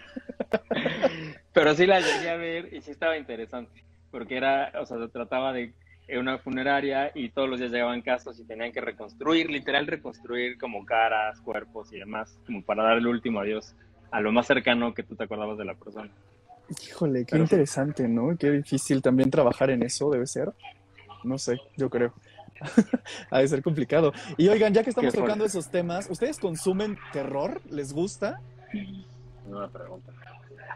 Pero 1.52 1.74
sí 1.74 1.86
la 1.86 2.00
llegué 2.00 2.30
a 2.30 2.36
ver 2.36 2.72
y 2.74 2.80
sí 2.80 2.90
estaba 2.90 3.16
interesante, 3.16 3.84
porque 4.10 4.36
era, 4.36 4.72
o 4.80 4.86
sea, 4.86 4.98
se 4.98 5.08
trataba 5.08 5.52
de 5.52 5.72
una 6.18 6.38
funeraria 6.38 7.12
y 7.14 7.30
todos 7.30 7.48
los 7.48 7.60
días 7.60 7.70
llegaban 7.70 8.02
casos 8.02 8.38
y 8.40 8.44
tenían 8.44 8.72
que 8.72 8.80
reconstruir, 8.80 9.48
literal 9.48 9.86
reconstruir 9.86 10.58
como 10.58 10.84
caras, 10.84 11.40
cuerpos 11.40 11.92
y 11.92 11.98
demás, 11.98 12.38
como 12.46 12.62
para 12.62 12.82
dar 12.82 12.98
el 12.98 13.06
último 13.06 13.40
adiós 13.40 13.76
a 14.10 14.20
lo 14.20 14.32
más 14.32 14.46
cercano 14.46 14.92
que 14.92 15.04
tú 15.04 15.14
te 15.14 15.24
acordabas 15.24 15.56
de 15.56 15.64
la 15.64 15.74
persona. 15.74 16.10
Híjole, 16.86 17.24
qué 17.24 17.36
interesante, 17.36 18.06
¿no? 18.08 18.36
Qué 18.36 18.50
difícil 18.50 19.02
también 19.02 19.30
trabajar 19.30 19.70
en 19.70 19.82
eso, 19.82 20.10
debe 20.10 20.26
ser. 20.26 20.52
No 21.24 21.38
sé, 21.38 21.60
yo 21.76 21.90
creo. 21.90 22.12
ha 23.30 23.40
de 23.40 23.48
ser 23.48 23.62
complicado. 23.62 24.12
Y 24.36 24.48
oigan, 24.48 24.72
ya 24.72 24.82
que 24.82 24.90
estamos 24.90 25.14
tocando 25.14 25.44
esos 25.44 25.70
temas, 25.70 26.08
¿ustedes 26.10 26.38
consumen 26.38 26.98
terror? 27.12 27.60
¿Les 27.70 27.92
gusta? 27.92 28.40
Nueva 29.46 29.68
pregunta. 29.68 30.12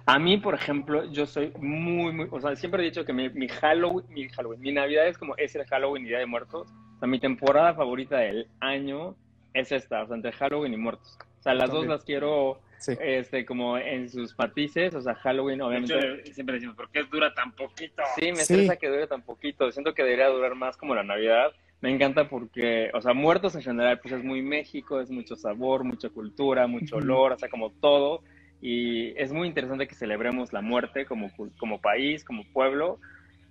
A 0.06 0.18
mí, 0.18 0.36
por 0.36 0.54
ejemplo, 0.54 1.04
yo 1.10 1.24
soy 1.26 1.52
muy, 1.58 2.12
muy, 2.12 2.28
o 2.30 2.40
sea, 2.40 2.54
siempre 2.56 2.82
he 2.82 2.86
dicho 2.86 3.04
que 3.04 3.12
mi, 3.12 3.48
Halloween, 3.48 4.06
mi 4.10 4.28
Halloween, 4.28 4.60
mi 4.60 4.72
Navidad 4.72 5.06
es 5.08 5.16
como 5.16 5.34
es 5.36 5.54
el 5.54 5.64
Halloween 5.64 6.04
y 6.04 6.08
Día 6.08 6.18
de 6.18 6.26
Muertos. 6.26 6.68
O 6.96 6.98
sea, 6.98 7.08
mi 7.08 7.18
temporada 7.18 7.74
favorita 7.74 8.18
del 8.18 8.48
año 8.60 9.14
es 9.54 9.72
esta, 9.72 10.02
o 10.02 10.06
sea, 10.06 10.16
entre 10.16 10.32
Halloween 10.32 10.74
y 10.74 10.76
Muertos. 10.76 11.16
O 11.40 11.42
sea, 11.42 11.54
las 11.54 11.70
dos 11.70 11.86
las 11.86 12.04
quiero 12.04 12.58
este, 12.86 13.44
como 13.44 13.78
en 13.78 14.08
sus 14.08 14.34
patices, 14.34 14.94
o 14.94 15.00
sea, 15.00 15.14
Halloween 15.14 15.62
obviamente. 15.62 16.24
siempre 16.32 16.56
decimos, 16.56 16.76
¿por 16.76 16.90
qué 16.90 17.02
dura 17.04 17.32
tan 17.34 17.52
poquito? 17.52 18.02
Sí, 18.16 18.32
me 18.32 18.40
estresa 18.42 18.76
que 18.76 18.88
dure 18.88 19.06
tan 19.06 19.22
poquito. 19.22 19.70
Siento 19.72 19.94
que 19.94 20.02
debería 20.02 20.28
durar 20.28 20.54
más 20.54 20.76
como 20.76 20.94
la 20.94 21.02
Navidad. 21.02 21.52
Me 21.80 21.90
encanta 21.90 22.28
porque, 22.28 22.90
o 22.94 23.00
sea, 23.00 23.12
muertos 23.12 23.54
en 23.54 23.62
general, 23.62 24.00
pues 24.00 24.14
es 24.14 24.24
muy 24.24 24.42
México, 24.42 25.00
es 25.00 25.10
mucho 25.10 25.36
sabor, 25.36 25.84
mucha 25.84 26.08
cultura, 26.08 26.66
mucho 26.66 26.96
olor, 26.96 27.32
o 27.32 27.38
sea, 27.38 27.48
como 27.48 27.70
todo. 27.70 28.22
Y 28.60 29.18
es 29.20 29.32
muy 29.32 29.48
interesante 29.48 29.86
que 29.86 29.94
celebremos 29.94 30.52
la 30.52 30.62
muerte 30.62 31.04
como, 31.04 31.30
como 31.58 31.80
país, 31.80 32.24
como 32.24 32.44
pueblo. 32.52 32.98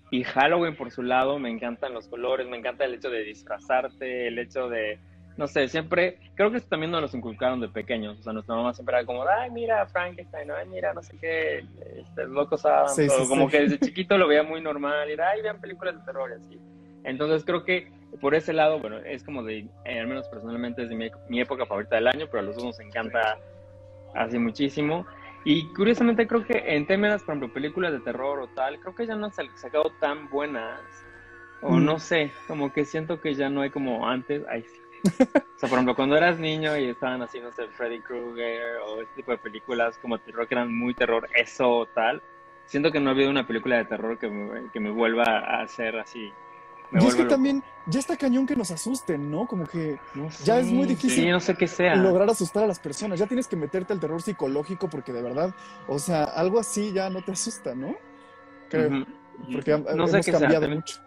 Y 0.09 0.23
Halloween, 0.23 0.75
por 0.75 0.91
su 0.91 1.03
lado, 1.03 1.37
me 1.39 1.49
encantan 1.49 1.93
los 1.93 2.07
colores, 2.07 2.47
me 2.47 2.57
encanta 2.57 2.85
el 2.85 2.95
hecho 2.95 3.09
de 3.09 3.23
disfrazarte, 3.23 4.27
el 4.27 4.39
hecho 4.39 4.69
de, 4.69 4.99
no 5.35 5.47
sé, 5.47 5.67
siempre, 5.67 6.19
creo 6.35 6.51
que 6.51 6.57
esto 6.57 6.69
también 6.69 6.91
nos 6.91 7.01
los 7.01 7.15
inculcaron 7.15 7.59
de 7.59 7.67
pequeños, 7.67 8.19
o 8.19 8.23
sea, 8.23 8.33
nuestra 8.33 8.55
mamá 8.55 8.73
siempre 8.73 8.95
era 8.95 9.05
como, 9.05 9.25
ay, 9.27 9.49
mira, 9.49 9.85
Frankenstein, 9.87 10.51
ay, 10.51 10.67
mira, 10.67 10.93
no 10.93 11.01
sé 11.01 11.17
qué, 11.19 11.65
este, 11.97 12.25
locos 12.25 12.63
sí, 12.95 13.07
como 13.27 13.49
que 13.49 13.61
desde 13.61 13.79
chiquito 13.79 14.17
lo 14.17 14.27
veía 14.27 14.43
muy 14.43 14.61
normal, 14.61 15.09
y 15.09 15.13
era, 15.13 15.29
ay, 15.31 15.41
vean 15.41 15.59
películas 15.59 15.97
de 15.97 16.05
terror 16.05 16.29
y 16.31 16.45
así. 16.45 16.59
Entonces 17.03 17.43
creo 17.43 17.63
que 17.63 17.91
por 18.21 18.35
ese 18.35 18.53
lado, 18.53 18.79
bueno, 18.79 18.97
es 18.99 19.23
como 19.23 19.43
de, 19.43 19.67
eh, 19.85 19.99
al 19.99 20.07
menos 20.07 20.27
personalmente 20.27 20.83
es 20.83 20.89
de 20.89 20.95
mi, 20.95 21.09
mi, 21.29 21.41
época 21.41 21.65
favorita 21.65 21.95
del 21.95 22.07
año, 22.07 22.27
pero 22.27 22.39
a 22.39 22.43
los 22.43 22.55
dos 22.55 22.65
nos 22.65 22.79
encanta 22.79 23.39
así 24.13 24.37
muchísimo. 24.37 25.05
Y 25.45 25.67
curiosamente 25.73 26.27
creo 26.27 26.45
que 26.45 26.63
en 26.75 26.85
temas, 26.85 27.23
por 27.23 27.35
ejemplo, 27.35 27.53
películas 27.53 27.91
de 27.91 27.99
terror 27.99 28.39
o 28.39 28.47
tal, 28.49 28.79
creo 28.79 28.95
que 28.95 29.07
ya 29.07 29.15
no 29.15 29.25
han 29.25 29.33
sacado 29.33 29.91
tan 29.99 30.29
buenas. 30.29 30.79
O 31.61 31.71
mm. 31.71 31.85
no 31.85 31.99
sé, 31.99 32.31
como 32.47 32.71
que 32.71 32.85
siento 32.85 33.19
que 33.19 33.33
ya 33.33 33.49
no 33.49 33.61
hay 33.61 33.71
como 33.71 34.07
antes. 34.07 34.43
Ay, 34.47 34.61
sí 34.61 34.82
o 35.03 35.59
sea, 35.59 35.69
por 35.69 35.73
ejemplo, 35.73 35.95
cuando 35.95 36.15
eras 36.15 36.39
niño 36.39 36.77
y 36.77 36.85
estaban 36.89 37.21
haciendo 37.21 37.49
no 37.49 37.67
Freddy 37.73 37.99
Krueger 37.99 38.77
o 38.85 39.01
este 39.01 39.15
tipo 39.15 39.31
de 39.31 39.37
películas 39.37 39.97
como 40.01 40.17
terror 40.17 40.47
que 40.47 40.55
eran 40.55 40.73
muy 40.73 40.93
terror, 40.93 41.27
eso 41.35 41.69
o 41.69 41.85
tal, 41.87 42.21
siento 42.65 42.91
que 42.91 42.99
no 42.99 43.09
ha 43.09 43.13
habido 43.13 43.29
una 43.29 43.45
película 43.45 43.77
de 43.77 43.85
terror 43.85 44.17
que 44.17 44.29
me, 44.29 44.71
que 44.71 44.79
me 44.79 44.91
vuelva 44.91 45.23
a 45.23 45.61
hacer 45.61 45.97
así. 45.97 46.31
y 46.91 47.05
es 47.05 47.15
que 47.15 47.25
también 47.25 47.61
ya 47.85 47.99
está 47.99 48.15
cañón 48.15 48.45
que 48.45 48.55
nos 48.55 48.71
asusten, 48.71 49.29
¿no? 49.29 49.45
Como 49.45 49.65
que 49.65 49.99
ya 50.43 50.59
es 50.59 50.67
muy 50.67 50.87
difícil 50.87 51.29
no 51.31 51.39
sé 51.39 51.55
qué 51.55 51.67
sea. 51.67 51.95
lograr 51.95 52.29
asustar 52.29 52.63
a 52.63 52.67
las 52.67 52.79
personas. 52.79 53.19
Ya 53.19 53.27
tienes 53.27 53.47
que 53.47 53.55
meterte 53.55 53.91
al 53.91 53.99
terror 53.99 54.21
psicológico 54.21 54.89
porque 54.89 55.11
de 55.11 55.21
verdad, 55.21 55.53
o 55.87 55.99
sea, 55.99 56.23
algo 56.23 56.59
así 56.59 56.93
ya 56.93 57.09
no 57.09 57.21
te 57.21 57.33
asusta, 57.33 57.75
¿no? 57.75 57.95
Porque 59.51 59.77
no 59.77 60.07
hemos 60.07 60.25
cambiado 60.25 60.69
mucho. 60.69 61.01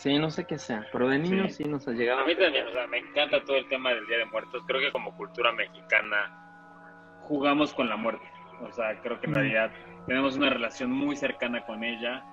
Sí, 0.00 0.18
no 0.18 0.30
sé 0.30 0.46
qué 0.46 0.56
sea, 0.56 0.86
pero 0.90 1.10
de 1.10 1.18
niño 1.18 1.46
sí, 1.50 1.62
nos 1.64 1.86
ha 1.86 1.92
llegado. 1.92 2.22
A 2.22 2.24
mí 2.24 2.34
también, 2.34 2.66
o 2.66 2.72
sea, 2.72 2.86
me 2.86 2.96
encanta 2.96 3.44
todo 3.44 3.58
el 3.58 3.68
tema 3.68 3.92
del 3.92 4.06
Día 4.06 4.16
de 4.16 4.24
Muertos. 4.24 4.62
Creo 4.66 4.80
que 4.80 4.90
como 4.90 5.14
cultura 5.14 5.52
mexicana 5.52 7.18
jugamos 7.20 7.74
con 7.74 7.86
la 7.90 7.96
muerte. 7.96 8.24
O 8.62 8.72
sea, 8.72 8.98
creo 9.02 9.20
que 9.20 9.26
en 9.26 9.34
realidad 9.34 9.70
tenemos 10.06 10.38
una 10.38 10.48
relación 10.48 10.90
muy 10.90 11.16
cercana 11.16 11.66
con 11.66 11.84
ella 11.84 12.24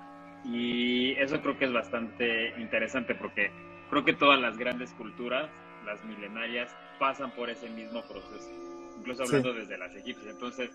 y 0.45 1.11
eso 1.19 1.41
creo 1.41 1.57
que 1.57 1.65
es 1.65 1.73
bastante 1.73 2.57
interesante 2.57 3.15
porque 3.15 3.51
creo 3.89 4.05
que 4.05 4.13
todas 4.13 4.39
las 4.39 4.57
grandes 4.57 4.93
culturas, 4.93 5.49
las 5.85 6.01
milenarias, 6.05 6.73
pasan 6.99 7.31
por 7.31 7.49
ese 7.49 7.69
mismo 7.69 8.01
proceso, 8.03 8.49
incluso 8.97 9.23
hablando 9.23 9.51
desde 9.51 9.77
las 9.77 9.93
egipcias. 9.93 10.35
Entonces, 10.35 10.71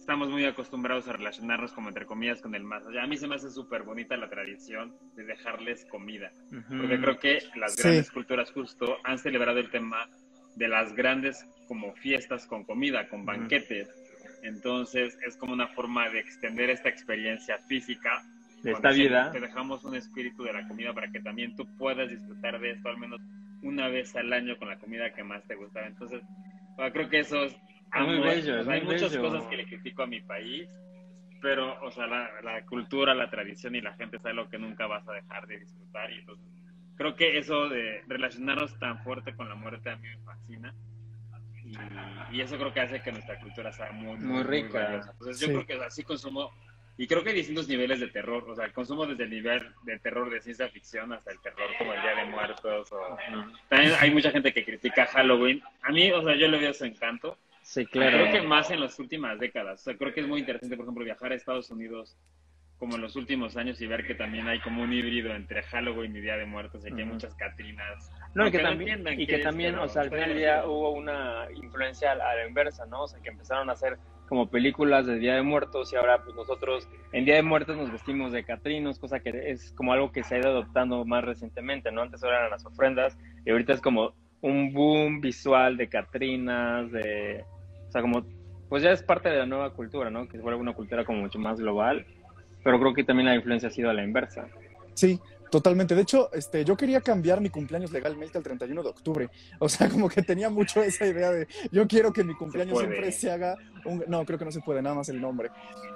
estamos 0.00 0.30
muy 0.30 0.44
acostumbrados 0.44 1.06
a 1.08 1.12
relacionarnos 1.12 1.72
como 1.72 1.88
entre 1.88 2.06
comillas 2.06 2.40
con 2.40 2.54
el 2.54 2.64
más 2.64 2.84
allá. 2.86 3.04
A 3.04 3.06
mí 3.06 3.16
se 3.16 3.28
me 3.28 3.36
hace 3.36 3.50
súper 3.50 3.82
bonita 3.82 4.16
la 4.16 4.28
tradición 4.28 4.94
de 5.14 5.24
dejarles 5.24 5.84
comida, 5.84 6.32
porque 6.68 7.00
creo 7.00 7.18
que 7.18 7.38
las 7.54 7.76
grandes 7.76 8.10
culturas 8.10 8.50
justo 8.50 8.96
han 9.04 9.18
celebrado 9.18 9.58
el 9.60 9.70
tema 9.70 10.08
de 10.56 10.68
las 10.68 10.94
grandes 10.94 11.46
como 11.68 11.92
fiestas 11.94 12.46
con 12.46 12.64
comida, 12.64 13.08
con 13.08 13.24
banquetes. 13.24 13.88
Entonces 14.42 15.16
es 15.24 15.36
como 15.36 15.52
una 15.52 15.68
forma 15.68 16.08
de 16.08 16.18
extender 16.18 16.70
esta 16.70 16.88
experiencia 16.88 17.58
física 17.68 18.22
de 18.62 18.72
esta 18.72 18.90
vida. 18.90 19.30
Te 19.30 19.38
dejamos 19.38 19.84
un 19.84 19.94
espíritu 19.94 20.42
de 20.42 20.54
la 20.54 20.66
comida 20.66 20.92
para 20.92 21.10
que 21.12 21.20
también 21.20 21.54
tú 21.54 21.66
puedas 21.76 22.08
disfrutar 22.08 22.58
de 22.58 22.72
esto 22.72 22.88
al 22.88 22.98
menos 22.98 23.20
una 23.62 23.88
vez 23.88 24.16
al 24.16 24.32
año 24.32 24.56
con 24.56 24.68
la 24.68 24.78
comida 24.78 25.12
que 25.12 25.22
más 25.22 25.44
te 25.44 25.54
gusta. 25.54 25.86
Entonces, 25.86 26.22
creo 26.92 27.08
que 27.08 27.20
eso 27.20 27.44
es 27.44 27.54
muy 27.98 28.18
bello, 28.20 28.70
hay 28.70 28.82
muchas 28.82 29.16
cosas 29.16 29.44
que 29.46 29.56
le 29.56 29.64
critico 29.66 30.02
a 30.02 30.06
mi 30.06 30.20
país, 30.20 30.68
pero, 31.40 31.80
o 31.82 31.90
sea, 31.90 32.06
la, 32.06 32.62
cultura, 32.66 33.14
la 33.14 33.30
tradición 33.30 33.74
y 33.74 33.80
la 33.80 33.94
gente 33.94 34.18
es 34.18 34.26
algo 34.26 34.48
que 34.48 34.58
nunca 34.58 34.86
vas 34.86 35.06
a 35.08 35.12
dejar 35.12 35.46
de 35.46 35.58
disfrutar. 35.58 36.10
Y 36.12 36.18
entonces, 36.18 36.46
creo 36.96 37.16
que 37.16 37.38
eso 37.38 37.68
de 37.68 38.02
relacionarnos 38.06 38.78
tan 38.78 39.02
fuerte 39.02 39.34
con 39.34 39.48
la 39.48 39.54
muerte 39.54 39.90
a 39.90 39.96
mí 39.96 40.08
me 40.08 40.18
fascina. 40.18 40.74
Y, 42.32 42.40
eso 42.40 42.58
creo 42.58 42.74
que 42.74 42.80
hace 42.80 43.00
que 43.00 43.12
nuestra 43.12 43.38
cultura 43.38 43.72
sea 43.72 43.92
muy, 43.92 44.18
muy, 44.18 44.42
rica. 44.42 45.02
entonces, 45.12 45.40
yo 45.40 45.48
creo 45.48 45.66
que 45.66 45.84
así 45.84 46.02
consumo. 46.02 46.50
Y 46.96 47.06
creo 47.06 47.22
que 47.22 47.30
hay 47.30 47.36
distintos 47.36 47.66
niveles 47.68 48.00
de 48.00 48.08
terror. 48.08 48.44
O 48.46 48.54
sea, 48.54 48.70
consumo 48.72 49.06
desde 49.06 49.24
el 49.24 49.30
nivel 49.30 49.72
de 49.84 49.98
terror 50.00 50.28
de 50.28 50.40
ciencia 50.42 50.68
ficción 50.68 51.12
hasta 51.12 51.30
el 51.30 51.40
terror 51.40 51.68
como 51.78 51.94
el 51.94 52.02
Día 52.02 52.14
de 52.16 52.24
Muertos. 52.26 52.92
O... 52.92 53.16
También 53.68 53.94
hay 53.98 54.10
mucha 54.10 54.30
gente 54.30 54.52
que 54.52 54.64
critica 54.64 55.06
Halloween. 55.06 55.62
A 55.82 55.92
mí, 55.92 56.10
o 56.10 56.22
sea, 56.22 56.34
yo 56.36 56.48
le 56.48 56.58
veo 56.58 56.74
su 56.74 56.84
encanto 56.84 57.38
Sí, 57.70 57.86
claro. 57.86 58.18
Creo 58.18 58.32
que 58.32 58.48
más 58.48 58.68
en 58.72 58.80
las 58.80 58.98
últimas 58.98 59.38
décadas. 59.38 59.80
O 59.80 59.84
sea, 59.84 59.96
creo 59.96 60.12
que 60.12 60.22
es 60.22 60.26
muy 60.26 60.40
interesante, 60.40 60.76
por 60.76 60.86
ejemplo, 60.86 61.04
viajar 61.04 61.30
a 61.30 61.36
Estados 61.36 61.70
Unidos 61.70 62.18
como 62.78 62.96
en 62.96 63.00
los 63.00 63.14
últimos 63.14 63.56
años 63.56 63.80
y 63.80 63.86
ver 63.86 64.04
que 64.04 64.16
también 64.16 64.48
hay 64.48 64.58
como 64.58 64.82
un 64.82 64.92
híbrido 64.92 65.32
entre 65.32 65.62
Halloween 65.62 66.16
y 66.16 66.20
Día 66.20 66.36
de 66.36 66.46
Muertos 66.46 66.84
y 66.84 66.92
que 66.92 67.02
hay 67.02 67.06
muchas 67.06 67.32
Catrinas. 67.36 68.10
No, 68.34 68.48
y 68.48 68.50
que, 68.50 68.58
también, 68.58 69.06
y 69.16 69.24
que, 69.24 69.38
también, 69.38 69.78
o 69.78 69.86
sea, 69.86 70.02
al 70.02 70.10
final 70.10 70.34
día 70.34 70.66
hubo 70.66 70.90
una 70.90 71.46
influencia 71.54 72.10
a 72.10 72.16
la 72.16 72.44
inversa, 72.44 72.86
¿no? 72.86 73.02
O 73.02 73.06
sea, 73.06 73.20
que 73.20 73.28
empezaron 73.28 73.70
a 73.70 73.74
hacer 73.74 73.98
como 74.28 74.50
películas 74.50 75.06
de 75.06 75.20
Día 75.20 75.36
de 75.36 75.42
Muertos 75.42 75.92
y 75.92 75.96
ahora 75.96 76.24
pues 76.24 76.34
nosotros 76.34 76.88
en 77.12 77.24
Día 77.24 77.36
de 77.36 77.42
Muertos 77.42 77.76
nos 77.76 77.92
vestimos 77.92 78.32
de 78.32 78.42
catrinos, 78.42 78.98
cosa 78.98 79.20
que 79.20 79.50
es 79.52 79.72
como 79.74 79.92
algo 79.92 80.10
que 80.10 80.24
se 80.24 80.34
ha 80.34 80.38
ido 80.38 80.48
adoptando 80.48 81.04
más 81.04 81.22
recientemente, 81.22 81.92
¿no? 81.92 82.02
Antes 82.02 82.20
eran 82.24 82.50
las 82.50 82.66
ofrendas 82.66 83.16
y 83.44 83.50
ahorita 83.50 83.74
es 83.74 83.80
como 83.80 84.14
un 84.40 84.72
boom 84.72 85.20
visual 85.20 85.76
de 85.76 85.88
catrinas, 85.88 86.90
de 86.90 87.44
o 87.90 87.92
sea, 87.92 88.02
como, 88.02 88.24
pues 88.68 88.84
ya 88.84 88.92
es 88.92 89.02
parte 89.02 89.28
de 89.28 89.38
la 89.38 89.46
nueva 89.46 89.70
cultura, 89.70 90.10
¿no? 90.10 90.28
Que 90.28 90.38
vuelve 90.38 90.60
una 90.60 90.74
cultura 90.74 91.04
como 91.04 91.22
mucho 91.22 91.40
más 91.40 91.58
global, 91.58 92.06
pero 92.62 92.78
creo 92.78 92.94
que 92.94 93.02
también 93.02 93.26
la 93.26 93.34
influencia 93.34 93.68
ha 93.68 93.72
sido 93.72 93.90
a 93.90 93.92
la 93.92 94.04
inversa. 94.04 94.46
Sí, 94.94 95.18
Totalmente. 95.50 95.94
De 95.94 96.02
hecho, 96.02 96.30
este, 96.32 96.64
yo 96.64 96.76
quería 96.76 97.00
cambiar 97.00 97.40
mi 97.40 97.50
cumpleaños 97.50 97.90
legalmente 97.90 98.38
al 98.38 98.44
31 98.44 98.82
de 98.82 98.88
octubre. 98.88 99.28
O 99.58 99.68
sea, 99.68 99.88
como 99.88 100.08
que 100.08 100.22
tenía 100.22 100.48
mucho 100.48 100.82
esa 100.82 101.06
idea 101.06 101.30
de 101.30 101.48
yo 101.72 101.86
quiero 101.88 102.12
que 102.12 102.24
mi 102.24 102.34
cumpleaños 102.34 102.78
siempre 102.78 103.10
se 103.12 103.30
haga 103.30 103.56
un... 103.84 104.04
No, 104.08 104.24
creo 104.24 104.38
que 104.38 104.44
no 104.44 104.52
se 104.52 104.60
puede, 104.60 104.82
nada 104.82 104.94
más 104.94 105.08
el 105.08 105.20
nombre. 105.20 105.50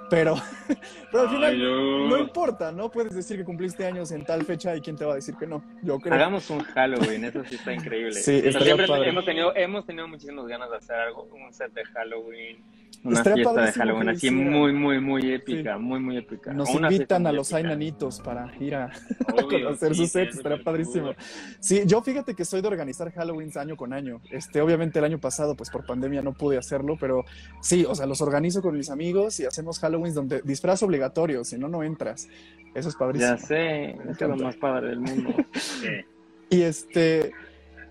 Pero, 0.09 0.35
pero 1.11 1.23
al 1.23 1.29
final 1.29 1.43
Ay, 1.51 1.57
no. 1.59 2.07
no 2.09 2.17
importa, 2.19 2.71
¿no? 2.71 2.91
Puedes 2.91 3.15
decir 3.15 3.37
que 3.37 3.43
cumpliste 3.43 3.85
años 3.85 4.11
en 4.11 4.23
tal 4.25 4.43
fecha 4.43 4.75
y 4.75 4.81
quién 4.81 4.95
te 4.95 5.05
va 5.05 5.13
a 5.13 5.15
decir 5.15 5.35
que 5.35 5.47
no. 5.47 5.63
Yo 5.81 5.99
creo. 5.99 6.13
Hagamos 6.13 6.49
un 6.49 6.59
Halloween, 6.61 7.25
eso 7.25 7.43
sí 7.45 7.55
está 7.55 7.73
increíble. 7.73 8.13
Sí, 8.13 8.43
O 8.47 8.51
sea, 8.51 8.61
siempre 8.61 8.87
padre. 8.87 9.09
hemos 9.09 9.25
tenido, 9.25 9.55
hemos 9.55 9.85
tenido 9.85 10.07
muchísimas 10.07 10.45
ganas 10.47 10.69
de 10.69 10.77
hacer 10.77 10.95
algo, 10.95 11.23
un 11.23 11.51
set 11.53 11.73
de 11.73 11.83
Halloween, 11.85 12.63
una 13.05 13.23
fiesta 13.23 13.65
de 13.65 13.71
Halloween 13.71 14.05
lo 14.07 14.11
así 14.11 14.31
muy, 14.31 14.73
muy, 14.73 14.99
muy 14.99 15.31
épica, 15.31 15.77
muy, 15.77 15.99
muy 15.99 16.17
épica. 16.17 16.53
Nos 16.53 16.69
una 16.69 16.91
invitan 16.91 17.25
a 17.27 17.31
los. 17.31 17.53
Ainanitos 17.53 18.19
para 18.19 18.51
ir 18.59 18.75
a, 18.75 18.91
Obvio, 19.33 19.63
conocer 19.63 19.93
sí, 19.93 20.01
sus 20.01 20.11
sets, 20.11 20.31
sí, 20.33 20.37
estará 20.39 20.57
padrísimo. 20.61 21.13
Sí, 21.59 21.83
yo 21.85 22.01
fíjate 22.01 22.33
que 22.33 22.43
soy 22.43 22.61
de 22.61 22.67
organizar 22.67 23.11
Halloween 23.13 23.51
año 23.55 23.77
con 23.77 23.93
año. 23.93 24.21
Este, 24.31 24.59
obviamente 24.61 24.99
el 24.99 25.05
año 25.05 25.19
pasado, 25.19 25.55
pues 25.55 25.69
por 25.69 25.85
pandemia 25.85 26.21
no 26.21 26.33
pude 26.33 26.57
hacerlo, 26.57 26.97
pero 26.99 27.23
sí, 27.61 27.85
o 27.87 27.95
sea, 27.95 28.05
los 28.05 28.21
organizo 28.21 28.61
con 28.61 28.75
mis 28.75 28.89
amigos 28.89 29.39
y 29.39 29.45
hacemos 29.45 29.79
Halloween 29.79 30.13
donde 30.13 30.41
disfraz 30.41 30.83
obligatorio, 30.83 31.43
si 31.43 31.57
no, 31.57 31.67
no 31.67 31.83
entras. 31.83 32.27
Eso 32.73 32.89
es 32.89 32.95
padrísimo. 32.95 33.31
Ya 33.31 33.37
sé, 33.37 33.91
es 33.91 34.19
lo 34.19 34.35
más 34.35 34.55
padre 34.57 34.89
del 34.89 34.99
mundo. 34.99 35.33
Sí. 35.53 35.87
Y 36.47 36.61
este, 36.61 37.31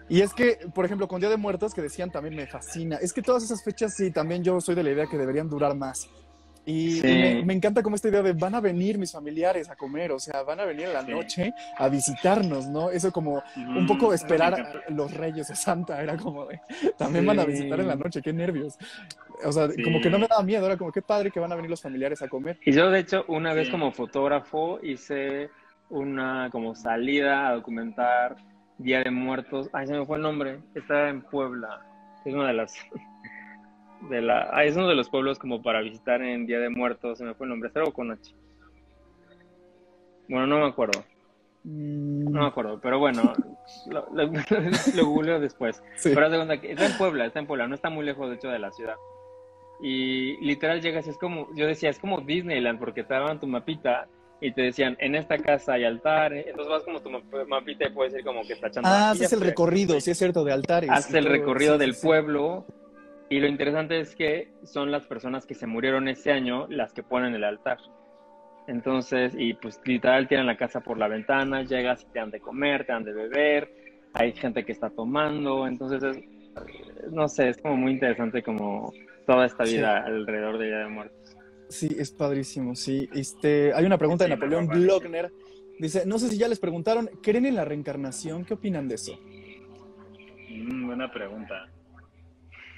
y 0.09 0.21
es 0.21 0.33
que, 0.35 0.59
por 0.75 0.85
ejemplo, 0.85 1.09
con 1.09 1.21
Día 1.21 1.31
de 1.31 1.37
Muertos, 1.37 1.75
que 1.75 1.83
decían 1.83 2.11
también 2.11 2.35
me 2.37 2.47
fascina. 2.47 2.97
Es 2.97 3.13
que 3.13 3.23
todas 3.23 3.43
esas 3.43 3.63
fechas, 3.65 3.95
sí, 3.95 4.11
también 4.11 4.43
yo 4.45 4.61
soy 4.61 4.75
de 4.75 4.83
la 4.83 4.91
idea 4.91 5.07
que 5.07 5.17
deberían 5.17 5.49
durar 5.49 5.75
más. 5.75 6.09
Y, 6.67 6.93
Sí. 6.93 7.07
me, 7.07 7.45
me 7.45 7.53
encanta 7.53 7.83
como 7.83 7.95
esta 7.95 8.09
idea 8.09 8.23
de 8.23 8.33
van 8.33 8.55
a 8.55 8.61
venir 8.61 8.97
mis 8.97 9.13
familiares 9.13 9.69
a 9.69 9.77
comer, 9.77 10.13
o 10.13 10.19
sea, 10.19 10.43
van 10.45 10.61
a 10.61 10.65
venir 10.65 10.87
en 10.87 10.95
la 10.95 11.05
Sí. 11.05 11.11
noche 11.11 11.53
a 11.77 11.89
visitarnos, 11.91 12.67
¿no? 12.69 12.91
Eso 12.91 13.13
como 13.13 13.43
un 13.57 13.87
poco 13.87 14.15
esperar 14.15 14.55
a 14.55 14.91
los 14.91 15.13
reyes 15.13 15.51
o 15.51 15.55
Santa, 15.55 16.01
era 16.03 16.17
como 16.17 16.47
de, 16.47 16.59
también 16.97 17.27
van 17.27 17.39
a 17.41 17.43
Sí. 17.45 17.49
visitar 17.51 17.81
en 17.81 17.89
la 17.89 17.97
noche, 17.97 18.23
qué 18.23 18.33
nervios. 18.33 18.79
O 19.45 19.53
sea, 19.53 19.69
Sí. 19.71 19.83
como 19.83 20.01
que 20.01 20.09
no 20.09 20.19
me 20.19 20.27
daba 20.27 20.43
miedo, 20.43 20.65
era 20.65 20.79
como 20.79 20.91
qué 20.91 21.03
padre 21.03 21.31
que 21.31 21.39
van 21.39 21.53
a 21.53 21.55
venir 21.55 21.69
los 21.71 21.83
familiares 21.83 22.23
a 22.23 22.29
comer. 22.29 22.59
Y 22.65 22.73
yo, 22.73 22.91
de 22.91 23.01
hecho, 23.01 23.27
una 23.29 23.53
vez 23.53 23.67
Sí. 23.67 23.71
como 23.71 23.93
fotógrafo 23.93 24.79
hice 24.83 25.51
una 25.91 26.49
como 26.51 26.75
salida 26.75 27.49
a 27.49 27.55
documentar 27.57 28.37
Día 28.79 29.03
de 29.03 29.11
Muertos. 29.11 29.69
Ay, 29.73 29.87
se 29.87 29.95
me 29.99 30.05
fue 30.07 30.17
el 30.17 30.23
nombre. 30.23 30.61
Estaba 30.75 31.09
en 31.09 31.23
Puebla. 31.23 31.81
Es 32.25 32.35
una 32.35 32.49
de 32.49 32.55
las... 32.55 32.75
De 34.11 34.21
la, 34.21 34.51
ah, 34.53 34.65
es 34.65 34.77
uno 34.77 34.87
de 34.89 34.97
los 34.97 35.09
pueblos 35.09 35.39
como 35.39 35.63
para 35.63 35.81
visitar 35.81 36.21
en 36.21 36.45
Día 36.47 36.59
de 36.59 36.69
Muertos. 36.69 37.17
Se 37.17 37.25
me 37.25 37.33
fue 37.33 37.47
el 37.47 37.51
nombre. 37.51 37.71
Es 37.71 37.77
algo 37.77 37.91
con 37.91 38.11
H. 38.11 38.35
Bueno, 40.29 40.47
no 40.47 40.59
me 40.59 40.67
acuerdo. 40.67 41.03
Mm, 41.63 42.31
No 42.31 42.41
me 42.43 42.47
acuerdo. 42.47 42.79
Pero 42.83 42.99
bueno, 42.99 43.33
lo, 43.91 44.07
lo, 44.13 44.27
lo 44.95 45.07
googleo 45.07 45.41
después. 45.41 45.83
sí. 45.97 46.11
Pero 46.15 46.29
que 46.61 46.73
está 46.73 46.87
en 46.87 46.99
Puebla, 46.99 47.25
está 47.25 47.39
en 47.39 47.47
Puebla, 47.47 47.67
no 47.67 47.75
está 47.75 47.89
muy 47.89 48.05
lejos 48.05 48.29
de 48.29 48.37
hecho 48.37 48.49
de 48.49 48.59
la 48.59 48.71
ciudad. 48.73 48.97
Y 49.83 50.37
literal 50.45 50.81
llegas 50.81 51.07
y 51.07 51.11
es 51.11 51.19
como, 51.19 51.49
yo 51.55 51.67
decía, 51.67 51.91
es 51.91 51.99
como 51.99 52.21
Disneyland, 52.21 52.79
porque 52.79 53.05
te 53.05 53.15
daban 53.15 53.41
tu 53.41 53.47
mapita 53.47 54.07
y 54.41 54.53
te 54.53 54.63
decían, 54.63 54.97
en 55.01 55.15
esta 55.15 55.39
casa 55.39 55.75
hay 55.75 55.85
altar, 55.85 56.33
entonces 56.33 56.69
vas 56.69 56.83
como 56.85 57.01
tu 57.01 57.11
map- 57.11 57.47
mapita 57.49 57.87
y 57.87 57.91
puedes 57.91 58.15
ir 58.15 58.25
como 58.25 58.47
que 58.47 58.57
tachando. 58.57 58.89
Ah, 58.91 59.11
haces 59.13 59.33
el 59.33 59.41
recorrido, 59.41 60.01
sí 60.01 60.11
es 60.11 60.19
cierto, 60.19 60.45
de 60.45 60.53
altares. 60.53 60.91
Haces 60.91 61.15
el 61.15 61.25
recorrido 61.27 61.75
sí, 61.75 61.79
del 61.81 61.95
sí, 61.95 62.07
pueblo 62.07 62.67
y 63.31 63.41
lo 63.41 63.47
interesante 63.47 64.01
es 64.01 64.15
que 64.15 64.53
son 64.65 64.91
las 64.91 65.07
personas 65.07 65.47
que 65.47 65.55
se 65.55 65.67
murieron 65.67 66.09
ese 66.09 66.31
año 66.33 66.67
las 66.69 66.93
que 66.93 67.03
ponen 67.03 67.35
el 67.35 67.45
altar. 67.45 67.79
Entonces, 68.67 69.35
y 69.37 69.55
pues 69.55 69.81
literal 69.85 70.27
tiran 70.27 70.47
la 70.47 70.57
casa 70.57 70.81
por 70.81 70.99
la 70.99 71.09
ventana, 71.09 71.63
llegas 71.63 72.03
y 72.03 72.13
te 72.13 72.19
dan 72.19 72.31
de 72.31 72.41
comer, 72.41 72.87
te 72.87 72.93
dan 72.93 73.05
de 73.05 73.13
beber, 73.13 73.71
hay 74.15 74.33
gente 74.33 74.65
que 74.65 74.73
está 74.73 74.91
tomando, 74.91 75.67
entonces 75.67 76.03
es, 76.03 77.13
no 77.13 77.29
sé, 77.29 77.51
es 77.51 77.59
como 77.61 77.77
muy 77.77 77.93
interesante 77.93 78.43
como 78.43 78.93
toda 79.27 79.47
esta 79.47 79.65
Sí. 79.67 79.77
vida 79.77 79.99
alrededor 79.99 80.59
de 80.59 80.67
Día 80.67 80.79
de 80.79 80.89
Muertos. 80.89 81.34
Sí, 81.69 81.95
es 81.99 82.11
padrísimo, 82.13 82.75
sí. 82.75 83.09
Este, 83.15 83.73
hay 83.75 83.85
una 83.85 83.99
pregunta 83.99 84.25
de 84.25 84.31
Napoleón. 84.31 84.67
Glockner. 84.67 85.33
Dice, 85.79 86.07
no 86.07 86.19
sé 86.19 86.29
si 86.29 86.39
ya 86.39 86.49
les 86.49 86.61
preguntaron, 86.61 87.11
¿creen 87.23 87.47
en 87.47 87.57
la 87.57 87.65
reencarnación? 87.65 88.45
¿Qué 88.45 88.55
opinan 88.55 88.89
de 88.89 88.95
eso? 88.95 89.19
Mm, 90.49 90.87
buena 90.87 91.11
pregunta. 91.11 91.69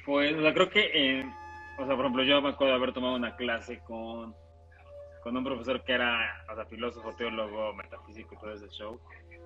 Pues, 0.04 0.34
o 0.34 0.40
sea, 0.40 0.54
creo 0.54 0.70
que, 0.70 0.90
eh, 0.94 1.24
o 1.78 1.86
sea, 1.86 1.94
por 1.94 2.06
ejemplo, 2.06 2.24
yo 2.24 2.40
me 2.40 2.50
acuerdo 2.50 2.72
de 2.72 2.78
haber 2.78 2.94
tomado 2.94 3.16
una 3.16 3.36
clase 3.36 3.80
con, 3.86 4.34
con 5.22 5.36
un 5.36 5.44
profesor 5.44 5.82
que 5.84 5.92
era, 5.92 6.44
o 6.50 6.54
sea, 6.54 6.64
filósofo, 6.64 7.12
teólogo, 7.14 7.74
metafísico 7.74 8.34
y 8.34 8.38
todo 8.38 8.52
ese 8.54 8.68
show. 8.68 8.98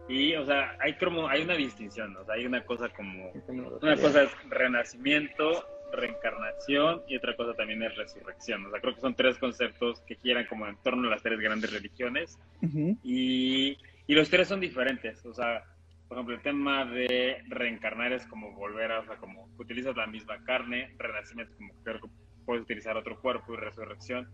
Y, 0.09 0.34
o 0.34 0.45
sea, 0.45 0.76
hay 0.80 0.97
como, 0.97 1.28
hay 1.28 1.43
una 1.43 1.55
distinción, 1.55 2.16
o 2.16 2.24
sea, 2.24 2.34
hay 2.34 2.47
una 2.47 2.64
cosa 2.64 2.88
como, 2.91 3.30
una 3.49 3.97
cosa 3.97 4.22
es 4.22 4.30
renacimiento, 4.49 5.64
reencarnación 5.91 7.03
y 7.07 7.16
otra 7.16 7.36
cosa 7.36 7.55
también 7.55 7.82
es 7.82 7.97
resurrección. 7.97 8.66
O 8.66 8.70
sea, 8.70 8.80
creo 8.80 8.95
que 8.95 9.01
son 9.01 9.14
tres 9.14 9.38
conceptos 9.38 10.03
que 10.07 10.16
giran 10.16 10.47
como 10.47 10.66
en 10.66 10.76
torno 10.78 11.09
a 11.09 11.11
las 11.12 11.22
tres 11.22 11.38
grandes 11.38 11.72
religiones 11.72 12.38
Ujú, 12.62 12.97
y, 13.03 13.76
y 14.07 14.14
los 14.14 14.28
tres 14.30 14.49
son 14.49 14.61
diferentes. 14.61 15.24
O 15.26 15.32
sea, 15.34 15.64
por 16.09 16.18
ejemplo, 16.18 16.34
el 16.36 16.43
tema 16.43 16.84
de 16.84 17.38
reencarnar 17.49 18.12
es 18.12 18.26
como 18.26 18.53
volver 18.55 18.93
a, 18.93 19.01
o 19.01 19.05
sea, 19.05 19.16
como 19.16 19.49
utilizas 19.59 19.97
la 19.97 20.07
misma 20.07 20.38
carne, 20.45 20.91
renacimiento 20.99 21.53
como 21.57 21.74
creo 21.82 22.01
que 22.01 22.09
puedes 22.45 22.62
utilizar 22.62 22.97
otro 22.97 23.20
cuerpo 23.20 23.55
y 23.55 23.57
resurrección, 23.59 24.28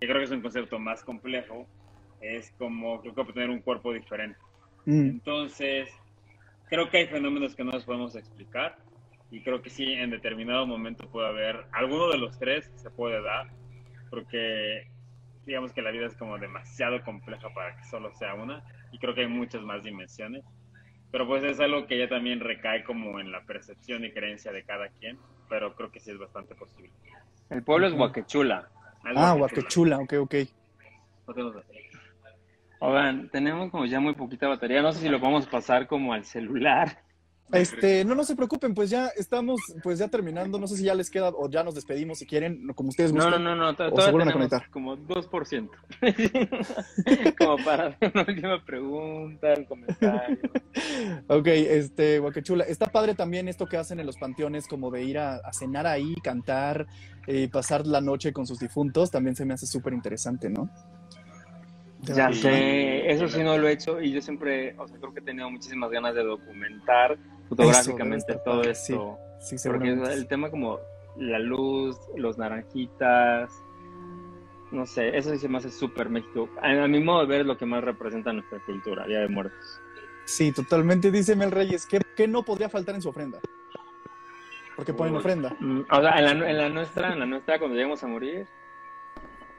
que 0.00 0.06
creo 0.06 0.18
que 0.18 0.24
es 0.24 0.30
un 0.30 0.42
concepto 0.42 0.78
más 0.78 1.02
complejo, 1.04 1.68
es 2.20 2.52
como 2.58 3.00
creo 3.00 3.14
que 3.14 3.20
obtener 3.22 3.50
un 3.50 3.62
cuerpo 3.62 3.92
diferente. 3.92 4.38
mm, 4.86 5.10
Entonces, 5.10 5.88
creo 6.68 6.90
que 6.90 6.98
hay 6.98 7.06
fenómenos 7.06 7.54
que 7.54 7.64
no 7.64 7.72
nos 7.72 7.84
podemos 7.84 8.14
explicar 8.14 8.76
y 9.32 9.40
creo 9.40 9.62
que 9.62 9.70
sí, 9.70 9.94
en 9.94 10.10
determinado 10.10 10.66
momento 10.66 11.08
puede 11.08 11.26
haber, 11.26 11.64
alguno 11.72 12.08
de 12.10 12.18
los 12.18 12.38
tres 12.38 12.70
se 12.76 12.90
puede 12.90 13.22
dar, 13.22 13.48
porque 14.10 14.86
digamos 15.46 15.72
que 15.72 15.80
la 15.80 15.90
vida 15.90 16.06
es 16.06 16.14
como 16.16 16.38
demasiado 16.38 17.02
compleja 17.02 17.48
para 17.54 17.74
que 17.74 17.84
solo 17.84 18.12
sea 18.14 18.34
una 18.34 18.62
y 18.92 18.98
creo 18.98 19.14
que 19.14 19.22
hay 19.22 19.28
muchas 19.28 19.62
más 19.62 19.82
dimensiones, 19.82 20.44
pero 21.10 21.26
pues 21.26 21.42
es 21.44 21.58
algo 21.60 21.86
que 21.86 21.98
ya 21.98 22.10
también 22.10 22.40
recae 22.40 22.84
como 22.84 23.18
en 23.20 23.32
la 23.32 23.42
percepción 23.44 24.04
y 24.04 24.12
creencia 24.12 24.52
de 24.52 24.64
cada 24.64 24.88
quien, 25.00 25.18
pero 25.48 25.74
creo 25.76 25.90
que 25.90 25.98
sí 25.98 26.10
es 26.10 26.18
bastante 26.18 26.54
posible. 26.54 26.92
El 27.48 27.62
pueblo 27.62 27.86
es. 27.86 27.94
Huaquechula. 27.94 28.68
Ah, 29.16 29.32
que 29.32 29.38
guaquechula, 29.38 29.98
ok, 29.98 30.12
ok. 30.20 30.34
no 31.26 31.34
tenemos 31.34 31.54
batería. 31.54 31.82
Oigan, 32.80 33.30
tenemos 33.30 33.70
como 33.70 33.86
ya 33.86 33.98
muy 33.98 34.14
poquita 34.14 34.46
batería, 34.46 34.82
no 34.82 34.92
sé 34.92 35.00
si 35.00 35.08
lo 35.08 35.20
podemos 35.20 35.46
pasar 35.46 35.86
como 35.86 36.12
al 36.12 36.26
celular. 36.26 36.98
Este, 37.52 38.04
no, 38.04 38.14
no 38.14 38.24
se 38.24 38.34
preocupen, 38.34 38.72
pues 38.74 38.88
ya 38.90 39.08
estamos, 39.16 39.60
pues 39.82 39.98
ya 39.98 40.08
terminando, 40.08 40.58
no 40.58 40.66
sé 40.66 40.76
si 40.76 40.84
ya 40.84 40.94
les 40.94 41.10
queda 41.10 41.28
o 41.28 41.50
ya 41.50 41.62
nos 41.62 41.74
despedimos 41.74 42.18
si 42.18 42.26
quieren, 42.26 42.66
como 42.74 42.88
ustedes 42.88 43.12
No, 43.12 43.24
gusten. 43.24 43.44
no, 43.44 43.54
no, 43.54 43.62
no, 43.66 43.76
to- 43.76 43.84
¿O 43.84 43.88
se 43.90 43.94
todavía 44.10 44.30
a 44.30 44.32
conectar? 44.32 44.70
como 44.70 44.96
2%. 44.96 45.70
como 47.38 47.62
para 47.64 47.88
hacer 47.88 48.10
una 48.14 48.24
última 48.26 48.64
pregunta, 48.64 49.48
un 49.58 49.64
comentario. 49.64 50.38
Ok, 51.28 51.46
este, 51.48 52.18
Guaquechula, 52.20 52.64
está 52.64 52.86
padre 52.86 53.14
también 53.14 53.48
esto 53.48 53.66
que 53.66 53.76
hacen 53.76 54.00
en 54.00 54.06
los 54.06 54.16
panteones, 54.16 54.66
como 54.66 54.90
de 54.90 55.04
ir 55.04 55.18
a, 55.18 55.36
a 55.36 55.52
cenar 55.52 55.86
ahí, 55.86 56.14
cantar, 56.22 56.86
eh, 57.26 57.48
pasar 57.52 57.86
la 57.86 58.00
noche 58.00 58.32
con 58.32 58.46
sus 58.46 58.58
difuntos, 58.58 59.10
también 59.10 59.36
se 59.36 59.44
me 59.44 59.54
hace 59.54 59.66
súper 59.66 59.92
interesante, 59.92 60.48
¿no? 60.48 60.70
Ya 62.04 62.32
sé, 62.32 63.08
eso 63.12 63.28
sí 63.28 63.44
no 63.44 63.56
lo 63.58 63.68
he 63.68 63.72
hecho 63.72 64.00
y 64.00 64.10
yo 64.10 64.20
siempre, 64.20 64.74
o 64.76 64.88
sea, 64.88 64.98
creo 64.98 65.14
que 65.14 65.20
he 65.20 65.22
tenido 65.22 65.48
muchísimas 65.48 65.88
ganas 65.90 66.14
de 66.16 66.24
documentar 66.24 67.16
fotográficamente 67.56 68.34
todo 68.44 68.62
esto. 68.62 69.18
Sí, 69.40 69.56
porque 69.56 69.58
seguramente. 69.58 70.12
el 70.12 70.26
tema 70.28 70.50
como 70.50 70.78
la 71.16 71.38
luz, 71.38 71.96
los 72.16 72.38
naranjitas, 72.38 73.50
no 74.70 74.86
sé, 74.86 75.16
eso 75.16 75.30
sí 75.30 75.38
se 75.38 75.48
me 75.48 75.58
hace 75.58 75.70
súper 75.70 76.08
México. 76.08 76.48
A, 76.62 76.70
a 76.84 76.88
mi 76.88 77.00
modo 77.00 77.20
de 77.20 77.26
ver 77.26 77.40
es 77.42 77.46
lo 77.46 77.58
que 77.58 77.66
más 77.66 77.82
representa 77.84 78.32
nuestra 78.32 78.58
cultura, 78.64 79.06
Día 79.06 79.20
de 79.20 79.28
Muertos. 79.28 79.80
Sí, 80.24 80.52
totalmente, 80.52 81.10
dice 81.10 81.34
Mel 81.36 81.50
Reyes, 81.50 81.84
¿qué, 81.86 82.00
qué 82.16 82.28
no 82.28 82.42
podría 82.44 82.68
faltar 82.68 82.94
en 82.94 83.02
su 83.02 83.08
ofrenda? 83.08 83.40
Porque 84.76 84.94
ponen 84.94 85.14
Uy. 85.14 85.18
ofrenda. 85.20 85.54
Mm, 85.60 85.80
O 85.90 86.00
sea, 86.00 86.18
en 86.18 86.24
la, 86.40 86.50
en 86.50 86.56
la 86.58 86.68
nuestra, 86.70 87.12
en 87.12 87.18
la 87.18 87.26
nuestra, 87.26 87.58
cuando 87.58 87.74
lleguemos 87.76 88.02
a 88.02 88.06
morir, 88.06 88.46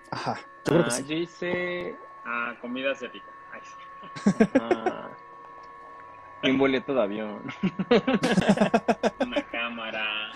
Ajá, 0.09 0.35
yo 0.65 0.73
creo 0.73 0.83
que 0.83 0.87
ah, 0.87 0.91
sí. 0.91 1.03
yo 1.07 1.15
hice 1.15 1.95
Ah, 2.25 2.55
comida 2.61 2.91
asiática. 2.91 3.25
Ay, 3.51 3.61
sí. 3.63 4.31
ah, 4.59 5.09
y 6.43 6.51
un 6.51 6.57
boleto 6.57 6.93
de 6.93 7.01
avión. 7.01 7.41
Una 9.19 9.41
cámara. 9.51 10.31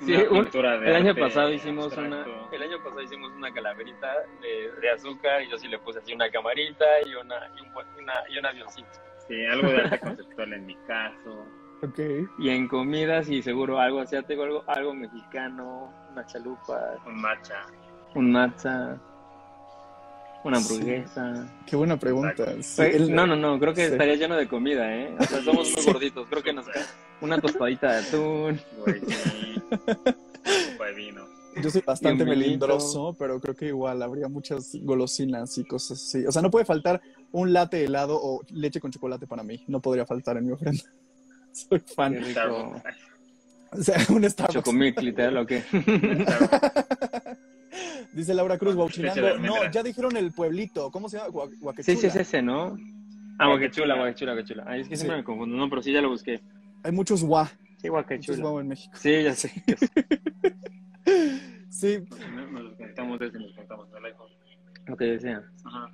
Sí, 0.00 0.12
una 0.14 0.40
un- 0.40 0.50
de 0.50 0.90
el 0.90 0.96
año 0.96 1.14
pasado 1.14 1.50
hicimos 1.50 1.86
abstracto. 1.86 2.30
una, 2.30 2.54
el 2.54 2.62
año 2.62 2.78
pasado 2.82 3.00
hicimos 3.00 3.32
una 3.32 3.50
calaverita 3.52 4.08
de, 4.42 4.70
de 4.80 4.90
azúcar 4.90 5.42
y 5.42 5.48
yo 5.50 5.56
sí 5.56 5.68
le 5.68 5.78
puse 5.78 6.00
así 6.00 6.12
una 6.12 6.30
camarita 6.30 6.84
y 7.06 7.14
una 7.14 7.36
y 7.56 7.60
un, 7.62 7.68
una, 8.02 8.12
y 8.28 8.38
un 8.38 8.44
avioncito. 8.46 8.88
Sí, 9.26 9.44
algo 9.46 9.68
de 9.70 9.78
arte 9.80 9.98
conceptual 10.00 10.52
en 10.52 10.66
mi 10.66 10.76
caso. 10.86 11.46
Ok. 11.82 11.98
Y 12.38 12.50
en 12.50 12.68
comidas 12.68 13.28
y 13.30 13.42
seguro 13.42 13.80
algo 13.80 14.00
asiático, 14.00 14.42
algo, 14.42 14.64
algo 14.66 14.94
mexicano, 14.94 15.90
una 16.12 16.26
chalupa, 16.26 16.78
Un 17.06 17.20
matcha. 17.20 17.62
un 18.14 18.32
matcha. 18.32 18.98
Una 20.46 20.58
hamburguesa. 20.58 21.46
Qué 21.66 21.76
buena 21.76 21.98
pregunta. 21.98 22.44
Sí, 22.62 22.82
el- 22.82 23.14
No, 23.14 23.26
no, 23.26 23.36
no, 23.36 23.58
creo 23.58 23.74
que 23.74 23.86
Sí. 23.86 23.92
estaría 23.92 24.14
lleno 24.16 24.36
de 24.36 24.46
comida, 24.48 24.94
¿eh? 24.94 25.14
O 25.18 25.24
sea, 25.24 25.42
somos 25.42 25.70
muy 25.72 25.82
Sí. 25.82 25.90
gorditos, 25.92 26.26
creo 26.28 26.42
que 26.42 26.52
nos 26.52 26.66
cae 26.66 26.82
una 27.20 27.40
tostadita 27.40 27.92
de 27.92 28.06
atún. 28.06 28.60
Güey, 28.86 29.00
de 30.90 30.94
vino. 30.94 31.24
Yo 31.62 31.70
soy 31.70 31.82
bastante 31.84 32.24
melindroso, 32.24 33.16
pero 33.18 33.40
creo 33.40 33.54
que 33.56 33.66
igual 33.68 34.02
habría 34.02 34.28
muchas 34.28 34.76
golosinas 34.82 35.56
y 35.58 35.64
cosas 35.64 36.00
así. 36.02 36.24
O 36.26 36.30
sea, 36.30 36.42
no 36.42 36.50
puede 36.50 36.64
faltar 36.66 37.00
un 37.32 37.52
latte 37.52 37.82
helado 37.84 38.18
o 38.22 38.42
leche 38.52 38.78
con 38.80 38.90
chocolate 38.92 39.26
para 39.26 39.42
mí. 39.42 39.64
No 39.66 39.80
podría 39.80 40.04
faltar 40.06 40.36
en 40.36 40.46
mi 40.46 40.52
ofrenda. 40.52 40.82
Soy 41.52 41.80
Qué 41.80 41.94
fan. 41.94 42.14
rico. 42.14 42.30
Starbucks. 42.30 42.82
O 43.72 43.82
sea, 43.82 43.96
un 44.10 44.28
Starbucks. 44.30 44.54
Chocomilk, 44.54 45.00
literal, 45.00 45.38
¿o 45.38 45.46
qué? 45.46 45.62
Dice 48.12 48.34
Laura 48.34 48.58
Cruz, 48.58 48.74
Guauchinango. 48.74 49.38
No, 49.38 49.70
ya 49.70 49.82
dijeron 49.82 50.16
el 50.16 50.32
pueblito. 50.32 50.90
¿Cómo 50.90 51.08
se 51.08 51.18
llama? 51.18 51.30
Gua- 51.30 51.50
Sí, 51.50 51.56
Guaquechula. 51.60 51.98
sí, 52.00 52.06
es 52.06 52.16
ese, 52.16 52.42
¿no? 52.42 52.76
Ah, 53.38 53.48
guacachula, 53.48 53.94
guacachula, 53.96 54.32
guacachula. 54.32 54.64
Ay, 54.66 54.80
es 54.80 54.88
que 54.88 54.96
Sí. 54.96 55.00
siempre 55.00 55.18
me 55.18 55.24
confundo. 55.24 55.56
No, 55.56 55.68
pero 55.68 55.82
sí, 55.82 55.92
ya 55.92 56.00
lo 56.00 56.08
busqué. 56.10 56.40
Hay 56.82 56.92
muchos 56.92 57.22
gua. 57.22 57.46
Sí, 57.46 57.90
Muchos 57.90 57.90
guacachula. 57.90 58.38
guau 58.42 58.60
en 58.60 58.68
México. 58.68 58.96
Sí, 58.96 59.22
ya 59.22 59.34
sé. 59.34 59.52
ya 59.66 59.76
sé. 59.76 59.88
Sí, 61.68 61.98
No, 62.34 62.62
Nos 62.62 62.74
conectamos 62.76 63.18
desde 63.18 63.38
nos 63.38 63.52
conectamos 63.52 63.92
al 63.92 64.04
iPhone. 64.06 64.30
Lo 64.86 64.96
que 64.96 65.04
decía. 65.04 65.42
Ajá. 65.64 65.90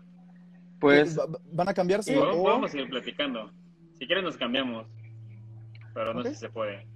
Pues, 0.78 1.18
va- 1.18 1.26
va- 1.26 1.40
¿van 1.52 1.68
a 1.68 1.74
cambiarse? 1.74 2.12
Sí, 2.12 2.16
o- 2.18 2.24
vamos, 2.24 2.44
vamos 2.44 2.74
a 2.74 2.78
ir 2.78 2.88
platicando. 2.88 3.52
Si 3.98 4.06
quieres 4.06 4.22
nos 4.24 4.36
cambiamos. 4.36 4.86
Pero 5.94 6.14
no 6.14 6.22
sé 6.22 6.30
si 6.30 6.36
se 6.36 6.48
puede. 6.50 6.86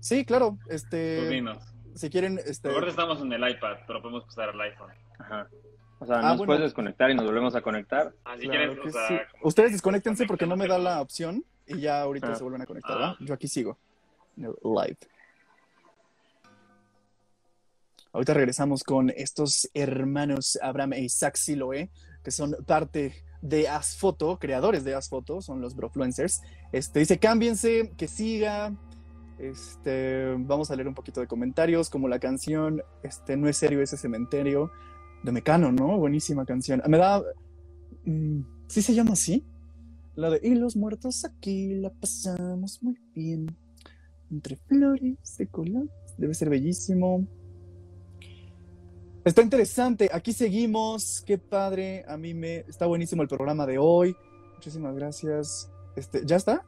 Sí, 0.00 0.24
claro. 0.24 0.58
Tú 0.66 0.74
Este, 0.74 1.28
dinos. 1.28 1.58
Si 1.94 2.10
quieren, 2.10 2.38
este, 2.46 2.68
Ahorita 2.68 2.90
estamos 2.90 3.20
en 3.20 3.32
el 3.32 3.48
iPad, 3.50 3.78
pero 3.86 4.00
podemos 4.02 4.24
pasar 4.24 4.50
al 4.50 4.60
iPhone. 4.60 4.90
ajá. 5.18 5.48
O 6.02 6.06
sea, 6.06 6.16
Ah, 6.18 6.22
nos 6.22 6.38
bueno. 6.38 6.46
puedes 6.46 6.62
desconectar 6.62 7.10
y 7.10 7.14
nos 7.14 7.26
volvemos 7.26 7.54
a 7.54 7.60
conectar. 7.60 8.14
Ah, 8.24 8.34
si 8.38 8.48
Claro 8.48 8.74
quieres, 8.74 8.80
que 8.82 8.88
o 8.88 8.92
sea, 8.92 9.08
sí. 9.08 9.14
como- 9.32 9.48
Ustedes 9.48 9.72
desconéctense 9.72 10.24
porque 10.26 10.46
no 10.46 10.56
me 10.56 10.66
da 10.66 10.78
la 10.78 11.00
opción 11.02 11.44
y 11.66 11.80
ya 11.80 12.00
ahorita 12.00 12.28
Ah. 12.32 12.34
se 12.36 12.42
vuelven 12.42 12.62
a 12.62 12.66
conectar, 12.66 12.96
Ah. 13.02 13.16
Yo 13.20 13.34
aquí 13.34 13.48
sigo. 13.48 13.76
Live. 14.36 14.96
Ahorita 18.12 18.34
regresamos 18.34 18.82
con 18.82 19.10
estos 19.10 19.68
hermanos 19.74 20.58
Abraham 20.62 20.94
e 20.94 21.00
Isaac 21.02 21.36
Siloe, 21.36 21.90
que 22.24 22.30
son 22.30 22.56
parte 22.66 23.22
de 23.40 23.68
Asfoto, 23.68 24.38
creadores 24.38 24.84
de 24.84 24.94
Asfoto, 24.94 25.40
son 25.40 25.60
los 25.60 25.76
brofluencers. 25.76 26.40
Este, 26.72 26.98
dice, 27.00 27.18
cámbiense, 27.18 27.92
que 27.96 28.08
siga. 28.08 28.72
Este, 29.40 30.34
vamos 30.38 30.70
a 30.70 30.76
leer 30.76 30.86
un 30.86 30.94
poquito 30.94 31.20
de 31.20 31.26
comentarios, 31.26 31.88
como 31.88 32.08
la 32.08 32.18
canción 32.18 32.82
este, 33.02 33.36
No 33.36 33.48
es 33.48 33.56
serio 33.56 33.82
ese 33.82 33.96
cementerio, 33.96 34.70
de 35.22 35.32
Mecano, 35.32 35.72
¿no? 35.72 35.98
Buenísima 35.98 36.44
canción. 36.44 36.82
Me 36.86 36.98
da... 36.98 37.22
mm, 38.04 38.40
¿Sí 38.68 38.82
se 38.82 38.94
llama 38.94 39.12
así? 39.12 39.44
La 40.14 40.30
de 40.30 40.40
Y 40.42 40.54
los 40.54 40.76
muertos 40.76 41.24
aquí 41.24 41.74
la 41.74 41.90
pasamos 41.90 42.82
muy 42.82 42.98
bien. 43.14 43.46
Entre 44.30 44.56
flores 44.56 45.36
de 45.38 45.46
colores. 45.48 45.90
Debe 46.18 46.34
ser 46.34 46.50
bellísimo. 46.50 47.26
Está 49.24 49.42
interesante. 49.42 50.10
Aquí 50.12 50.32
seguimos. 50.32 51.22
Qué 51.26 51.38
padre. 51.38 52.04
A 52.06 52.16
mí 52.16 52.34
me 52.34 52.58
está 52.68 52.86
buenísimo 52.86 53.22
el 53.22 53.28
programa 53.28 53.66
de 53.66 53.78
hoy. 53.78 54.14
Muchísimas 54.54 54.94
gracias. 54.94 55.70
Este, 55.96 56.24
¿ya 56.26 56.36
está? 56.36 56.64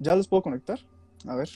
¿Ya 0.00 0.16
los 0.16 0.28
puedo 0.28 0.42
conectar? 0.42 0.78
A 1.28 1.34
ver. 1.36 1.48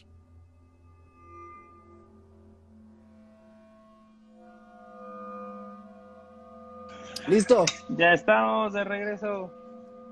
Listo. 7.28 7.64
Ya 7.88 8.12
estamos 8.12 8.72
de 8.72 8.84
regreso. 8.84 9.52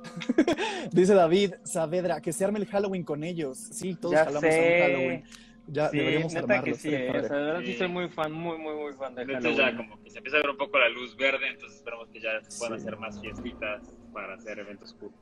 Dice 0.93 1.15
David 1.15 1.55
Saavedra 1.65 2.21
que 2.21 2.33
se 2.33 2.45
arme 2.45 2.59
el 2.59 2.67
Halloween 2.67 3.05
con 3.05 3.23
ellos. 3.25 3.59
Sí, 3.59 3.95
todos 3.95 4.15
Ya 4.15 4.25
jalamos 4.25 4.45
a 4.45 4.47
un 4.47 4.53
sé. 4.53 4.81
Halloween. 4.83 5.25
Ya 5.69 5.89
Sí, 5.91 5.97
deberíamos 5.99 6.33
neta 6.35 6.43
armarlo. 6.45 6.65
que 6.65 6.75
sí, 6.75 6.89
eh, 6.93 7.09
o 7.11 7.13
sea, 7.23 7.37
de 7.37 7.45
verdad 7.45 7.61
sí 7.61 7.67
Sí. 7.73 7.79
soy 7.79 7.89
muy 7.89 8.09
fan, 8.09 8.33
muy, 8.33 8.59
muy, 8.59 8.75
muy 8.75 8.93
fan 8.95 9.15
de 9.15 9.25
Halloween. 9.27 9.57
ya 9.57 9.77
como 9.77 10.03
que 10.03 10.11
se 10.11 10.19
empieza 10.19 10.39
a 10.39 10.41
ver 10.41 10.51
un 10.51 10.57
poco 10.57 10.79
la 10.79 10.89
luz 10.89 11.17
verde, 11.17 11.49
entonces 11.49 11.79
esperamos 11.79 12.09
que 12.09 12.21
ya 12.21 12.31
se 12.43 12.59
puedan 12.59 12.81
Sí. 12.81 12.87
hacer 12.87 12.99
más 12.99 13.21
fiestitas 13.21 13.83
para 14.13 14.35
hacer 14.35 14.59
eventos 14.59 14.93
cool. 14.95 15.13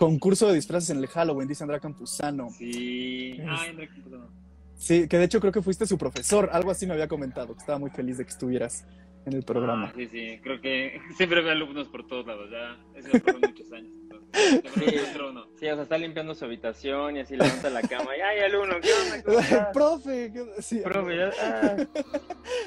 Concurso 0.00 0.48
de 0.48 0.54
disfraces 0.54 0.88
en 0.90 0.96
el 0.96 1.06
Halloween, 1.08 1.46
dice 1.46 1.62
Andrea 1.62 1.78
Campuzano. 1.78 2.48
Sí. 2.56 3.36
Es- 3.38 3.46
Ay, 3.48 3.68
Enrique, 3.70 3.92
pues, 4.02 4.14
no. 4.18 4.28
Sí, 4.76 5.06
que 5.06 5.18
de 5.18 5.24
hecho 5.24 5.40
creo 5.40 5.52
que 5.52 5.60
fuiste 5.60 5.86
su 5.86 5.98
profesor. 5.98 6.48
Algo 6.52 6.70
así 6.70 6.86
me 6.86 6.94
había 6.94 7.06
comentado, 7.06 7.52
que 7.52 7.60
estaba 7.60 7.78
muy 7.78 7.90
feliz 7.90 8.16
de 8.16 8.24
que 8.24 8.30
estuvieras 8.30 8.86
en 9.26 9.34
el 9.34 9.42
programa. 9.42 9.88
Ah, 9.88 9.92
sí, 9.94 10.06
sí, 10.08 10.40
creo 10.42 10.58
que 10.62 10.98
siempre 11.18 11.42
veo 11.42 11.52
alumnos 11.52 11.86
por 11.88 12.06
todos 12.06 12.26
lados, 12.26 12.48
ya. 12.50 12.78
Eso 12.98 13.10
ya 13.12 13.20
fueron 13.20 13.42
muchos 13.42 13.70
años. 13.72 13.90
Sí. 14.32 14.96
uno. 15.28 15.44
Sí, 15.58 15.66
o 15.68 15.74
sea, 15.74 15.82
está 15.82 15.98
limpiando 15.98 16.34
su 16.34 16.44
habitación 16.44 17.16
y 17.16 17.20
así 17.20 17.36
levanta 17.36 17.68
la 17.68 17.82
cama 17.82 18.16
y 18.16 18.20
¡ay, 18.20 18.38
alumno! 18.44 18.76
¿Qué 18.80 18.88
onda? 18.92 19.70
Profe, 19.74 20.32
¿qué- 20.32 20.62
sí, 20.62 20.80
profe, 20.84 21.16
ya, 21.16 21.30
ah. 21.42 21.76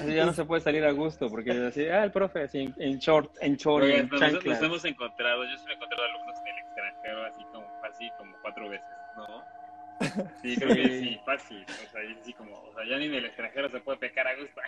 Así 0.02 0.14
ya 0.14 0.26
no 0.26 0.34
se 0.34 0.44
puede 0.46 0.62
salir 0.62 0.84
a 0.84 0.92
gusto 0.92 1.30
porque 1.30 1.52
así, 1.52 1.86
ah, 1.86 2.04
el 2.04 2.12
profe, 2.12 2.44
así 2.44 2.60
en, 2.60 2.76
en 2.80 3.00
short, 3.00 3.32
en 3.42 3.56
short, 3.56 3.86
Oye, 3.86 4.00
en 4.00 4.10
nos, 4.10 4.22
nos 4.46 4.62
hemos 4.62 4.86
encontrado, 4.86 5.44
yo 5.46 5.58
sí 5.58 5.64
me 5.66 5.72
he 5.72 5.76
encontrado 5.76 6.04
alumnos 6.04 6.36
en 6.46 6.53
extranjero 7.04 7.26
así 7.26 7.44
como, 7.52 7.68
así 7.84 8.10
como 8.18 8.38
cuatro 8.42 8.70
veces, 8.70 8.88
¿no? 9.16 9.44
Sí, 10.42 10.58
creo 10.58 10.74
que 10.74 11.00
sí, 11.00 11.20
fácil. 11.26 11.66
O 11.88 11.92
sea, 11.92 12.04
y 12.04 12.20
así 12.20 12.34
como, 12.34 12.60
o 12.62 12.74
sea, 12.74 12.86
ya 12.90 12.98
ni 12.98 13.06
en 13.06 13.14
el 13.16 13.26
extranjero 13.26 13.70
se 13.70 13.80
puede 13.80 13.98
pecar 14.00 14.28
a 14.28 14.36
gusto. 14.36 14.62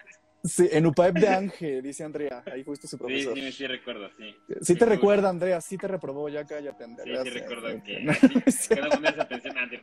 Sí, 0.44 0.70
en 0.72 0.86
UPAEP 0.86 1.16
de 1.16 1.28
Ángel, 1.28 1.82
dice 1.82 2.04
Andrea. 2.04 2.44
Ahí 2.46 2.64
fuiste 2.64 2.88
su 2.88 2.98
Sí, 2.98 3.04
profesor. 3.04 3.34
sí, 3.36 3.52
sí 3.52 3.68
recuerdo, 3.68 4.10
sí. 4.18 4.36
Sí 4.62 4.76
te 4.76 4.86
Sí, 4.86 4.92
recuerda, 4.92 5.30
Andrea, 5.30 5.60
sí 5.60 5.78
te 5.78 5.88
reprobó, 5.88 6.30
ya 6.30 6.46
cállate, 6.46 6.84
Andrea. 6.84 7.24
Sí, 7.24 7.32
sí 7.32 7.40
recuerdo 7.40 7.84
que 7.84 8.00
No, 8.02 8.12
así, 8.46 8.70
que 8.76 8.82
no 8.82 8.90
ponías 8.90 9.20
atención 9.20 9.58
antes. 9.58 9.82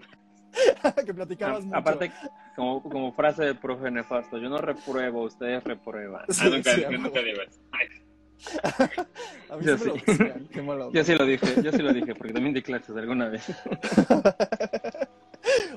que 1.06 1.14
platicabas 1.14 1.64
A- 1.64 1.66
mucho. 1.66 1.78
Aparte, 1.78 2.12
como, 2.54 2.82
como 2.82 3.12
frase 3.12 3.44
de 3.44 3.54
profe 3.54 3.90
nefasto, 3.90 4.38
yo 4.38 4.48
no 4.48 4.58
repruebo, 4.58 5.22
ustedes 5.22 5.62
reprueban. 5.64 6.24
Sí, 6.28 6.42
Ah, 6.46 6.48
nunca, 6.50 6.74
sí, 6.74 6.84
nunca 6.90 7.22
digo 7.22 7.42
eso. 7.42 7.60
A 9.50 9.56
mí 9.56 9.64
Yo 9.64 9.76
sí 9.78 9.90
me 9.90 10.28
lo 10.28 10.48
qué 10.48 10.62
mala 10.62 10.86
onda. 10.86 10.98
Yo 10.98 11.04
sí 11.04 11.14
lo 11.14 11.24
dije, 11.26 11.62
yo 11.62 11.72
sí 11.72 11.78
lo 11.82 11.92
dije, 11.92 12.14
porque 12.14 12.32
también 12.32 12.54
di 12.54 12.62
clases 12.62 12.96
alguna 12.96 13.28
vez. 13.28 13.46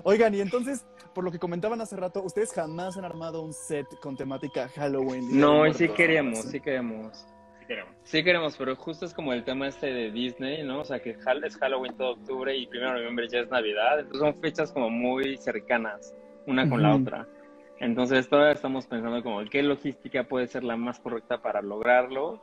Oigan, 0.03 0.34
y 0.36 0.41
entonces, 0.41 0.86
por 1.13 1.24
lo 1.24 1.32
que 1.32 1.39
comentaban 1.39 1.82
hace 1.82 1.95
rato, 1.95 2.22
ustedes 2.24 2.53
jamás 2.53 2.97
han 2.97 3.05
armado 3.05 3.41
un 3.41 3.53
set 3.53 3.88
con 4.01 4.16
temática 4.16 4.70
Halloween. 4.70 5.39
No, 5.39 5.66
y 5.66 5.74
sí 5.74 5.89
queremos, 5.89 6.39
sí 6.43 6.59
queremos. 6.59 7.26
sí 7.59 7.66
queremos. 7.68 7.93
Sí 8.03 8.24
queremos, 8.24 8.57
pero 8.57 8.76
justo 8.76 9.05
es 9.05 9.13
como 9.13 9.34
el 9.34 9.43
tema 9.43 9.68
este 9.68 9.88
de 9.88 10.11
Disney, 10.11 10.63
¿no? 10.63 10.82
O 10.82 10.86
sea, 10.86 11.01
que 11.01 11.16
Hall- 11.26 11.43
es 11.43 11.57
Halloween 11.57 11.95
todo 11.97 12.11
octubre 12.11 12.55
y 12.55 12.68
primero 12.68 12.91
de 12.91 12.97
noviembre 12.97 13.28
ya 13.32 13.39
es 13.39 13.49
Navidad. 13.49 13.99
Entonces 13.99 14.20
son 14.22 14.39
fechas 14.39 14.72
como 14.72 14.89
muy 14.89 15.38
cercanas, 15.38 16.13
una 16.45 16.70
con 16.70 16.84
la 16.84 16.95
otra. 16.95 17.28
Entonces 17.80 18.30
todavía 18.30 18.53
estamos 18.53 18.86
pensando 18.86 19.22
como 19.24 19.43
qué 19.49 19.63
logística 19.63 20.24
puede 20.26 20.47
ser 20.47 20.63
la 20.63 20.78
más 20.78 20.99
correcta 20.99 21.41
para 21.41 21.61
lograrlo. 21.61 22.39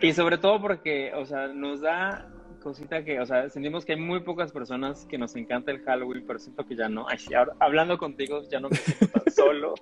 Y 0.00 0.12
sobre 0.12 0.38
todo 0.38 0.60
porque, 0.60 1.12
o 1.14 1.24
sea, 1.24 1.48
nos 1.48 1.80
da 1.80 2.30
cosita 2.62 3.04
que, 3.04 3.20
o 3.20 3.26
sea, 3.26 3.48
sentimos 3.50 3.84
que 3.84 3.92
hay 3.92 4.00
muy 4.00 4.20
pocas 4.20 4.50
personas 4.50 5.06
que 5.06 5.18
nos 5.18 5.36
encanta 5.36 5.70
el 5.70 5.82
Halloween, 5.82 6.24
pero 6.26 6.38
siento 6.38 6.64
que 6.64 6.74
ya 6.74 6.88
no. 6.88 7.06
Ay, 7.08 7.18
sí, 7.18 7.34
ahora, 7.34 7.52
hablando 7.60 7.98
contigo 7.98 8.42
ya 8.50 8.58
no 8.58 8.70
me 8.70 8.76
siento 8.76 9.06
tan 9.08 9.32
solo. 9.32 9.74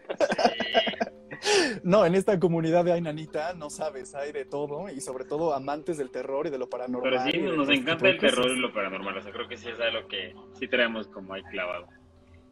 No, 1.82 2.06
en 2.06 2.14
esta 2.14 2.38
comunidad 2.38 2.84
de 2.84 2.92
Ainanita, 2.92 3.54
no 3.54 3.70
sabes, 3.70 4.14
hay 4.14 4.32
de 4.32 4.44
todo, 4.44 4.88
y 4.88 5.00
sobre 5.00 5.24
todo 5.24 5.54
amantes 5.54 5.98
del 5.98 6.10
terror 6.10 6.46
y 6.46 6.50
de 6.50 6.58
lo 6.58 6.68
paranormal. 6.68 7.10
Pero 7.10 7.22
sí, 7.24 7.38
nos 7.38 7.68
este 7.68 7.82
encanta 7.82 8.08
el 8.08 8.18
terror 8.18 8.50
y 8.50 8.60
lo 8.60 8.72
paranormal. 8.72 9.16
O 9.16 9.22
sea, 9.22 9.32
creo 9.32 9.48
que 9.48 9.56
sí 9.56 9.68
es 9.68 9.80
algo 9.80 10.06
que 10.08 10.34
sí 10.54 10.68
traemos 10.68 11.08
como 11.08 11.34
ahí 11.34 11.42
clavado. 11.44 11.86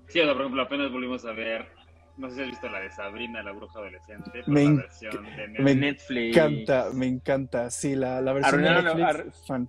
Sí, 0.09 0.21
o 0.21 0.25
sea, 0.25 0.33
por 0.33 0.43
ejemplo, 0.43 0.63
apenas 0.63 0.91
volvimos 0.91 1.25
a 1.25 1.33
ver, 1.33 1.69
no 2.21 2.29
sé 2.29 2.37
si 2.37 2.43
has 2.43 2.49
visto 2.49 2.69
la 2.69 2.81
de 2.81 2.91
Sabrina, 2.91 3.43
la 3.43 3.53
bruja 3.53 3.79
adolescente, 3.79 4.31
pero 4.33 4.45
Me 4.47 4.65
la 4.65 4.71
versión 4.83 5.25
de 5.37 5.49
me 5.59 5.75
Netflix. 5.75 6.11
Me 6.11 6.29
encanta, 6.29 6.87
me 6.93 7.07
encanta. 7.07 7.71
Sí, 7.71 7.95
la, 7.97 8.21
la 8.21 8.33
versión 8.33 8.63
de 8.63 8.69
Arruinaron 8.69 9.01
la- 9.01 9.13
Netflix, 9.13 9.47
fan. 9.47 9.67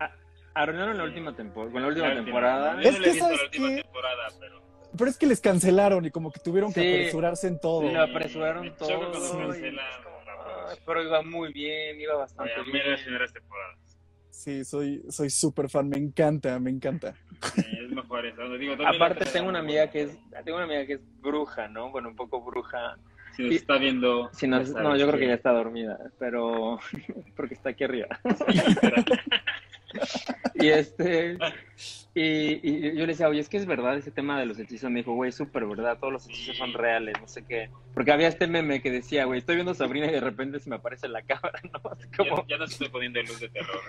Arruinaron 0.54 0.98
la 0.98 1.04
última 1.06 1.34
temporada, 1.36 1.72
con 1.72 1.82
la 1.82 1.88
última 1.88 2.08
La 2.08 2.14
última. 2.14 2.26
temporada. 2.26 2.74
Yo 2.82 2.90
Es 2.90 2.94
no 2.94 3.00
la 3.00 3.06
que, 3.14 3.20
¿sabes 3.20 3.38
la 3.38 3.44
última 3.46 3.68
qué? 3.70 3.76
temporada, 3.84 4.28
pero 4.40 4.62
Pero 4.98 5.10
es 5.10 5.18
que 5.18 5.26
les 5.26 5.40
cancelaron 5.40 6.06
y 6.06 6.12
como 6.12 6.32
que 6.32 6.40
tuvieron 6.42 6.74
que 6.74 6.82
Sí. 6.82 6.88
apresurarse 6.94 7.48
en 7.48 7.60
todo. 7.62 7.90
Lo 7.90 8.02
apresuraron 8.02 8.76
todo. 8.76 8.90
y 8.90 8.92
la 9.72 9.82
"Ay, 9.84 10.02
producción". 10.02 10.80
pero 10.86 11.04
iba 11.04 11.22
muy 11.24 11.54
bien, 11.54 12.02
iba 12.02 12.14
oye, 12.14 12.22
bastante 12.22 12.54
mí 12.66 12.72
bien. 12.74 12.92
las 12.92 13.02
primeras 13.02 13.32
temporadas. 13.32 13.91
Sí, 14.32 14.66
soy 14.66 15.04
soy 15.10 15.30
súper 15.30 15.70
fan, 15.70 15.90
me 15.90 15.98
encanta, 15.98 16.58
me 16.60 16.72
encanta. 16.72 17.14
Sí, 17.54 17.64
es 17.84 17.92
mejor 17.92 18.26
eso. 18.26 18.58
Digo, 18.58 18.76
Aparte 18.86 19.26
tengo 19.26 19.50
una 19.50 19.60
amiga 19.60 19.90
que 19.90 20.04
es, 20.04 20.18
tengo 20.44 20.58
una 20.58 20.66
amiga 20.66 20.86
que 20.86 20.94
es 20.94 21.02
bruja, 21.22 21.68
¿no? 21.68 21.92
Bueno, 21.92 22.10
un 22.10 22.16
poco 22.16 22.42
bruja. 22.42 22.98
Si 23.36 23.44
nos 23.44 23.54
está 23.54 23.78
viendo. 23.78 24.30
Si 24.34 24.48
no, 24.48 24.62
no, 24.64 24.96
yo 24.96 25.08
creo 25.08 25.20
que 25.20 25.28
ya 25.28 25.34
está 25.36 25.52
dormida, 25.52 26.00
pero 26.18 26.80
porque 27.36 27.54
está 27.54 27.70
aquí 27.70 27.84
arriba. 27.84 28.08
Y 30.56 30.70
este, 30.70 31.38
y, 32.14 32.68
y 32.68 32.96
yo 32.96 33.02
le 33.02 33.08
decía, 33.08 33.28
oye, 33.28 33.40
es 33.40 33.50
que 33.50 33.58
es 33.58 33.66
verdad 33.66 33.98
ese 33.98 34.12
tema 34.12 34.40
de 34.40 34.46
los 34.46 34.60
hechizos. 34.60 34.90
Me 34.90 35.00
dijo, 35.00 35.14
güey, 35.14 35.32
súper 35.32 35.66
verdad, 35.66 35.98
todos 35.98 36.14
los 36.14 36.28
hechizos 36.28 36.58
son 36.58 36.74
reales, 36.74 37.16
no 37.20 37.28
sé 37.28 37.46
qué. 37.46 37.70
Porque 37.94 38.12
había 38.12 38.28
este 38.28 38.48
meme 38.48 38.82
que 38.82 38.92
decía, 38.92 39.26
güey, 39.26 39.40
estoy 39.40 39.56
viendo 39.56 39.72
a 39.72 39.76
Sabrina 39.76 40.08
y 40.08 40.12
de 40.12 40.20
repente 40.20 40.60
se 40.60 40.70
me 40.70 40.76
aparece 40.76 41.08
en 41.08 41.14
la 41.14 41.22
cámara, 41.24 41.60
¿no? 41.72 41.82
Como... 42.16 42.42
Ya, 42.44 42.50
ya 42.50 42.58
no 42.58 42.66
estoy 42.66 42.90
poniendo 42.90 43.20
en 43.20 43.28
luz 43.28 43.40
de 43.40 43.50
terror. 43.50 43.82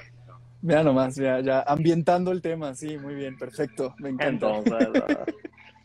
Mira 0.63 0.83
nomás, 0.85 1.17
ya, 1.17 1.41
ya 1.41 1.65
ambientando 1.67 2.31
el 2.31 2.41
tema, 2.41 2.75
sí, 2.75 2.97
muy 2.97 3.15
bien, 3.15 3.37
perfecto, 3.37 3.95
me 3.99 4.11
encanta. 4.11 4.59
Entonces, 4.59 5.19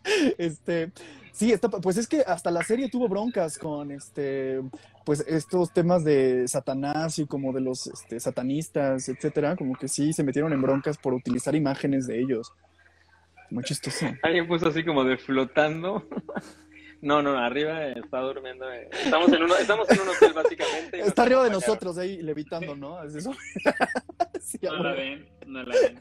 Este, 0.37 0.91
sí, 1.31 1.51
está, 1.51 1.69
pues 1.69 1.97
es 1.97 2.07
que 2.07 2.21
hasta 2.21 2.51
la 2.51 2.63
serie 2.63 2.89
tuvo 2.89 3.09
broncas 3.09 3.57
con 3.57 3.91
este, 3.91 4.61
pues 5.05 5.23
estos 5.27 5.73
temas 5.73 6.03
de 6.03 6.47
Satanás 6.47 7.19
y 7.19 7.25
como 7.25 7.51
de 7.53 7.61
los 7.61 7.87
este, 7.87 8.19
satanistas, 8.19 9.09
etcétera, 9.09 9.55
como 9.55 9.75
que 9.75 9.87
sí 9.87 10.13
se 10.13 10.23
metieron 10.23 10.53
en 10.53 10.61
broncas 10.61 10.97
por 10.97 11.13
utilizar 11.13 11.55
imágenes 11.55 12.07
de 12.07 12.21
ellos. 12.21 12.53
Muy 13.49 13.63
chistoso. 13.63 14.07
alguien 14.23 14.47
puso 14.47 14.67
así 14.67 14.83
como 14.83 15.03
de 15.03 15.17
flotando. 15.17 16.07
No, 17.01 17.21
no, 17.21 17.37
arriba 17.37 17.87
está 17.89 18.19
durmiendo. 18.21 18.71
eh. 18.71 18.89
Estamos 18.91 19.31
en, 19.31 19.43
uno, 19.43 19.55
estamos 19.55 19.89
en 19.91 19.99
un 20.01 20.07
hotel 20.09 20.33
básicamente. 20.33 20.99
Está 21.01 21.23
arriba 21.23 21.43
de 21.43 21.51
nosotros 21.51 21.97
ahí 21.97 22.21
levitando, 22.21 22.75
¿no? 22.75 23.03
¿Es 23.03 23.15
eso? 23.15 23.31
Sí, 24.41 24.59
No 24.63 24.71
la 24.71 24.77
ahora. 24.77 24.93
ven, 24.93 25.27
no 25.45 25.63
la 25.63 25.75
ven. 25.75 25.99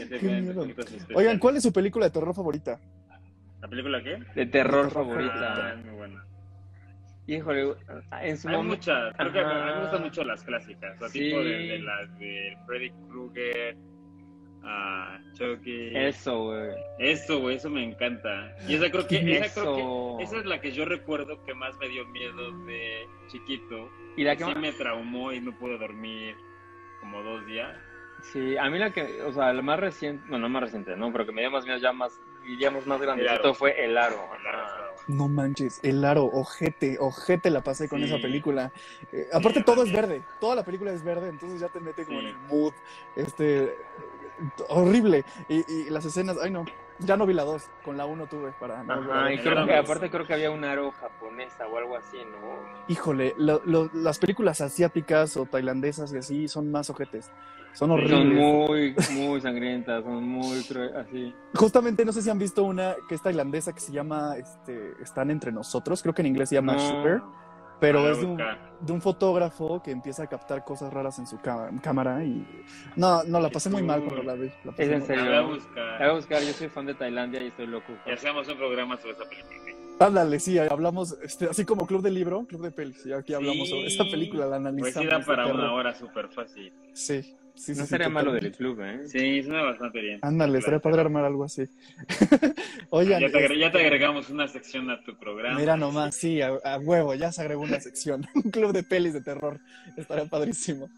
Especiales. 0.00 0.56
Oigan, 1.14 1.38
¿cuál 1.38 1.56
es 1.56 1.62
su 1.64 1.72
película 1.72 2.06
de 2.06 2.10
terror 2.12 2.34
favorita? 2.34 2.78
¿La 3.60 3.68
película 3.68 4.02
qué? 4.02 4.18
De 4.34 4.46
terror 4.46 4.86
Ah, 4.86 4.90
favorita. 4.90 5.72
es 5.74 5.84
muy 5.84 5.94
buena. 5.96 6.24
Híjole, 7.26 7.74
en 8.22 8.36
su 8.38 8.48
Hay 8.48 8.56
momento. 8.56 8.76
muchas, 8.76 9.14
creo 9.16 9.32
que 9.32 9.40
Ajá. 9.40 9.74
me 9.76 9.80
gustan 9.80 10.02
mucho 10.02 10.24
las 10.24 10.44
clásicas, 10.44 10.94
o 10.96 10.98
sea, 11.00 11.08
Sí. 11.08 11.18
tipo 11.20 11.38
de, 11.40 11.44
de 11.50 11.78
las 11.80 12.18
de 12.18 12.58
Freddy 12.66 12.90
Krueger, 13.08 13.76
a 14.66 15.20
Chucky. 15.34 15.90
Eso, 15.94 16.44
güey. 16.44 16.70
Eso, 16.98 17.40
güey, 17.40 17.56
eso 17.56 17.68
me 17.70 17.84
encanta. 17.84 18.54
Y 18.66 18.74
esa 18.74 18.90
creo 18.90 19.06
que, 19.06 19.36
esa 19.38 19.60
creo 19.60 20.16
que, 20.18 20.24
esa 20.24 20.38
es 20.38 20.44
la 20.46 20.60
que 20.60 20.72
yo 20.72 20.84
recuerdo 20.84 21.42
que 21.44 21.54
más 21.54 21.76
me 21.78 21.88
dio 21.88 22.06
miedo 22.08 22.50
de 22.66 23.06
chiquito. 23.28 23.90
Y 24.16 24.24
la 24.24 24.36
que 24.36 24.44
sí 24.44 24.50
más- 24.50 24.60
me 24.60 24.72
traumó 24.72 25.32
y 25.32 25.40
no 25.40 25.56
pude 25.58 25.76
dormir 25.78 26.36
como 27.00 27.22
dos 27.22 27.44
días. 27.46 27.76
Sí, 28.32 28.56
a 28.56 28.70
mí 28.70 28.78
la 28.78 28.90
que, 28.90 29.20
o 29.22 29.32
sea, 29.32 29.52
la 29.52 29.60
más 29.60 29.78
reciente, 29.78 30.22
bueno, 30.28 30.48
no 30.48 30.48
más 30.48 30.62
reciente, 30.62 30.96
¿no? 30.96 31.12
Pero 31.12 31.26
que 31.26 31.32
me 31.32 31.42
dio 31.42 31.50
más 31.50 31.64
miedo 31.66 31.76
ya 31.78 31.92
más, 31.92 32.18
diríamos 32.46 32.86
más 32.86 32.98
grandecito 33.00 33.34
aro. 33.48 33.54
fue 33.54 33.84
El 33.84 33.98
Aro. 33.98 34.30
No 35.08 35.28
manches, 35.28 35.80
el 35.82 36.02
aro, 36.02 36.24
ojete, 36.24 36.96
ojete 36.98 37.50
la 37.50 37.62
pasé 37.62 37.86
con 37.90 37.98
Sí. 37.98 38.06
esa 38.06 38.16
película. 38.16 38.72
Eh, 39.12 39.26
aparte 39.34 39.58
Sí, 39.58 39.64
todo 39.66 39.82
es 39.84 39.92
verde, 39.92 40.22
toda 40.40 40.56
la 40.56 40.64
película 40.64 40.92
es 40.92 41.04
verde, 41.04 41.28
entonces 41.28 41.60
ya 41.60 41.68
te 41.68 41.80
mete 41.80 42.06
como 42.06 42.20
Sí. 42.20 42.26
en 42.28 42.30
el 42.32 42.38
mood, 42.48 42.72
este, 43.14 43.76
horrible. 44.68 45.24
Y, 45.48 45.70
y 45.70 45.90
las 45.90 46.04
escenas, 46.04 46.36
ay 46.42 46.50
no, 46.50 46.64
ya 47.00 47.16
no 47.16 47.26
vi 47.26 47.34
la 47.34 47.44
2, 47.44 47.62
con 47.84 47.96
la 47.96 48.06
1 48.06 48.26
tuve 48.26 48.52
para 48.60 48.80
Ajá, 48.80 49.32
y 49.32 49.38
creo 49.38 49.66
que 49.66 49.76
aparte 49.76 50.10
creo 50.10 50.26
que 50.26 50.34
había 50.34 50.50
un 50.50 50.64
aro 50.64 50.92
japonesa 50.92 51.66
o 51.66 51.76
algo 51.78 51.96
así, 51.96 52.18
¿no? 52.18 52.84
Híjole, 52.88 53.34
lo- 53.38 53.62
lo- 53.64 53.90
las 53.94 54.18
películas 54.18 54.60
asiáticas 54.60 55.36
o 55.36 55.46
tailandesas 55.46 56.12
y 56.12 56.18
así 56.18 56.48
son 56.48 56.70
más 56.70 56.90
ojetes, 56.90 57.26
son 57.72 57.88
Son 57.88 57.90
horribles. 57.92 58.38
muy, 58.38 58.94
muy 59.10 59.40
sangrientas, 59.40 60.04
son 60.04 60.22
muy 60.22 60.58
así. 60.96 61.34
Justamente 61.54 62.04
no 62.04 62.12
sé 62.12 62.22
si 62.22 62.30
han 62.30 62.38
visto 62.38 62.62
una 62.62 62.94
que 63.08 63.16
es 63.16 63.22
tailandesa 63.22 63.72
que 63.72 63.80
se 63.80 63.90
llama, 63.92 64.36
este, 64.36 64.92
Están 65.02 65.30
entre 65.32 65.50
nosotros, 65.50 66.00
creo 66.02 66.14
que 66.14 66.22
en 66.22 66.26
inglés 66.26 66.48
se 66.50 66.54
llama 66.54 66.74
No. 66.74 66.78
Sugar, 66.78 67.22
pero 67.80 68.08
es 68.10 68.20
de 68.20 68.26
un, 68.26 68.36
de 68.80 68.92
un 68.92 69.00
fotógrafo 69.00 69.82
que 69.82 69.90
empieza 69.90 70.22
a 70.24 70.26
captar 70.26 70.64
cosas 70.64 70.92
raras 70.92 71.18
en 71.18 71.26
su 71.26 71.38
cámara 71.40 72.22
y 72.24 72.46
no, 72.96 73.22
no 73.24 73.40
la 73.40 73.50
pasé 73.50 73.70
muy 73.70 73.82
mal 73.82 74.02
cuando 74.04 74.22
la 74.22 74.34
vi. 74.34 74.50
la 74.64 74.70
pasé 74.72 74.84
Es 74.84 74.90
en 74.90 75.06
serio. 75.06 75.24
La 75.24 75.30
voy 75.30 75.34
a 75.34 75.40
La 75.40 75.46
voy 75.46 75.54
buscar. 75.58 76.02
a 76.02 76.12
buscar, 76.12 76.42
yo 76.42 76.52
soy 76.52 76.68
fan 76.68 76.86
de 76.86 76.94
Tailandia 76.94 77.42
y 77.42 77.48
estoy 77.48 77.66
loco. 77.66 77.92
Y 78.06 78.10
hacemos 78.10 78.48
un 78.48 78.56
programa 78.56 78.96
sobre 78.98 79.12
esa 79.12 79.24
película. 79.24 79.54
Ándale, 80.00 80.40
sí, 80.40 80.58
hablamos, 80.58 81.16
este, 81.22 81.44
así 81.46 81.64
como 81.64 81.86
Club 81.86 82.02
de 82.02 82.10
Libro, 82.10 82.44
Club 82.46 82.62
de 82.62 82.72
Pelis, 82.72 83.06
y 83.06 83.12
aquí 83.12 83.32
hablamos 83.32 83.68
Sí. 83.68 83.74
sobre 83.74 83.86
esa 83.86 84.04
película, 84.04 84.46
la 84.46 84.56
analizamos. 84.56 84.92
Pues 84.94 85.04
sí 85.04 85.06
da 85.08 85.20
para 85.24 85.46
una 85.46 85.72
hora 85.72 85.94
súper 85.94 86.28
fácil. 86.30 86.72
Sí, 86.94 87.36
sí, 87.54 87.74
sí. 87.74 87.78
No 87.80 87.84
sí, 87.84 87.90
sería 87.90 88.08
malo 88.08 88.32
del 88.32 88.52
club, 88.52 88.80
¿eh? 88.82 89.08
Sí, 89.08 89.42
suena 89.42 89.62
bastante 89.62 90.00
bien. 90.00 90.18
Ándale, 90.22 90.58
estaría 90.58 90.80
padre 90.80 91.00
armar 91.02 91.24
algo 91.24 91.44
así. 91.44 91.64
Oigan, 92.90 93.20
Ya 93.20 93.30
te, 93.30 93.38
agre- 93.38 93.58
ya 93.58 93.70
te 93.70 93.78
este, 93.78 93.86
agregamos 93.86 94.30
una 94.30 94.48
sección 94.48 94.90
a 94.90 95.02
tu 95.02 95.16
programa. 95.16 95.58
Mira 95.58 95.76
nomás, 95.76 96.14
sí, 96.16 96.40
a, 96.40 96.48
a 96.64 96.78
huevo, 96.78 97.14
ya 97.14 97.32
se 97.32 97.40
agregó 97.42 97.62
una 97.62 97.80
sección. 97.80 98.26
Un 98.34 98.50
club 98.50 98.72
de 98.72 98.82
pelis 98.82 99.12
de 99.14 99.20
terror. 99.20 99.58
Estaría 99.96 100.26
padrísimo. 100.26 100.88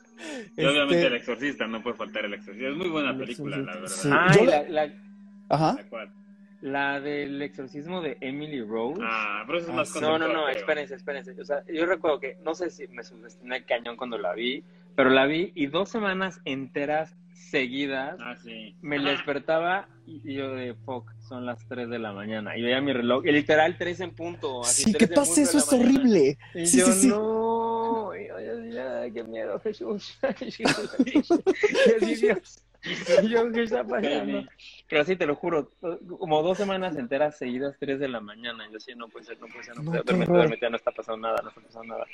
Y 0.57 0.65
obviamente 0.65 0.95
Este, 0.97 1.07
El 1.09 1.15
Exorcista, 1.15 1.67
no 1.67 1.83
puede 1.83 1.97
faltar 1.97 2.25
El 2.25 2.35
Exorcista. 2.35 2.69
Es 2.71 2.77
muy 2.77 2.89
buena 2.89 3.11
El 3.11 3.19
película, 3.19 3.57
la 3.59 3.75
verdad. 3.75 3.89
Sí. 3.89 4.09
Ah, 4.13 4.33
Yo 4.37 4.43
y 4.45 4.47
la- 4.47 4.63
la, 4.63 4.87
la, 4.87 4.93
Ajá. 5.49 5.75
La 5.77 5.85
cual- 5.85 6.11
la 6.63 7.01
del 7.01 7.41
exorcismo 7.43 8.01
de 8.01 8.17
Emily 8.21 8.63
Rose. 8.63 9.01
Ah, 9.05 9.45
pero 9.47 9.59
eso 9.59 9.67
es 9.69 9.73
Ah, 9.73 9.77
más. 9.77 9.95
No, 10.03 10.19
no, 10.19 10.27
no, 10.33 10.49
espérense, 10.49 10.95
espérense. 10.95 11.33
O 11.41 11.45
sea, 11.45 11.63
yo 11.73 11.85
recuerdo 11.87 12.19
que, 12.19 12.39
no 12.45 12.55
sé 12.55 12.71
si 12.71 12.89
me 12.89 13.05
subestimé 13.05 13.63
cañón 13.65 13.97
cuando 13.97 14.17
la 14.19 14.33
vi, 14.33 14.65
pero 14.97 15.11
la 15.11 15.26
vi 15.26 15.53
y 15.55 15.66
dos 15.66 15.88
semanas 15.90 16.40
enteras 16.44 17.14
seguidas 17.32 18.16
Ah, 18.18 18.34
sí. 18.42 18.76
me 18.82 18.97
Ajá. 18.97 19.11
despertaba 19.11 19.88
y 20.07 20.20
y 20.24 20.34
yo 20.34 20.51
de 20.55 20.74
fuck, 20.74 21.11
son 21.20 21.47
las 21.47 21.66
3 21.68 21.88
de 21.88 21.99
la 21.99 22.12
mañana. 22.12 22.57
Y 22.57 22.62
veía 22.62 22.80
mi 22.80 22.92
reloj, 22.92 23.24
y 23.26 23.32
literal 23.32 23.76
3 23.76 24.01
en 24.01 24.14
punto. 24.14 24.62
así, 24.62 24.84
Sí, 24.84 24.92
3 24.92 24.99
¿qué 24.99 25.05
en 25.14 25.20
pasa? 25.20 25.40
Eso 25.42 25.59
es 25.59 25.72
mañana. 25.72 25.90
horrible. 25.99 26.38
Y 26.55 26.66
Sí, 26.66 26.78
yo, 26.78 26.86
sí, 26.86 26.92
sí. 26.92 27.09
no, 27.09 28.12
y 28.16 28.26
yo, 28.28 28.38
yo, 28.38 29.12
qué 29.14 29.24
miedo, 29.24 29.59
Jesús. 29.61 30.18
Dios, 31.05 32.20
Dios. 32.20 32.62
Y 33.22 33.28
yo, 33.28 33.51
¿qué 33.51 33.64
está 33.64 33.82
pasando? 33.84 34.44
Pero 34.88 35.05
sí, 35.05 35.16
te 35.16 35.26
lo 35.26 35.34
juro, 35.34 35.72
como 36.18 36.42
dos 36.44 36.57
semanas 36.57 36.97
enteras 36.97 37.36
seguidas, 37.36 37.74
3 37.80 37.99
de 37.99 38.09
la 38.09 38.20
mañana. 38.20 38.64
Yo 38.72 38.78
sí, 38.78 38.92
no 38.94 39.09
puede 39.09 39.24
ser, 39.26 39.40
no 39.40 39.49
puede 39.49 39.64
ser, 39.64 39.76
no 39.76 39.82
No, 39.82 39.90
puede 39.90 40.03
ser, 40.05 40.07
duérmete, 40.07 40.32
duérmete, 40.32 40.70
no 40.70 40.76
está 40.76 40.92
pasando 40.92 41.18
nada, 41.26 41.40
no 41.42 41.49
está 41.49 41.61
pasando 41.61 41.94
nada. 41.94 42.05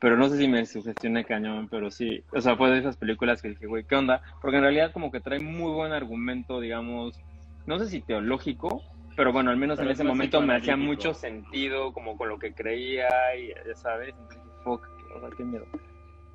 Pero 0.00 0.16
no 0.16 0.28
sé 0.28 0.38
si 0.38 0.46
me 0.46 0.64
sugestioné 0.64 1.24
cañón, 1.24 1.68
pero 1.68 1.90
sí, 1.90 2.22
o 2.32 2.40
sea, 2.40 2.56
fue 2.56 2.70
de 2.70 2.78
esas 2.78 2.96
películas 2.96 3.42
que 3.42 3.48
dije, 3.48 3.66
güey, 3.66 3.84
¿qué 3.84 3.96
onda? 3.96 4.22
Porque 4.40 4.58
en 4.58 4.62
realidad 4.62 4.92
como 4.92 5.10
que 5.10 5.20
trae 5.20 5.40
muy 5.40 5.72
buen 5.72 5.92
argumento, 5.92 6.60
digamos, 6.60 7.18
no 7.66 7.78
sé 7.80 7.88
si 7.88 8.00
teológico, 8.00 8.82
pero 9.16 9.32
bueno, 9.32 9.50
al 9.50 9.56
menos 9.56 9.76
Pero 9.78 9.88
en 9.88 9.92
es 9.92 9.98
ese 9.98 10.06
momento 10.08 10.40
me 10.40 10.54
hacía 10.54 10.76
mucho 10.76 11.14
sentido, 11.14 11.92
como 11.92 12.16
con 12.16 12.28
lo 12.28 12.38
que 12.38 12.54
creía, 12.54 13.08
y 13.36 13.48
ya 13.48 13.74
sabes, 13.74 14.10
entonces 14.10 14.38
dije, 14.44 14.54
fuck, 14.62 14.86
o 15.16 15.20
sea, 15.20 15.30
qué 15.36 15.44
miedo. 15.44 15.66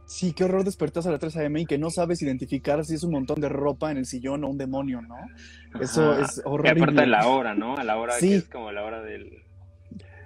Sí, 0.05 0.33
qué 0.33 0.43
horror 0.43 0.65
despertarse 0.65 1.07
a 1.07 1.13
las 1.13 1.21
3 1.21 1.37
a.m. 1.37 1.61
y 1.61 1.65
que 1.65 1.77
no 1.77 1.89
sabes 1.89 2.21
identificar 2.21 2.83
si 2.83 2.95
es 2.95 3.03
un 3.05 3.13
montón 3.13 3.39
de 3.39 3.47
ropa 3.47 3.89
en 3.89 3.97
el 3.97 4.05
sillón 4.05 4.43
o 4.43 4.49
un 4.49 4.57
demonio, 4.57 5.01
¿no? 5.01 5.15
Eso 5.79 6.11
Ajá. 6.11 6.21
es 6.21 6.37
Y 6.39 6.41
horrible. 6.43 6.81
aparte 6.81 7.01
de 7.01 7.07
la 7.07 7.25
hora, 7.27 7.55
¿no? 7.55 7.77
A 7.77 7.83
la 7.85 7.95
hora 7.95 8.11
Sí. 8.15 8.27
que 8.27 8.35
es 8.35 8.49
como 8.49 8.73
la 8.73 8.83
hora 8.83 9.01
del... 9.01 9.31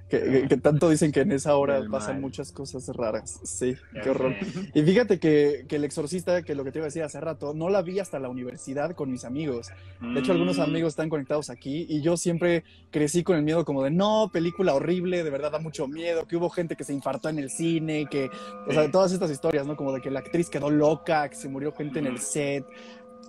Que, 0.09 0.19
que- 0.21 0.47
que 0.47 0.57
tanto 0.57 0.89
dicen 0.89 1.11
que 1.11 1.19
en 1.21 1.33
esa 1.33 1.57
hora 1.57 1.83
pasan 1.91 2.15
mal. 2.15 2.21
muchas 2.21 2.51
cosas 2.53 2.87
raras. 2.95 3.39
Sí, 3.43 3.75
Ya 3.93 4.01
qué 4.01 4.09
horror. 4.09 4.37
sé. 4.39 4.69
Y 4.73 4.81
fíjate 4.83 5.19
que, 5.19 5.65
que 5.67 5.75
El 5.75 5.83
Exorcista, 5.83 6.43
que 6.43 6.55
lo 6.55 6.63
que 6.63 6.71
te 6.71 6.79
iba 6.79 6.85
a 6.85 6.87
decir 6.87 7.03
hace 7.03 7.19
rato, 7.19 7.53
no 7.53 7.69
la 7.69 7.81
vi 7.81 7.99
hasta 7.99 8.17
la 8.19 8.29
universidad 8.29 8.91
con 8.95 9.11
mis 9.11 9.25
amigos. 9.25 9.67
De 10.13 10.21
hecho, 10.21 10.31
algunos 10.31 10.59
Mm, 10.59 10.61
amigos 10.61 10.89
están 10.93 11.09
conectados 11.09 11.49
aquí 11.49 11.85
y 11.89 12.01
yo 12.01 12.15
siempre 12.15 12.63
crecí 12.89 13.23
con 13.23 13.35
el 13.35 13.43
miedo 13.43 13.65
como 13.65 13.83
de, 13.83 13.91
no, 13.91 14.29
película 14.31 14.73
horrible, 14.75 15.23
de 15.25 15.29
verdad 15.29 15.51
da 15.51 15.59
mucho 15.59 15.87
miedo, 15.89 16.25
que 16.25 16.37
hubo 16.37 16.49
gente 16.49 16.77
que 16.77 16.85
se 16.85 16.93
infartó 16.93 17.27
en 17.27 17.39
el 17.39 17.49
cine, 17.49 18.07
que, 18.09 18.29
o 18.65 18.71
sea, 18.71 18.89
todas 18.89 19.11
estas 19.11 19.29
historias, 19.29 19.67
¿no? 19.67 19.75
Como 19.75 19.91
de 19.91 19.99
que 19.99 20.09
la 20.09 20.19
actriz 20.19 20.49
quedó 20.49 20.69
loca, 20.69 21.27
que 21.27 21.35
se 21.35 21.49
murió 21.49 21.73
gente 21.73 21.99
en 21.99 22.07
el 22.07 22.19
set. 22.19 22.63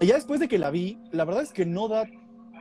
Y 0.01 0.07
ya 0.07 0.15
después 0.15 0.39
de 0.39 0.47
que 0.47 0.59
la 0.59 0.71
vi, 0.71 0.97
la 1.11 1.25
verdad 1.25 1.43
es 1.43 1.53
que 1.53 1.67
no 1.67 1.89
da 1.89 2.09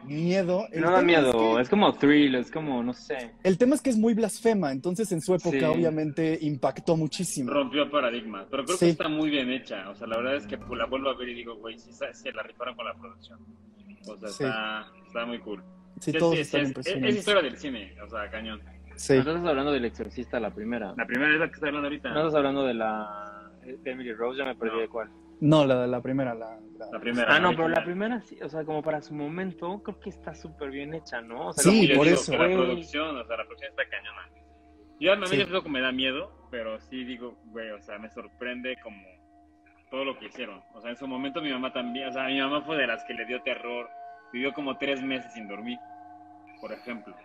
miedo. 0.07 0.65
El 0.71 0.81
No 0.81 0.91
da 0.91 0.99
tema 0.99 0.99
es 0.99 1.05
miedo, 1.23 1.55
que- 1.55 1.61
es 1.61 1.69
como 1.69 1.93
thrill, 1.93 2.35
es 2.35 2.51
como, 2.51 2.81
no 2.83 2.93
sé. 2.93 3.31
el 3.43 3.57
tema 3.57 3.75
es 3.75 3.81
que 3.81 3.89
es 3.89 3.97
muy 3.97 4.13
blasfema, 4.13 4.71
entonces 4.71 5.11
en 5.11 5.21
su 5.21 5.33
época 5.35 5.59
Sí. 5.59 5.65
obviamente 5.65 6.37
impactó 6.41 6.95
muchísimo. 6.97 7.51
Rompió 7.51 7.89
paradigmas, 7.91 8.47
pero 8.49 8.63
creo 8.65 8.77
Sí. 8.77 8.85
que 8.85 8.91
está 8.91 9.07
muy 9.09 9.29
bien 9.29 9.49
hecha. 9.51 9.89
O 9.89 9.95
sea, 9.95 10.07
la 10.07 10.17
verdad 10.17 10.35
es 10.35 10.47
que 10.47 10.57
la 10.75 10.85
vuelvo 10.85 11.09
a 11.09 11.15
ver 11.17 11.29
y 11.29 11.33
digo, 11.35 11.55
güey, 11.57 11.77
sí 11.77 11.91
se 11.93 12.31
la 12.31 12.43
rifaron 12.43 12.75
con 12.75 12.85
la 12.85 12.93
producción. 12.95 13.39
O 14.07 14.17
sea, 14.17 14.29
Sí. 14.29 14.43
está, 14.43 14.87
está 15.05 15.25
muy 15.25 15.39
cool. 15.39 15.61
Sí, 15.99 16.11
Sí, 16.11 16.17
todos 16.17 16.35
sí, 16.35 16.41
están 16.41 16.59
sí, 16.59 16.63
es, 16.63 16.69
es 16.69 16.69
impresionantes. 16.77 17.17
historia 17.17 17.41
del 17.41 17.57
cine, 17.57 17.95
o 18.05 18.09
sea, 18.09 18.29
cañón. 18.29 18.61
Sí. 18.95 19.13
No 19.13 19.19
estás 19.19 19.45
hablando 19.45 19.71
del 19.71 19.85
exorcista, 19.85 20.39
la 20.39 20.51
primera. 20.53 20.93
La 20.97 21.05
primera 21.05 21.33
es 21.33 21.39
la 21.39 21.47
que 21.47 21.53
está 21.55 21.67
hablando 21.67 21.87
ahorita. 21.87 22.09
No 22.09 22.19
estás 22.21 22.35
hablando 22.35 22.65
de 22.65 22.73
la 22.73 23.51
de 23.63 23.91
Emily 23.91 24.13
Rose, 24.13 24.37
ya 24.39 24.45
me 24.45 24.55
perdí 24.55 24.75
No. 24.75 24.81
de 24.81 24.87
cuál. 24.87 25.09
No, 25.39 25.65
la, 25.65 25.85
la 25.85 26.01
primera, 26.01 26.33
la, 26.33 26.59
la- 26.77 26.87
La 26.91 26.99
primera. 26.99 27.35
Ah, 27.35 27.39
no, 27.39 27.51
pero 27.51 27.67
la 27.69 27.83
primera 27.83 28.21
sí, 28.21 28.37
o 28.41 28.49
sea, 28.49 28.63
como 28.65 28.81
para 28.81 29.01
su 29.01 29.13
momento, 29.13 29.81
creo 29.83 29.99
que 29.99 30.09
está 30.09 30.33
súper 30.33 30.71
bien 30.71 30.93
hecha, 30.93 31.21
¿no? 31.21 31.47
O 31.49 31.53
sea, 31.53 31.63
Sí, 31.71 31.87
por 31.95 32.05
digo 32.05 32.15
eso. 32.15 32.31
La 32.31 32.37
Güey. 32.45 32.55
producción, 32.55 33.17
o 33.17 33.25
sea, 33.25 33.37
la 33.37 33.43
producción 33.43 33.69
está 33.71 33.83
cañona. 33.89 34.29
Yo 34.99 35.13
a 35.13 35.15
mí 35.15 35.27
Sí. 35.27 35.41
es 35.41 35.49
lo 35.49 35.61
que 35.61 35.69
me 35.69 35.79
da 35.81 35.91
miedo, 35.91 36.47
pero 36.49 36.79
sí 36.79 37.03
digo, 37.03 37.37
güey, 37.45 37.69
o 37.71 37.81
sea, 37.81 37.99
me 37.99 38.09
sorprende 38.09 38.77
como 38.81 38.97
todo 39.91 40.03
lo 40.05 40.17
que 40.17 40.25
hicieron. 40.25 40.61
O 40.73 40.81
sea, 40.81 40.89
en 40.91 40.97
su 40.97 41.07
momento 41.07 41.41
mi 41.41 41.51
mamá 41.51 41.71
también, 41.71 42.07
o 42.09 42.11
sea, 42.11 42.25
mi 42.25 42.39
mamá 42.39 42.61
fue 42.63 42.77
de 42.77 42.87
las 42.87 43.03
que 43.05 43.13
le 43.13 43.25
dio 43.25 43.41
terror, 43.43 43.87
vivió 44.33 44.53
como 44.53 44.77
tres 44.77 45.01
meses 45.03 45.31
sin 45.33 45.47
dormir, 45.47 45.77
por 46.59 46.71
ejemplo. 46.73 47.15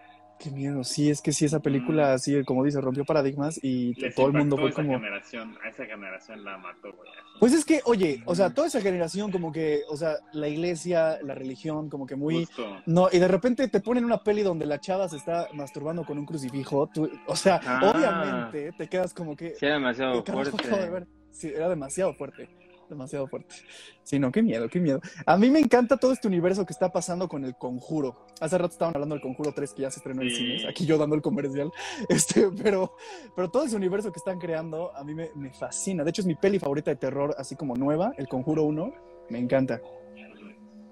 Qué 0.43 0.51
miedo, 0.51 0.82
sí, 0.82 1.09
es 1.09 1.22
que 1.22 1.30
sí, 1.30 1.45
esa 1.45 1.61
película, 1.61 2.14
así 2.14 2.43
como 2.45 2.64
dice, 2.64 2.80
rompió 2.80 3.05
paradigmas 3.05 3.61
y 3.62 3.95
Les 4.01 4.12
todo 4.14 4.26
el 4.26 4.32
mundo 4.32 4.57
fue 4.57 4.70
esa 4.70 4.76
como... 4.82 4.95
generación, 4.95 5.57
a 5.62 5.68
esa 5.68 5.84
generación 5.86 6.43
la 6.43 6.59
mató, 6.59 6.93
güey. 6.93 7.09
Pues 7.38 7.53
es 7.53 7.64
que, 7.64 7.80
oye, 7.84 8.22
o 8.26 8.34
sea, 8.34 8.51
toda 8.51 8.66
esa 8.66 8.80
generación 8.80 9.30
como 9.30 9.53
que, 9.53 9.82
o 9.88 9.97
sea, 9.97 10.16
la 10.32 10.49
iglesia, 10.49 11.18
la 11.22 11.34
religión, 11.36 11.88
como 11.88 12.07
que 12.07 12.16
muy... 12.16 12.45
Justo. 12.47 12.76
No, 12.86 13.09
y 13.12 13.20
de 13.20 13.28
repente 13.28 13.68
te 13.68 13.78
ponen 13.80 14.05
una 14.05 14.24
peli 14.24 14.43
donde 14.43 14.66
la 14.66 14.80
chava 14.80 15.09
se 15.09 15.16
está 15.16 15.49
masturbando 15.55 16.05
con 16.05 16.18
un 16.18 16.26
crucifijo, 16.26 16.88
tú- 16.93 17.09
o 17.26 17.36
sea, 17.36 17.61
Ah. 17.64 17.93
obviamente 17.95 18.72
te 18.76 18.88
quedas 18.88 19.14
como 19.14 19.36
que... 19.36 19.51
Sí, 19.55 19.66
era 19.66 19.74
demasiado 19.74 20.24
¿qué 20.24 20.32
carajo 20.32 20.57
acabo 20.57 20.62
de 20.62 20.68
fuerte. 20.76 20.90
ver? 20.90 21.07
Sí, 21.30 21.49
era 21.55 21.68
demasiado 21.68 22.14
fuerte, 22.14 22.49
demasiado 22.95 23.26
fuerte. 23.26 23.55
Sí, 24.03 24.18
no, 24.18 24.30
qué 24.32 24.43
miedo, 24.43 24.68
qué 24.68 24.80
miedo. 24.80 25.01
A 25.26 25.36
mí 25.36 25.51
me 25.51 25.59
encanta 25.61 25.97
todo 25.97 26.12
este 26.12 26.28
universo 26.28 26.64
que 26.66 26.72
está 26.72 26.90
pasando 26.93 27.28
con 27.28 27.45
el 27.45 27.55
Conjuro. 27.57 28.26
Hace 28.40 28.59
rato 28.59 28.72
estaban 28.72 28.95
hablando 28.95 29.14
del 29.14 29.22
Conjuro 29.22 29.53
3 29.55 29.72
que 29.74 29.82
ya 29.82 29.90
se 29.90 29.99
estrenó 30.01 30.22
en 30.22 30.30
Sí. 30.30 30.36
cines, 30.36 30.64
aquí 30.66 30.86
yo 30.86 30.99
dando 30.99 31.16
el 31.16 31.22
comercial, 31.22 31.70
este, 32.09 32.49
pero, 32.62 32.95
pero 33.34 33.51
todo 33.51 33.64
ese 33.64 33.76
universo 33.76 34.12
que 34.12 34.18
están 34.18 34.38
creando 34.38 34.95
a 34.97 35.05
mí 35.05 35.14
me, 35.14 35.30
me 35.34 35.53
fascina. 35.53 36.05
De 36.05 36.11
hecho 36.11 36.22
es 36.22 36.26
mi 36.26 36.34
peli 36.34 36.59
favorita 36.59 36.90
de 36.90 36.97
terror, 36.97 37.34
así 37.38 37.57
como 37.57 37.74
nueva, 37.76 38.12
el 38.16 38.28
Conjuro 38.28 38.64
1, 38.64 38.93
me 39.30 39.38
encanta. 39.38 39.80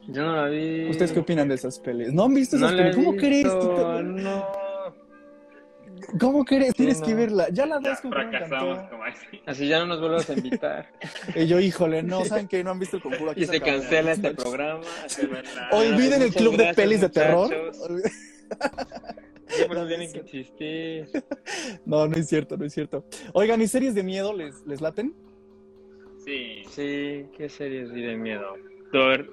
Yo 0.09 0.23
no 0.25 0.35
la 0.35 0.47
vi. 0.49 0.89
¿Ustedes 0.89 1.13
qué 1.13 1.21
opinan 1.21 1.47
de 1.49 1.55
esas 1.55 1.79
pelis? 1.79 2.13
¿No 2.13 2.25
han 2.25 2.35
visto 2.35 2.57
esas 2.57 2.73
pelis? 2.73 2.97
¿Cómo 2.97 3.15
crees? 3.17 3.45
visto, 3.45 4.03
No. 4.03 4.70
¿Cómo 6.19 6.45
crees? 6.45 6.75
Tienes 6.75 7.01
no. 7.01 7.07
que 7.07 7.15
verla. 7.15 7.49
Ya 7.51 7.67
la 7.67 7.79
dos 7.79 8.01
como 8.01 8.15
que 8.15 8.25
me 8.25 8.29
fracasamos 8.31 8.69
encantó. 8.77 8.91
como 8.91 9.05
así. 9.05 9.41
Así 9.47 9.69
ya 9.69 9.79
no 9.81 9.87
nos 9.87 10.01
vuelvas 10.01 10.29
a 10.31 10.33
invitar. 10.35 10.89
Y 11.35 11.47
yo, 11.47 11.61
híjole, 11.61 12.03
no, 12.03 12.25
¿saben 12.25 12.49
que 12.49 12.63
No 12.65 12.71
han 12.71 12.79
visto 12.79 12.97
el 12.97 13.03
Conjuro 13.03 13.31
aquí. 13.33 13.43
y 13.43 13.47
se 13.47 13.61
cancela 13.61 14.13
este 14.13 14.35
programa. 14.35 14.81
Olviden 15.73 16.23
el 16.23 16.33
club 16.35 16.57
de 16.57 16.73
pelis 16.75 17.01
de 17.01 17.09
terror. 17.09 17.51
Siempre 19.49 19.87
tienen 19.87 20.13
que 20.13 20.19
existir. 20.21 21.09
No, 21.85 22.07
no 22.07 22.17
es 22.17 22.29
cierto, 22.29 22.57
no 22.57 22.65
es 22.65 22.73
cierto. 22.73 23.05
Oigan, 23.33 23.61
¿y 23.61 23.67
series 23.67 23.95
de 23.95 24.03
miedo 24.05 24.33
les, 24.33 24.65
les 24.67 24.81
laten? 24.81 25.13
Sí, 26.25 26.63
Sí, 26.69 27.27
qué 27.37 27.49
series 27.49 27.91
de 27.91 28.17
miedo. 28.17 28.55
A 28.93 28.97
ver, 29.09 29.29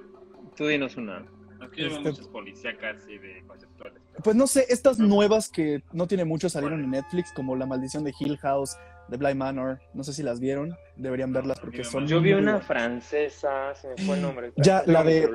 tú 0.56 0.66
dinos 0.66 0.96
una. 0.96 1.18
aquí 1.60 1.82
yo 1.82 1.88
veo 1.88 1.98
Este- 1.98 2.10
muchas 2.10 2.28
policíacas 2.28 3.08
y 3.08 3.18
de 3.18 3.44
conceptuales. 3.46 4.02
Pues 4.22 4.34
no 4.36 4.46
sé, 4.46 4.66
estas 4.68 4.98
nuevas 4.98 5.48
que 5.48 5.82
no 5.92 6.06
tiene 6.06 6.24
mucho 6.24 6.48
salieron 6.48 6.82
en 6.82 6.90
Netflix, 6.90 7.32
como 7.32 7.54
La 7.56 7.66
Maldición 7.66 8.04
de 8.04 8.12
Hill 8.18 8.36
House, 8.38 8.76
The 9.10 9.16
Blind 9.16 9.36
Manor. 9.36 9.80
No 9.94 10.02
sé 10.04 10.12
si 10.12 10.22
las 10.22 10.40
vieron, 10.40 10.76
deberían 10.96 11.32
verlas 11.32 11.58
porque 11.60 11.84
son. 11.84 12.06
Yo 12.06 12.20
vi 12.20 12.32
una 12.32 12.60
francesa, 12.60 13.74
se 13.74 13.88
me 13.88 13.96
fue 13.96 14.16
el 14.16 14.22
nombre. 14.22 14.52
Ya, 14.56 14.82
la 14.86 15.02
de-. 15.04 15.28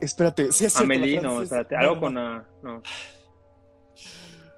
Espérate, 0.00 0.52
sí 0.52 0.64
es 0.64 0.72
cierto. 0.72 0.92
Amelie, 0.92 1.20
no, 1.20 1.42
espérate, 1.42 1.76
algo 1.76 2.00
con. 2.00 2.14
No. 2.14 2.82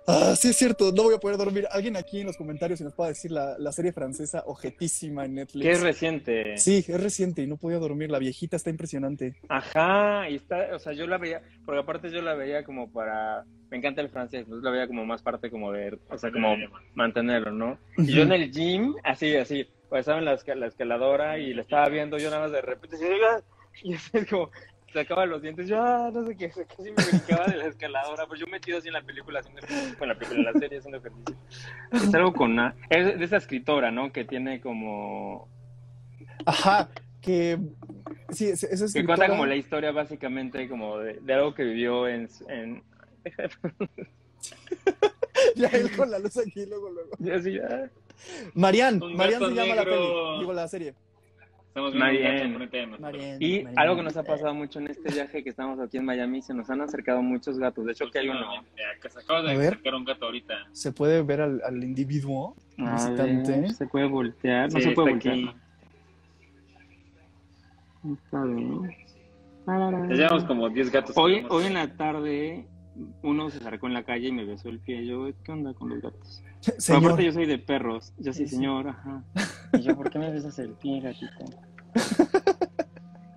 Ah, 0.08 0.34
sí 0.36 0.48
es 0.48 0.56
cierto, 0.56 0.92
no 0.92 1.02
voy 1.04 1.14
a 1.14 1.18
poder 1.18 1.36
dormir. 1.36 1.66
Alguien 1.70 1.96
aquí 1.96 2.20
en 2.20 2.26
los 2.26 2.36
comentarios 2.36 2.78
si 2.78 2.84
nos 2.84 2.94
puede 2.94 3.10
decir 3.10 3.32
la, 3.32 3.56
la 3.58 3.72
serie 3.72 3.92
francesa 3.92 4.42
objetísima 4.46 5.24
en 5.24 5.34
Netflix. 5.34 5.62
Que 5.64 5.72
es 5.72 5.80
reciente. 5.82 6.56
Sí, 6.58 6.84
es 6.86 7.00
reciente 7.02 7.42
y 7.42 7.46
no 7.46 7.56
podía 7.56 7.78
dormir. 7.78 8.10
La 8.10 8.18
viejita 8.18 8.56
está 8.56 8.70
impresionante. 8.70 9.34
Ajá, 9.48 10.28
y 10.30 10.36
está, 10.36 10.74
o 10.74 10.78
sea, 10.78 10.92
yo 10.92 11.06
la 11.06 11.18
veía, 11.18 11.42
porque 11.64 11.80
aparte 11.80 12.10
yo 12.10 12.22
la 12.22 12.34
veía 12.34 12.62
como 12.64 12.90
para, 12.92 13.44
me 13.70 13.78
encanta 13.78 14.00
el 14.00 14.08
francés, 14.08 14.40
entonces 14.44 14.62
la 14.62 14.70
veía 14.70 14.86
como 14.86 15.04
más 15.04 15.22
parte 15.22 15.50
como 15.50 15.72
de, 15.72 15.98
o 16.08 16.18
sea, 16.18 16.30
como 16.30 16.54
mantenerlo, 16.94 17.50
¿no? 17.50 17.78
Y 17.98 18.12
yo 18.12 18.22
en 18.22 18.32
el 18.32 18.52
gym, 18.52 18.94
así, 19.02 19.34
así, 19.36 19.66
pues 19.88 20.00
estaba 20.00 20.18
en 20.18 20.24
la, 20.24 20.38
la 20.54 20.66
escaladora 20.66 21.38
y 21.38 21.52
la 21.54 21.62
estaba 21.62 21.88
viendo, 21.88 22.18
yo 22.18 22.30
nada 22.30 22.42
más 22.42 22.52
de 22.52 22.60
repente, 22.60 22.96
"Ah", 23.28 23.40
y 23.82 23.94
así 23.94 24.10
es 24.18 24.26
como, 24.28 24.50
sacaba 25.00 25.26
los 25.26 25.42
dientes, 25.42 25.68
yo, 25.68 25.80
ah, 25.80 26.10
no 26.12 26.24
sé 26.26 26.36
qué, 26.36 26.48
casi 26.50 26.90
me 26.90 27.04
brincaba 27.10 27.46
de 27.46 27.56
la 27.56 27.66
escaladora, 27.66 28.26
pues 28.26 28.40
yo 28.40 28.46
metido 28.46 28.78
así 28.78 28.88
en 28.88 28.94
la 28.94 29.02
película, 29.02 29.40
haciendo 29.40 29.60
ejercicio, 29.62 29.96
en 30.02 30.08
la 30.08 30.14
película, 30.14 30.38
en 30.40 30.44
la 30.46 30.52
serie 30.60 30.78
haciendo 30.78 30.98
ejercicio. 30.98 31.36
Es 31.92 32.14
algo 32.14 32.32
con, 32.32 32.58
a- 32.58 32.74
es 32.90 33.18
de 33.18 33.24
esa 33.24 33.36
escritora, 33.36 33.90
¿no? 33.90 34.12
Que 34.12 34.24
tiene 34.24 34.60
como, 34.60 35.48
Ajá, 36.44 36.88
que. 37.20 37.58
Sí, 38.30 38.46
es, 38.48 38.62
es 38.64 38.92
que 38.92 39.04
cuenta 39.04 39.24
escritora- 39.24 39.28
como 39.28 39.46
la 39.46 39.56
historia 39.56 39.92
básicamente 39.92 40.68
como 40.68 40.98
de, 40.98 41.14
de 41.20 41.34
algo 41.34 41.54
que 41.54 41.62
vivió 41.64 42.08
en, 42.08 42.28
en 42.48 42.82
Ya 45.56 45.68
él 45.68 45.94
con 45.96 46.10
la 46.10 46.18
luz 46.18 46.36
aquí, 46.38 46.66
luego, 46.66 46.90
luego. 46.90 47.10
y 47.18 47.30
así, 47.30 47.58
ah. 47.58 47.88
Marian, 48.54 48.98
Marian 49.14 49.40
se 49.40 49.54
llama 49.54 49.74
la 49.74 49.84
peli. 49.84 50.06
Digo, 50.40 50.52
la 50.52 50.68
serie. 50.68 50.94
Estamos 51.76 51.92
viendo 51.92 52.56
un 52.56 53.02
gato. 53.02 53.18
Y 53.38 53.64
algo 53.76 53.96
que 53.96 54.02
nos 54.02 54.16
ha 54.16 54.22
pasado 54.22 54.54
mucho 54.54 54.78
en 54.78 54.88
este 54.88 55.12
viaje 55.12 55.44
que 55.44 55.50
estamos 55.50 55.78
aquí 55.78 55.98
en 55.98 56.06
Miami, 56.06 56.40
se 56.40 56.54
nos 56.54 56.70
han 56.70 56.80
acercado 56.80 57.20
muchos 57.20 57.58
gatos. 57.58 57.84
De 57.84 57.92
hecho, 57.92 58.10
que 58.10 58.18
hay 58.20 58.30
uno. 58.30 58.46
Se 59.10 59.18
acaba 59.20 59.40
A 59.40 59.42
de 59.42 59.58
ver. 59.58 59.76
sacar 59.76 59.94
un 59.94 60.04
gato 60.06 60.24
ahorita. 60.24 60.54
Se 60.72 60.92
puede 60.92 61.20
ver 61.22 61.42
al, 61.42 61.60
al 61.62 61.84
individuo 61.84 62.56
A 62.78 62.92
visitante. 62.94 63.60
ver, 63.60 63.72
se 63.72 63.86
puede 63.86 64.06
voltear. 64.06 64.72
No 64.72 64.78
Sí, 64.78 64.84
se 64.86 64.90
puede 64.92 65.10
voltear. 65.10 65.34
aquí. 65.34 65.50
Está 68.14 68.44
bien. 68.44 68.90
Ya 69.66 70.14
llevamos 70.14 70.44
como 70.44 70.70
10 70.70 70.90
gatos. 70.90 71.14
Hoy, 71.18 71.44
hoy 71.50 71.64
en 71.64 71.74
la 71.74 71.94
tarde, 71.94 72.66
uno 73.22 73.50
se 73.50 73.58
acercó 73.58 73.86
en 73.86 73.92
la 73.92 74.02
calle 74.04 74.28
y 74.28 74.32
me 74.32 74.46
besó 74.46 74.70
el 74.70 74.78
pie. 74.78 75.04
Yo, 75.04 75.28
¿qué 75.44 75.52
onda 75.52 75.74
con 75.74 75.90
los 75.90 76.00
gatos? 76.00 76.42
Señor, 76.78 77.04
aparte, 77.04 77.24
yo 77.24 77.32
soy 77.32 77.46
de 77.46 77.58
perros. 77.58 78.12
Yo 78.18 78.32
sí, 78.32 78.46
señor, 78.48 78.88
ajá. 78.88 79.22
Y 79.74 79.82
yo, 79.82 79.96
¿por 79.96 80.10
qué 80.10 80.18
me 80.18 80.30
besas 80.30 80.58
el 80.58 80.70
pie, 80.74 81.00
gatito? 81.00 81.44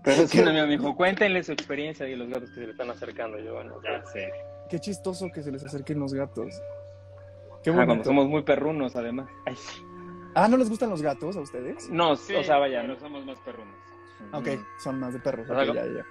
Pero 0.04 0.28
sí, 0.28 0.40
un 0.42 0.48
amigo 0.48 0.66
me 0.66 0.72
dijo, 0.78 0.96
cuéntenle 0.96 1.44
su 1.44 1.52
experiencia 1.52 2.06
de 2.06 2.16
los 2.16 2.30
gatos 2.30 2.50
que 2.50 2.56
se 2.56 2.66
le 2.66 2.72
están 2.72 2.90
acercando. 2.90 3.38
Yo, 3.40 3.54
bueno, 3.56 3.76
Ya 3.84 4.04
sé. 4.12 4.32
qué 4.70 4.80
chistoso 4.80 5.30
que 5.34 5.44
se 5.44 5.52
les 5.52 5.64
acerquen 5.66 6.00
los 6.00 6.14
gatos. 6.14 6.54
Qué 7.64 7.72
cuando 7.72 7.88
bonito. 7.94 8.10
somos 8.10 8.28
muy 8.28 8.42
perrunos, 8.44 8.96
además. 8.96 9.30
Ay. 9.46 9.56
Ah, 10.36 10.48
¿no 10.48 10.58
les 10.58 10.70
gustan 10.70 10.90
los 10.90 11.02
gatos 11.02 11.36
a 11.36 11.42
ustedes? 11.42 11.90
No, 11.90 12.16
Sí, 12.16 12.34
o 12.36 12.44
sea, 12.44 12.58
vaya, 12.58 12.82
pero 12.82 12.94
¿no? 12.94 13.00
somos 13.00 13.26
más 13.26 13.38
perrunos. 13.40 13.76
Ok, 14.34 14.48
son 14.82 15.00
más 15.00 15.14
de 15.14 15.20
perros. 15.20 15.50
O 15.50 15.54
sea, 15.54 15.70
ok, 15.70 15.76
ya, 15.76 15.86
ya, 15.86 15.94
ya. 15.98 16.06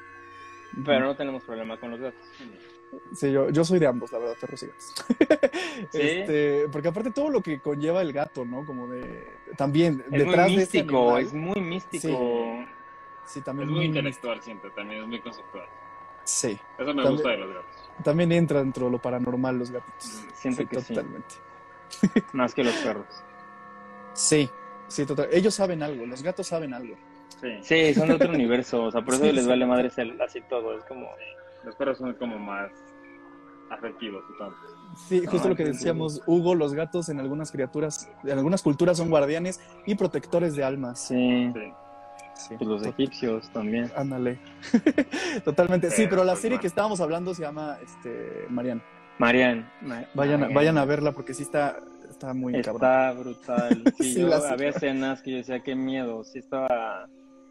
pero 0.84 1.06
no 1.06 1.16
tenemos 1.16 1.42
problema 1.44 1.78
con 1.78 1.90
los 1.92 2.00
gatos. 2.00 2.20
Sí, 3.12 3.30
yo, 3.32 3.50
yo 3.50 3.64
soy 3.64 3.78
de 3.78 3.86
ambos, 3.86 4.10
la 4.12 4.18
verdad, 4.18 4.36
perros 4.40 4.62
y 4.62 4.66
gatos. 4.66 4.94
¿Sí? 5.92 6.00
Este, 6.00 6.68
porque 6.70 6.88
aparte 6.88 7.10
todo 7.10 7.28
lo 7.30 7.42
que 7.42 7.60
conlleva 7.60 8.00
el 8.02 8.12
gato, 8.12 8.44
¿no? 8.44 8.64
Como 8.64 8.86
de... 8.88 9.26
También, 9.56 10.02
Es 10.06 10.10
muy 10.10 10.18
detrás 10.20 10.46
de 10.46 10.52
ese 10.54 10.60
místico, 10.78 10.98
animal, 11.16 11.22
es 11.22 11.32
muy 11.34 11.60
místico. 11.60 12.08
Sí. 12.08 12.66
Sí, 13.26 13.38
Es 13.40 13.44
también... 13.44 13.70
muy 13.70 13.84
intelectual, 13.84 14.40
siento, 14.42 14.70
también 14.72 15.02
es 15.02 15.08
muy 15.08 15.20
conceptual. 15.20 15.66
Sí, 16.24 16.48
Eso 16.52 16.60
me 16.78 16.84
También- 16.86 17.12
gusta 17.12 17.28
de 17.30 17.36
los 17.38 17.48
gatos. 17.54 17.90
también 18.04 18.32
entra 18.32 18.60
dentro 18.60 18.86
de 18.86 18.92
lo 18.92 18.98
paranormal 18.98 19.58
los 19.58 19.70
gatitos. 19.70 20.22
Siento 20.34 20.66
que 20.68 20.80
sí. 20.80 20.94
totalmente. 20.94 21.34
Más 22.32 22.54
que 22.54 22.64
los 22.64 22.74
perros. 22.76 23.06
Sí, 24.14 24.48
sí, 24.88 25.06
total. 25.06 25.28
Ellos 25.32 25.54
saben 25.54 25.82
algo, 25.82 26.04
los 26.06 26.22
gatos 26.22 26.46
saben 26.46 26.74
algo. 26.74 26.94
Sí. 27.40 27.58
Sí, 27.62 27.94
son 27.94 28.08
de 28.08 28.14
otro 28.14 28.30
universo, 28.30 28.84
o 28.84 28.90
sea, 28.90 29.00
por 29.02 29.14
eso 29.14 29.24
Sí, 29.24 29.32
les 29.32 29.44
sí. 29.44 29.48
vale 29.50 29.64
madre 29.66 29.90
el- 29.96 30.20
así 30.20 30.40
todo, 30.48 30.76
es 30.76 30.84
como... 30.84 31.08
Los 31.64 31.74
perros 31.76 31.98
son 31.98 32.14
como 32.14 32.38
más 32.38 32.70
afectivos 33.70 34.24
y 34.34 34.38
todo. 34.38 34.54
Sí, 35.08 35.26
justo 35.26 35.48
lo 35.48 35.54
que 35.56 35.64
decíamos, 35.64 36.22
Hugo, 36.26 36.54
los 36.54 36.72
gatos 36.74 37.08
en 37.10 37.20
algunas 37.20 37.52
criaturas, 37.52 38.10
en 38.24 38.30
algunas 38.38 38.62
culturas 38.62 38.96
son 38.96 39.10
guardianes 39.10 39.60
y 39.86 39.94
protectores 39.94 40.56
de 40.56 40.64
almas. 40.64 40.98
Sí, 41.00 41.50
Sí. 41.54 41.72
Sí, 42.34 42.54
pues 42.56 42.68
los 42.70 42.86
egipcios 42.86 43.50
también. 43.52 43.90
Ándale. 43.96 44.38
Totalmente. 45.44 45.90
Sí, 45.90 46.06
Pero, 46.08 46.22
la 46.22 46.32
pues, 46.34 46.42
serie 46.42 46.60
que 46.60 46.68
estábamos 46.68 47.00
hablando 47.00 47.34
se 47.34 47.42
llama 47.42 47.78
este 47.82 48.46
Marian. 48.48 48.80
Marian. 49.18 49.68
Ma- 49.82 50.04
Vayan, 50.14 50.40
Marian. 50.42 50.54
vayan 50.54 50.78
a 50.78 50.84
verla 50.84 51.10
porque 51.10 51.34
sí 51.34 51.42
está, 51.42 51.78
está 52.08 52.34
muy 52.34 52.52
cabrón. 52.62 52.76
Está 52.76 53.12
brutal. 53.12 53.82
Sí, 53.96 54.04
Sí, 54.14 54.20
yo 54.20 54.28
la 54.28 54.36
había 54.50 54.68
escenas 54.68 55.20
que 55.20 55.32
yo 55.32 55.36
decía, 55.38 55.64
qué 55.64 55.74
miedo. 55.74 56.22
Sí, 56.22 56.38
estaba. 56.38 57.08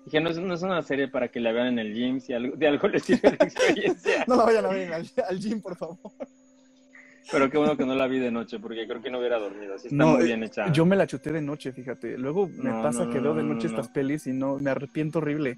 Dije, 0.08 0.22
no 0.22 0.30
es, 0.30 0.38
no 0.39 0.53
es 0.53 0.62
una 0.64 0.82
serie 0.84 1.10
para 1.10 1.28
que 1.28 1.41
la 1.41 1.51
vean 1.51 1.68
en 1.68 1.80
el 1.80 1.93
gym, 1.93 2.22
si 2.22 2.32
algo, 2.34 2.55
de 2.55 2.66
algo 2.68 2.88
les 2.88 3.03
sirve 3.03 3.30
de 3.32 3.36
experiencia. 3.45 4.24
No 4.28 4.38
la 4.38 4.45
vayan 4.45 4.66
a 4.66 4.70
ver 4.70 4.93
al, 4.93 5.05
al 5.28 5.39
gym, 5.39 5.60
por 5.62 5.76
favor. 5.76 5.97
Pero 7.30 7.49
qué 7.49 7.58
bueno 7.58 7.76
que 7.76 7.86
no 7.86 7.93
la 7.93 8.08
vi 8.08 8.20
de 8.20 8.32
noche, 8.32 8.58
porque 8.58 8.88
creo 8.88 9.01
que 9.01 9.12
no 9.12 9.20
hubiera 9.20 9.38
dormido. 9.38 9.78
Sí, 9.78 9.88
está 9.88 9.95
No, 9.97 10.14
muy 10.14 10.22
eh, 10.22 10.26
bien 10.28 10.43
hecha. 10.43 10.72
Yo 10.72 10.86
me 10.86 10.95
la 10.95 11.05
chuté 11.08 11.34
de 11.34 11.41
noche, 11.41 11.74
fíjate. 11.74 12.18
Luego 12.18 12.47
me 12.47 12.70
No, 12.70 12.82
pasa 12.82 13.03
no, 13.03 13.12
que 13.12 13.20
veo 13.20 13.34
de 13.34 13.43
no, 13.43 13.53
noche 13.55 13.68
no, 13.68 13.72
estas 13.74 13.88
no. 13.88 13.93
pelis 13.93 14.28
y 14.28 14.32
no 14.34 14.58
me 14.60 14.70
arrepiento 14.72 15.20
horrible. 15.20 15.58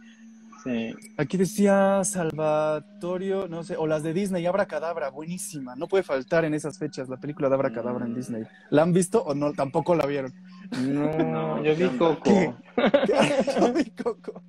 Sí. 0.63 0.93
Aquí 1.17 1.37
decía 1.37 2.01
Salvatorio, 2.03 3.47
no 3.47 3.63
sé, 3.63 3.75
o 3.77 3.85
las 3.87 4.01
de 4.03 4.13
Disney, 4.13 4.45
Abracadabra, 4.47 5.09
buenísima. 5.09 5.75
No 5.75 5.87
puede 5.87 6.03
faltar 6.03 6.43
en 6.43 6.53
esas 6.55 6.77
fechas 6.79 7.07
la 7.07 7.17
película 7.17 7.49
de 7.49 7.55
Abracadabra 7.55 8.05
en 8.05 8.13
Mm. 8.13 8.15
Disney. 8.15 8.43
¿La 8.71 8.81
han 8.81 8.91
visto 8.91 9.21
o 9.23 9.35
no? 9.35 9.53
Tampoco 9.53 9.95
la 9.95 10.05
vieron. 10.07 10.33
No, 10.71 11.17
No, 11.17 11.63
yo 11.63 11.75
vi. 11.75 11.97
Coco. 11.97 12.23
¿Qué? 12.23 12.53
Yo 13.59 13.73
vi 13.73 13.85
Coco. 13.91 14.41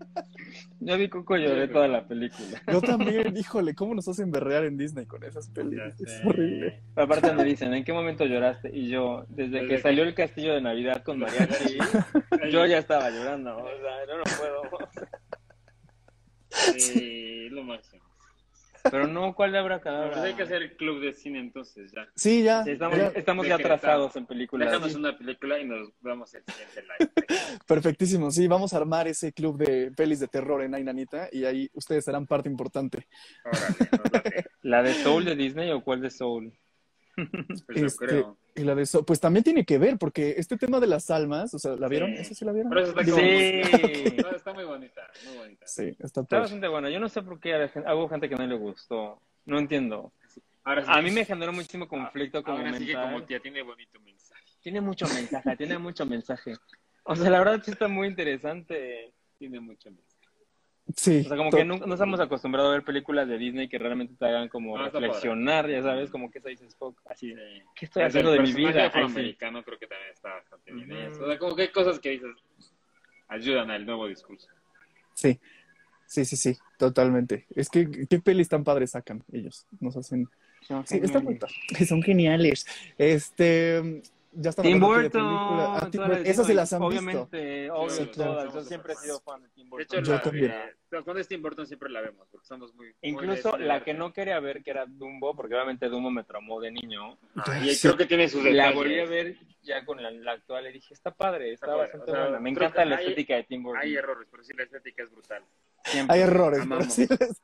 Yo 0.80 0.96
vi 0.96 1.08
Coco 1.08 1.36
y 1.36 1.42
lloré 1.42 1.68
toda 1.68 1.88
la 1.88 2.06
película. 2.06 2.62
Yo 2.70 2.80
también, 2.80 3.36
híjole, 3.36 3.74
¿cómo 3.74 3.94
nos 3.94 4.08
hacen 4.08 4.30
berrear 4.30 4.64
en 4.64 4.76
Disney 4.76 5.06
con 5.06 5.24
esas? 5.24 5.50
Ya 5.52 5.86
Es 5.86 6.24
horrible. 6.24 6.80
Aparte 6.96 7.32
me 7.32 7.44
dicen, 7.44 7.74
¿en 7.74 7.84
qué 7.84 7.92
momento 7.92 8.24
lloraste? 8.24 8.70
Y 8.72 8.88
yo, 8.88 9.24
desde 9.28 9.60
Desde 9.60 9.68
que 9.68 9.78
salió 9.78 10.04
el 10.04 10.14
castillo 10.14 10.54
de 10.54 10.60
Navidad 10.60 11.02
con 11.02 11.18
mariachi, 11.20 11.78
yo 12.50 12.66
ya 12.66 12.78
estaba 12.78 13.10
llorando. 13.10 13.56
O 13.56 13.66
sea, 13.66 14.16
no 14.16 14.24
puedo. 14.38 14.88
Sí, 16.78 17.48
lo 17.50 17.62
máximo. 17.64 18.09
Pero 18.90 19.06
no, 19.06 19.34
¿cuál 19.34 19.52
de 19.52 19.58
Pues 19.58 19.64
Abracadabra? 19.64 20.22
hay 20.22 20.34
que 20.34 20.42
hacer 20.42 20.62
el 20.62 20.76
club 20.76 21.00
de 21.00 21.12
cine 21.12 21.40
entonces 21.40 21.92
ya. 21.92 22.08
Sí, 22.14 22.42
ya. 22.42 22.64
Sí, 22.64 22.70
estamos, 22.70 22.98
ya. 22.98 23.08
estamos 23.08 23.46
ya 23.46 23.54
atrasados 23.56 24.16
en 24.16 24.26
películas. 24.26 24.70
Déjanos 24.70 24.94
una 24.94 25.16
película 25.16 25.58
y 25.58 25.64
nos 25.66 25.90
vamos 26.00 26.32
el 26.34 26.42
siguiente 26.44 26.82
live. 26.82 27.10
Perfectísimo. 27.66 28.30
Sí, 28.30 28.46
vamos 28.46 28.72
a 28.72 28.78
armar 28.78 29.08
ese 29.08 29.32
club 29.32 29.58
de 29.58 29.90
pelis 29.92 30.20
de 30.20 30.28
terror 30.28 30.62
en 30.62 30.74
Ainanita 30.74 31.28
y 31.32 31.44
ahí 31.44 31.70
ustedes 31.74 32.04
serán 32.04 32.26
parte 32.26 32.48
importante. 32.48 33.06
Órale. 33.44 34.44
¿La 34.62 34.82
de 34.82 34.94
Soul 34.94 35.24
de 35.24 35.36
Disney 35.36 35.70
o 35.70 35.82
cuál 35.82 36.00
de 36.00 36.10
Soul? 36.10 36.52
Pues 37.66 37.80
yo 37.80 37.86
Este, 37.86 38.06
creo. 38.06 38.36
Y 38.54 38.62
la 38.64 38.74
de 38.74 38.82
eso, 38.82 39.04
pues 39.04 39.20
también 39.20 39.44
tiene 39.44 39.64
que 39.64 39.78
ver, 39.78 39.96
porque 39.98 40.34
este 40.38 40.56
tema 40.56 40.80
de 40.80 40.86
las 40.86 41.10
almas, 41.10 41.54
o 41.54 41.58
sea, 41.58 41.76
¿la 41.76 41.88
vieron? 41.88 42.10
Sí. 42.16 42.22
¿Eso 42.22 42.34
sí 42.34 42.44
la 42.44 42.52
vieron? 42.52 42.70
Pero 42.70 42.82
eso 42.82 42.90
está 42.98 43.04
como... 43.10 43.16
Sí. 43.16 43.60
Está, 44.20 44.30
está 44.36 44.52
muy 44.54 44.64
bonita, 44.64 45.02
muy 45.26 45.36
bonita. 45.38 45.66
Sí, 45.66 45.96
está 45.98 46.22
bastante 46.28 46.68
buena. 46.68 46.90
Yo 46.90 46.98
no 47.00 47.08
sé 47.08 47.22
por 47.22 47.38
qué 47.40 47.54
a 47.54 47.58
la 47.58 47.68
gente- 47.68 47.92
hubo 47.94 48.08
gente 48.08 48.28
que 48.28 48.36
no 48.36 48.46
le 48.46 48.56
gustó. 48.56 49.20
No 49.46 49.58
entiendo. 49.58 50.12
Ahora 50.64 50.82
sí, 50.84 50.88
A 50.92 51.00
mí 51.00 51.10
me 51.10 51.24
generó 51.24 51.52
muchísimo 51.52 51.88
conflicto 51.88 52.42
como 52.42 52.58
ahora 52.58 52.72
sí 52.74 52.86
que 52.86 52.92
mental. 52.94 53.12
como 53.12 53.24
tía 53.24 53.40
tiene 53.40 53.62
bonito 53.62 53.98
mensaje. 54.00 54.44
Tiene 54.60 54.80
mucho 54.80 55.06
mensaje, 55.08 55.56
tiene 55.56 55.78
mucho 55.78 56.04
mensaje. 56.04 56.54
O 57.04 57.16
sea, 57.16 57.30
la 57.30 57.38
verdad 57.38 57.62
sí 57.64 57.70
está 57.70 57.88
muy 57.88 58.08
interesante. 58.08 59.12
Tiene 59.38 59.58
mucho 59.60 59.90
mensaje. 59.90 60.19
Sí. 60.96 61.20
O 61.20 61.28
sea, 61.28 61.36
como 61.36 61.50
que 61.50 61.64
no, 61.64 61.78
no 61.78 61.94
estamos 61.94 62.18
acostumbrados 62.20 62.70
a 62.70 62.72
ver 62.74 62.84
películas 62.84 63.28
de 63.28 63.38
Disney 63.38 63.68
que 63.68 63.78
realmente 63.78 64.14
te 64.18 64.26
hagan 64.26 64.48
como 64.48 64.76
No, 64.76 64.84
reflexionar, 64.84 65.68
ya 65.68 65.82
sabes, 65.82 66.10
como 66.10 66.30
que 66.30 66.38
eso 66.38 66.48
dices, 66.48 66.74
fuck, 66.76 67.00
así, 67.06 67.32
Sí. 67.32 67.62
¿qué 67.76 67.86
estoy 67.86 68.02
haciendo 68.02 68.32
de 68.32 68.40
mi 68.40 68.52
personaje 68.52 68.72
vida? 68.72 68.82
Ay, 68.82 68.90
sí. 68.90 68.98
afroamericano 68.98 69.62
creo 69.62 69.78
que 69.78 69.86
también 69.86 70.10
está 70.12 70.34
bastante 70.34 70.72
bien. 70.72 70.92
Eso. 70.92 71.22
O 71.22 71.26
sea, 71.28 71.38
como 71.38 71.54
que 71.54 71.62
hay 71.62 71.68
cosas 71.68 71.98
que 72.00 72.10
dices 72.10 72.30
ayudan 73.28 73.70
al 73.70 73.86
nuevo 73.86 74.08
discurso. 74.08 74.48
Sí, 75.14 75.38
sí, 76.06 76.24
sí, 76.24 76.36
sí, 76.36 76.58
totalmente. 76.78 77.46
Es 77.54 77.68
que, 77.68 77.88
¿qué 78.08 78.18
pelis 78.18 78.48
tan 78.48 78.64
padres 78.64 78.90
sacan 78.90 79.22
ellos? 79.32 79.66
Nos 79.78 79.96
hacen... 79.96 80.28
Sí, 80.84 81.00
está 81.02 81.20
muy 81.20 81.36
padre. 81.36 81.54
Son 81.86 82.02
geniales. 82.02 82.66
Este... 82.98 84.02
Ya 84.32 84.50
están 84.50 84.62
Tim 84.64 84.78
de 84.78 84.86
Burton. 84.86 85.22
Ah, 85.24 85.88
Tim 85.90 86.02
Burton. 86.02 86.26
Esas 86.26 86.46
sí 86.46 86.54
las 86.54 86.72
han 86.72 86.80
visto. 86.88 87.00
Obviamente, 87.02 87.70
obvio, 87.70 87.90
Sí, 87.90 88.06
claro. 88.06 88.32
todas. 88.34 88.54
Yo 88.54 88.62
siempre 88.62 88.92
he 88.92 88.96
sido 88.96 89.20
fan 89.20 89.42
de 89.42 89.48
Tim 89.48 89.64
De 89.64 89.70
Burton. 89.70 89.98
hecho, 89.98 90.06
Yo 90.06 90.12
la, 90.14 90.22
también. 90.22 90.50
eh, 90.52 90.74
cuando 91.04 91.18
es 91.18 91.26
Tim 91.28 91.42
Burton 91.42 91.66
siempre 91.66 91.90
la 91.90 92.00
vemos, 92.00 92.28
porque 92.30 92.46
somos 92.46 92.72
muy... 92.74 92.94
Incluso 93.02 93.52
de- 93.56 93.64
la 93.64 93.82
que 93.82 93.92
no 93.92 94.12
quería 94.12 94.38
ver, 94.38 94.62
que 94.62 94.70
era 94.70 94.86
Dumbo, 94.86 95.34
porque 95.34 95.54
obviamente 95.54 95.88
Dumbo 95.88 96.10
me 96.12 96.22
traumó 96.22 96.60
de 96.60 96.70
niño. 96.70 97.18
Ah, 97.34 97.60
Sí. 97.64 97.70
y 97.70 97.78
creo 97.80 97.96
que 97.96 98.06
tiene 98.06 98.28
sus 98.28 98.44
La 98.44 98.50
detalles. 98.50 98.74
volví 98.76 99.00
a 99.00 99.04
ver 99.06 99.36
ya 99.62 99.84
con 99.84 100.00
la, 100.02 100.10
la 100.12 100.32
actual 100.32 100.66
y 100.68 100.72
dije, 100.74 100.94
está 100.94 101.10
padre, 101.12 101.52
está, 101.52 101.74
bastante 101.74 102.10
o 102.10 102.14
sea, 102.14 102.22
buena. 102.24 102.40
Me 102.40 102.50
encanta 102.50 102.84
la 102.84 102.96
hay- 102.96 103.04
estética 103.06 103.34
de 103.34 103.42
Tim 103.44 103.62
Burton. 103.64 103.82
Hay 103.82 103.96
errores, 103.96 104.28
pero 104.30 104.44
sí 104.44 104.52
la 104.56 104.62
estética 104.62 105.02
es 105.02 105.10
brutal. 105.10 105.42
Siempre. 105.84 106.14
Hay 106.16 106.22
errores, 106.22 106.60
pero 106.68 106.82
sí, 106.82 107.06
les- 107.08 107.40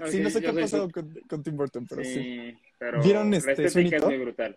No, 0.00 0.06
sí, 0.06 0.20
no 0.20 0.30
sé 0.30 0.40
qué 0.40 0.48
ha 0.48 0.52
pasado 0.54 0.88
con, 0.90 1.12
con 1.28 1.42
Tim 1.42 1.54
Burton, 1.54 1.86
pero 1.86 2.02
sí. 2.02 2.14
Sí, 2.14 2.58
pero 2.78 3.02
¿Vieron 3.02 3.30
la 3.30 3.36
este 3.36 3.50
estética 3.66 3.96
es 3.98 4.04
muy 4.04 4.16
brutal. 4.16 4.56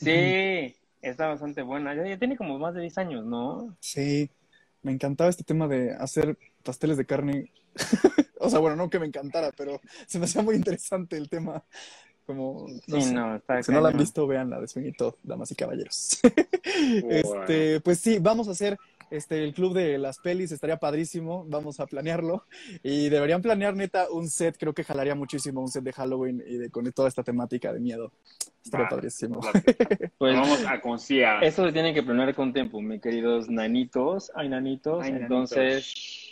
Sí, 0.00 0.76
está 1.02 1.26
bastante 1.28 1.62
buena. 1.62 1.94
Ya, 1.94 2.06
ya 2.06 2.18
tiene 2.18 2.36
como 2.36 2.58
más 2.58 2.74
de 2.74 2.82
10 2.82 2.98
años, 2.98 3.24
¿no? 3.24 3.76
Sí, 3.80 4.30
me 4.82 4.92
encantaba 4.92 5.30
este 5.30 5.44
tema 5.44 5.68
de 5.68 5.92
hacer 5.94 6.38
pasteles 6.62 6.96
de 6.96 7.06
carne. 7.06 7.52
o 8.40 8.50
sea, 8.50 8.58
bueno, 8.58 8.76
no 8.76 8.90
que 8.90 8.98
me 8.98 9.06
encantara, 9.06 9.52
pero 9.56 9.80
se 10.06 10.18
me 10.18 10.24
hacía 10.26 10.42
muy 10.42 10.56
interesante 10.56 11.16
el 11.16 11.28
tema. 11.28 11.64
Como, 12.26 12.66
no 12.86 13.00
Sí, 13.00 13.02
sé. 13.02 13.14
no, 13.14 13.36
está 13.36 13.62
Si 13.62 13.72
no 13.72 13.80
la 13.80 13.88
han 13.88 13.96
visto, 13.96 14.26
vean 14.26 14.50
la 14.50 14.60
de 14.60 14.68
Swing 14.68 14.86
y 14.86 14.92
todo, 14.92 15.18
damas 15.22 15.50
y 15.50 15.54
caballeros. 15.54 16.20
este, 17.08 17.80
pues 17.80 18.00
sí, 18.00 18.18
vamos 18.18 18.48
a 18.48 18.52
hacer 18.52 18.78
este, 19.10 19.44
el 19.44 19.54
club 19.54 19.74
de 19.74 19.98
las 19.98 20.18
pelis, 20.18 20.52
estaría 20.52 20.76
padrísimo, 20.76 21.44
vamos 21.48 21.80
a 21.80 21.86
planearlo. 21.86 22.44
Y 22.82 23.08
deberían 23.08 23.42
planear 23.42 23.74
neta 23.74 24.06
un 24.10 24.28
set, 24.28 24.56
creo 24.58 24.72
que 24.74 24.84
jalaría 24.84 25.14
muchísimo 25.14 25.60
un 25.60 25.68
set 25.68 25.84
de 25.84 25.92
Halloween 25.92 26.42
y 26.46 26.56
de, 26.56 26.70
con 26.70 26.90
toda 26.92 27.08
esta 27.08 27.22
temática 27.22 27.72
de 27.72 27.80
miedo. 27.80 28.12
Estaría 28.64 28.88
padrísimo. 28.88 29.40
late. 29.42 30.12
Pues 30.18 30.34
Vamos 30.34 30.64
a 30.66 30.80
conciliar. 30.80 31.44
eso 31.44 31.64
se 31.64 31.72
tiene 31.72 31.94
que 31.94 32.02
planear 32.02 32.34
con 32.34 32.52
tiempo, 32.52 32.80
mis 32.80 33.00
queridos 33.00 33.48
nanitos. 33.48 34.30
Hay 34.34 34.48
nanitos, 34.48 35.04
Ay, 35.04 35.12
entonces 35.12 36.27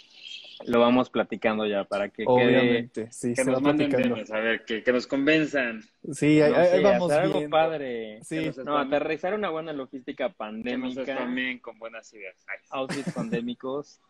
lo 0.64 0.80
vamos 0.80 1.10
platicando 1.10 1.66
ya 1.66 1.84
para 1.84 2.08
que 2.08 2.24
quede. 2.24 2.26
Obviamente, 2.26 3.12
sí, 3.12 3.30
que 3.30 3.44
se 3.44 3.44
va 3.44 3.60
nos 3.60 3.62
platicando. 3.62 4.14
temas, 4.14 4.30
a 4.30 4.40
ver, 4.40 4.64
que, 4.64 4.82
que 4.82 4.92
nos 4.92 5.06
convenzan. 5.06 5.82
Sí, 6.12 6.40
ahí, 6.40 6.52
no 6.52 6.58
ahí 6.58 6.70
sé, 6.70 6.80
vamos 6.80 7.12
hacer 7.12 7.24
algo 7.24 7.50
padre. 7.50 8.20
Sí, 8.22 8.50
No, 8.64 8.78
aterrizar 8.78 9.34
una 9.34 9.50
buena 9.50 9.72
logística 9.72 10.24
que 10.24 10.28
nos 10.28 10.36
pandémica, 10.36 11.04
spamen 11.04 11.58
con 11.58 11.78
buenas 11.78 12.12
ideas. 12.14 12.36
Ay, 12.48 12.58
outfits 12.70 13.12
pandémicos. 13.12 14.00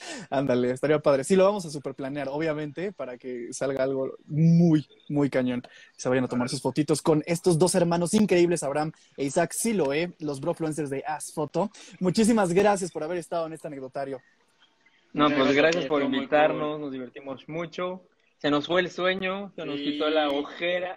ándale, 0.30 0.70
estaría 0.70 0.98
padre. 0.98 1.24
Sí, 1.24 1.36
lo 1.36 1.44
vamos 1.44 1.64
a 1.66 1.70
super 1.70 1.94
planear, 1.94 2.28
obviamente, 2.28 2.92
para 2.92 3.18
que 3.18 3.52
salga 3.52 3.84
algo 3.84 4.16
muy, 4.26 4.86
muy 5.08 5.30
cañón. 5.30 5.62
Se 5.96 6.08
vayan 6.08 6.24
a 6.24 6.28
tomar 6.28 6.48
sus 6.48 6.60
fotitos 6.62 7.02
con 7.02 7.22
estos 7.26 7.58
dos 7.58 7.74
hermanos 7.74 8.14
increíbles, 8.14 8.62
Abraham 8.62 8.92
e 9.16 9.24
Isaac 9.24 9.52
Siloe, 9.52 10.12
los 10.18 10.40
brofluencers 10.40 10.90
de 10.90 11.02
As 11.06 11.32
Photo. 11.32 11.70
Muchísimas 11.98 12.52
gracias 12.52 12.90
por 12.90 13.02
haber 13.02 13.18
estado 13.18 13.46
en 13.46 13.52
este 13.52 13.68
anecdotario. 13.68 14.20
No, 15.12 15.24
Muchas 15.24 15.38
pues 15.46 15.56
gracias 15.56 15.86
por 15.86 16.02
invitarnos, 16.02 16.72
cool. 16.72 16.80
nos 16.82 16.92
divertimos 16.92 17.48
mucho. 17.48 18.06
Se 18.38 18.50
nos 18.50 18.66
fue 18.66 18.80
el 18.80 18.90
sueño, 18.90 19.52
se 19.54 19.66
nos 19.66 19.76
Sí. 19.78 19.84
quitó 19.92 20.08
la 20.08 20.28
ojera. 20.28 20.96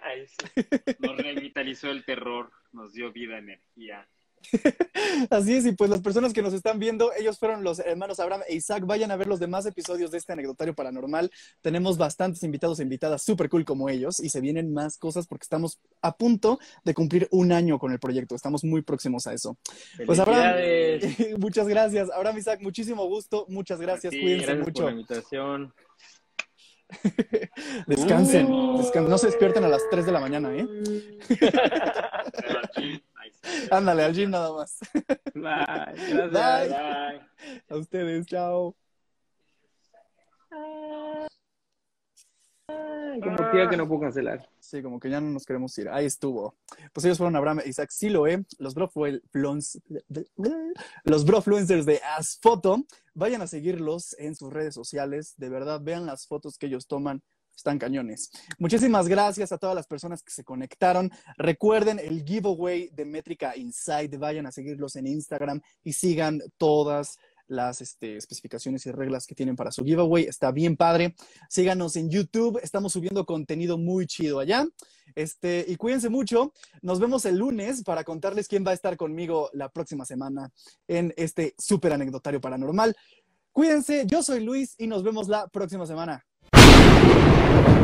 Nos 1.00 1.16
revitalizó 1.16 1.90
el 1.90 2.04
terror, 2.04 2.50
nos 2.72 2.92
dio 2.92 3.12
vida, 3.12 3.38
energía. 3.38 4.08
Así 5.30 5.54
es, 5.54 5.66
y 5.66 5.72
pues 5.72 5.90
las 5.90 6.00
personas 6.00 6.32
que 6.32 6.42
nos 6.42 6.52
están 6.54 6.78
viendo, 6.78 7.12
ellos 7.18 7.38
fueron 7.38 7.64
los 7.64 7.78
hermanos 7.78 8.20
Abraham 8.20 8.42
e 8.48 8.54
Isaac. 8.56 8.84
Vayan 8.86 9.10
a 9.10 9.16
ver 9.16 9.26
los 9.26 9.40
demás 9.40 9.66
episodios 9.66 10.10
de 10.10 10.18
este 10.18 10.32
anecdotario 10.32 10.74
paranormal. 10.74 11.30
Tenemos 11.62 11.96
bastantes 11.98 12.42
invitados 12.42 12.80
e 12.80 12.82
invitadas 12.82 13.22
súper 13.22 13.48
cool 13.48 13.64
como 13.64 13.88
ellos 13.88 14.20
y 14.20 14.28
se 14.28 14.40
vienen 14.40 14.72
más 14.72 14.98
cosas 14.98 15.26
porque 15.26 15.44
estamos 15.44 15.78
a 16.02 16.16
punto 16.16 16.58
de 16.84 16.94
cumplir 16.94 17.28
un 17.30 17.52
año 17.52 17.78
con 17.78 17.92
el 17.92 17.98
proyecto. 17.98 18.34
Estamos 18.34 18.64
muy 18.64 18.82
próximos 18.82 19.26
a 19.26 19.32
eso. 19.34 19.56
Pues 20.06 20.18
Abraham, 20.18 20.56
muchas 21.38 21.66
gracias. 21.68 22.10
Abraham 22.10 22.38
Isaac, 22.38 22.60
muchísimo 22.62 23.06
gusto. 23.06 23.46
Muchas 23.48 23.80
gracias. 23.80 24.12
Sí, 24.12 24.20
Cuídense 24.20 24.46
Gracias 24.46 24.66
mucho. 24.66 24.82
por 24.82 24.84
la 24.84 24.90
invitación. 24.92 25.74
Descansen. 27.86 28.46
Uh. 28.46 28.78
descan- 28.78 29.08
No 29.08 29.18
se 29.18 29.26
despierten 29.26 29.64
a 29.64 29.68
las 29.68 29.82
3 29.90 30.06
de 30.06 30.12
la 30.12 30.20
mañana, 30.20 30.50
¿eh? 30.54 30.66
Ándale, 33.70 34.04
al 34.04 34.14
gym 34.14 34.30
nada 34.30 34.52
más. 34.52 34.78
Bye. 35.34 35.42
Gracias. 36.12 36.32
Bye. 36.32 36.68
Bye. 36.68 37.20
A 37.68 37.76
ustedes, 37.76 38.26
chao. 38.26 38.76
Como 43.20 43.50
quiera 43.50 43.68
que 43.68 43.76
no 43.76 43.86
puedo 43.86 44.02
cancelar. 44.02 44.48
Sí, 44.58 44.82
como 44.82 44.98
que 44.98 45.10
ya 45.10 45.20
no 45.20 45.30
nos 45.30 45.44
queremos 45.44 45.76
ir. 45.78 45.88
Ahí 45.88 46.06
estuvo. 46.06 46.56
Pues 46.92 47.04
ellos 47.04 47.18
fueron 47.18 47.36
Abraham 47.36 47.60
e 47.64 47.68
Isaac 47.68 47.90
Siloe, 47.90 48.44
los 48.58 48.74
brofluencers, 48.74 49.82
los 51.04 51.24
brofluencers 51.24 51.86
de 51.86 52.00
Asfoto. 52.16 52.84
Vayan 53.14 53.42
a 53.42 53.46
seguirlos 53.46 54.16
en 54.18 54.34
sus 54.34 54.52
redes 54.52 54.74
sociales. 54.74 55.34
De 55.36 55.48
verdad, 55.48 55.80
vean 55.82 56.06
las 56.06 56.26
fotos 56.26 56.58
que 56.58 56.66
ellos 56.66 56.86
toman. 56.86 57.22
Están 57.56 57.78
cañones. 57.78 58.30
Muchísimas 58.58 59.08
gracias 59.08 59.52
a 59.52 59.58
todas 59.58 59.76
las 59.76 59.86
personas 59.86 60.22
que 60.22 60.32
se 60.32 60.44
conectaron. 60.44 61.10
Recuerden 61.36 61.98
el 61.98 62.24
giveaway 62.24 62.90
de 62.92 63.04
Métrica 63.04 63.56
Insight. 63.56 64.16
Vayan 64.16 64.46
a 64.46 64.52
seguirlos 64.52 64.96
en 64.96 65.06
Instagram 65.06 65.60
y 65.82 65.92
sigan 65.92 66.40
todas 66.58 67.18
las 67.46 67.80
este, 67.80 68.16
especificaciones 68.16 68.86
y 68.86 68.90
reglas 68.90 69.26
que 69.26 69.34
tienen 69.34 69.56
para 69.56 69.70
su 69.70 69.84
giveaway. 69.84 70.24
Está 70.24 70.50
bien 70.50 70.76
padre. 70.76 71.14
Síganos 71.48 71.96
en 71.96 72.10
YouTube. 72.10 72.58
Estamos 72.62 72.92
subiendo 72.92 73.24
contenido 73.24 73.78
muy 73.78 74.06
chido 74.06 74.40
allá. 74.40 74.66
Este, 75.14 75.64
y 75.68 75.76
cuídense 75.76 76.08
mucho. 76.08 76.52
Nos 76.82 77.00
vemos 77.00 77.24
el 77.24 77.36
lunes 77.36 77.82
para 77.82 78.04
contarles 78.04 78.48
quién 78.48 78.64
va 78.66 78.70
a 78.70 78.74
estar 78.74 78.96
conmigo 78.96 79.50
la 79.52 79.68
próxima 79.68 80.04
semana 80.04 80.50
en 80.88 81.12
este 81.16 81.54
súper 81.58 81.92
anecdotario 81.92 82.40
paranormal. 82.40 82.96
Cuídense, 83.52 84.04
yo 84.06 84.22
soy 84.22 84.42
Luis 84.42 84.74
y 84.78 84.86
nos 84.86 85.04
vemos 85.04 85.28
la 85.28 85.46
próxima 85.48 85.86
semana. 85.86 86.24
you 87.54 87.83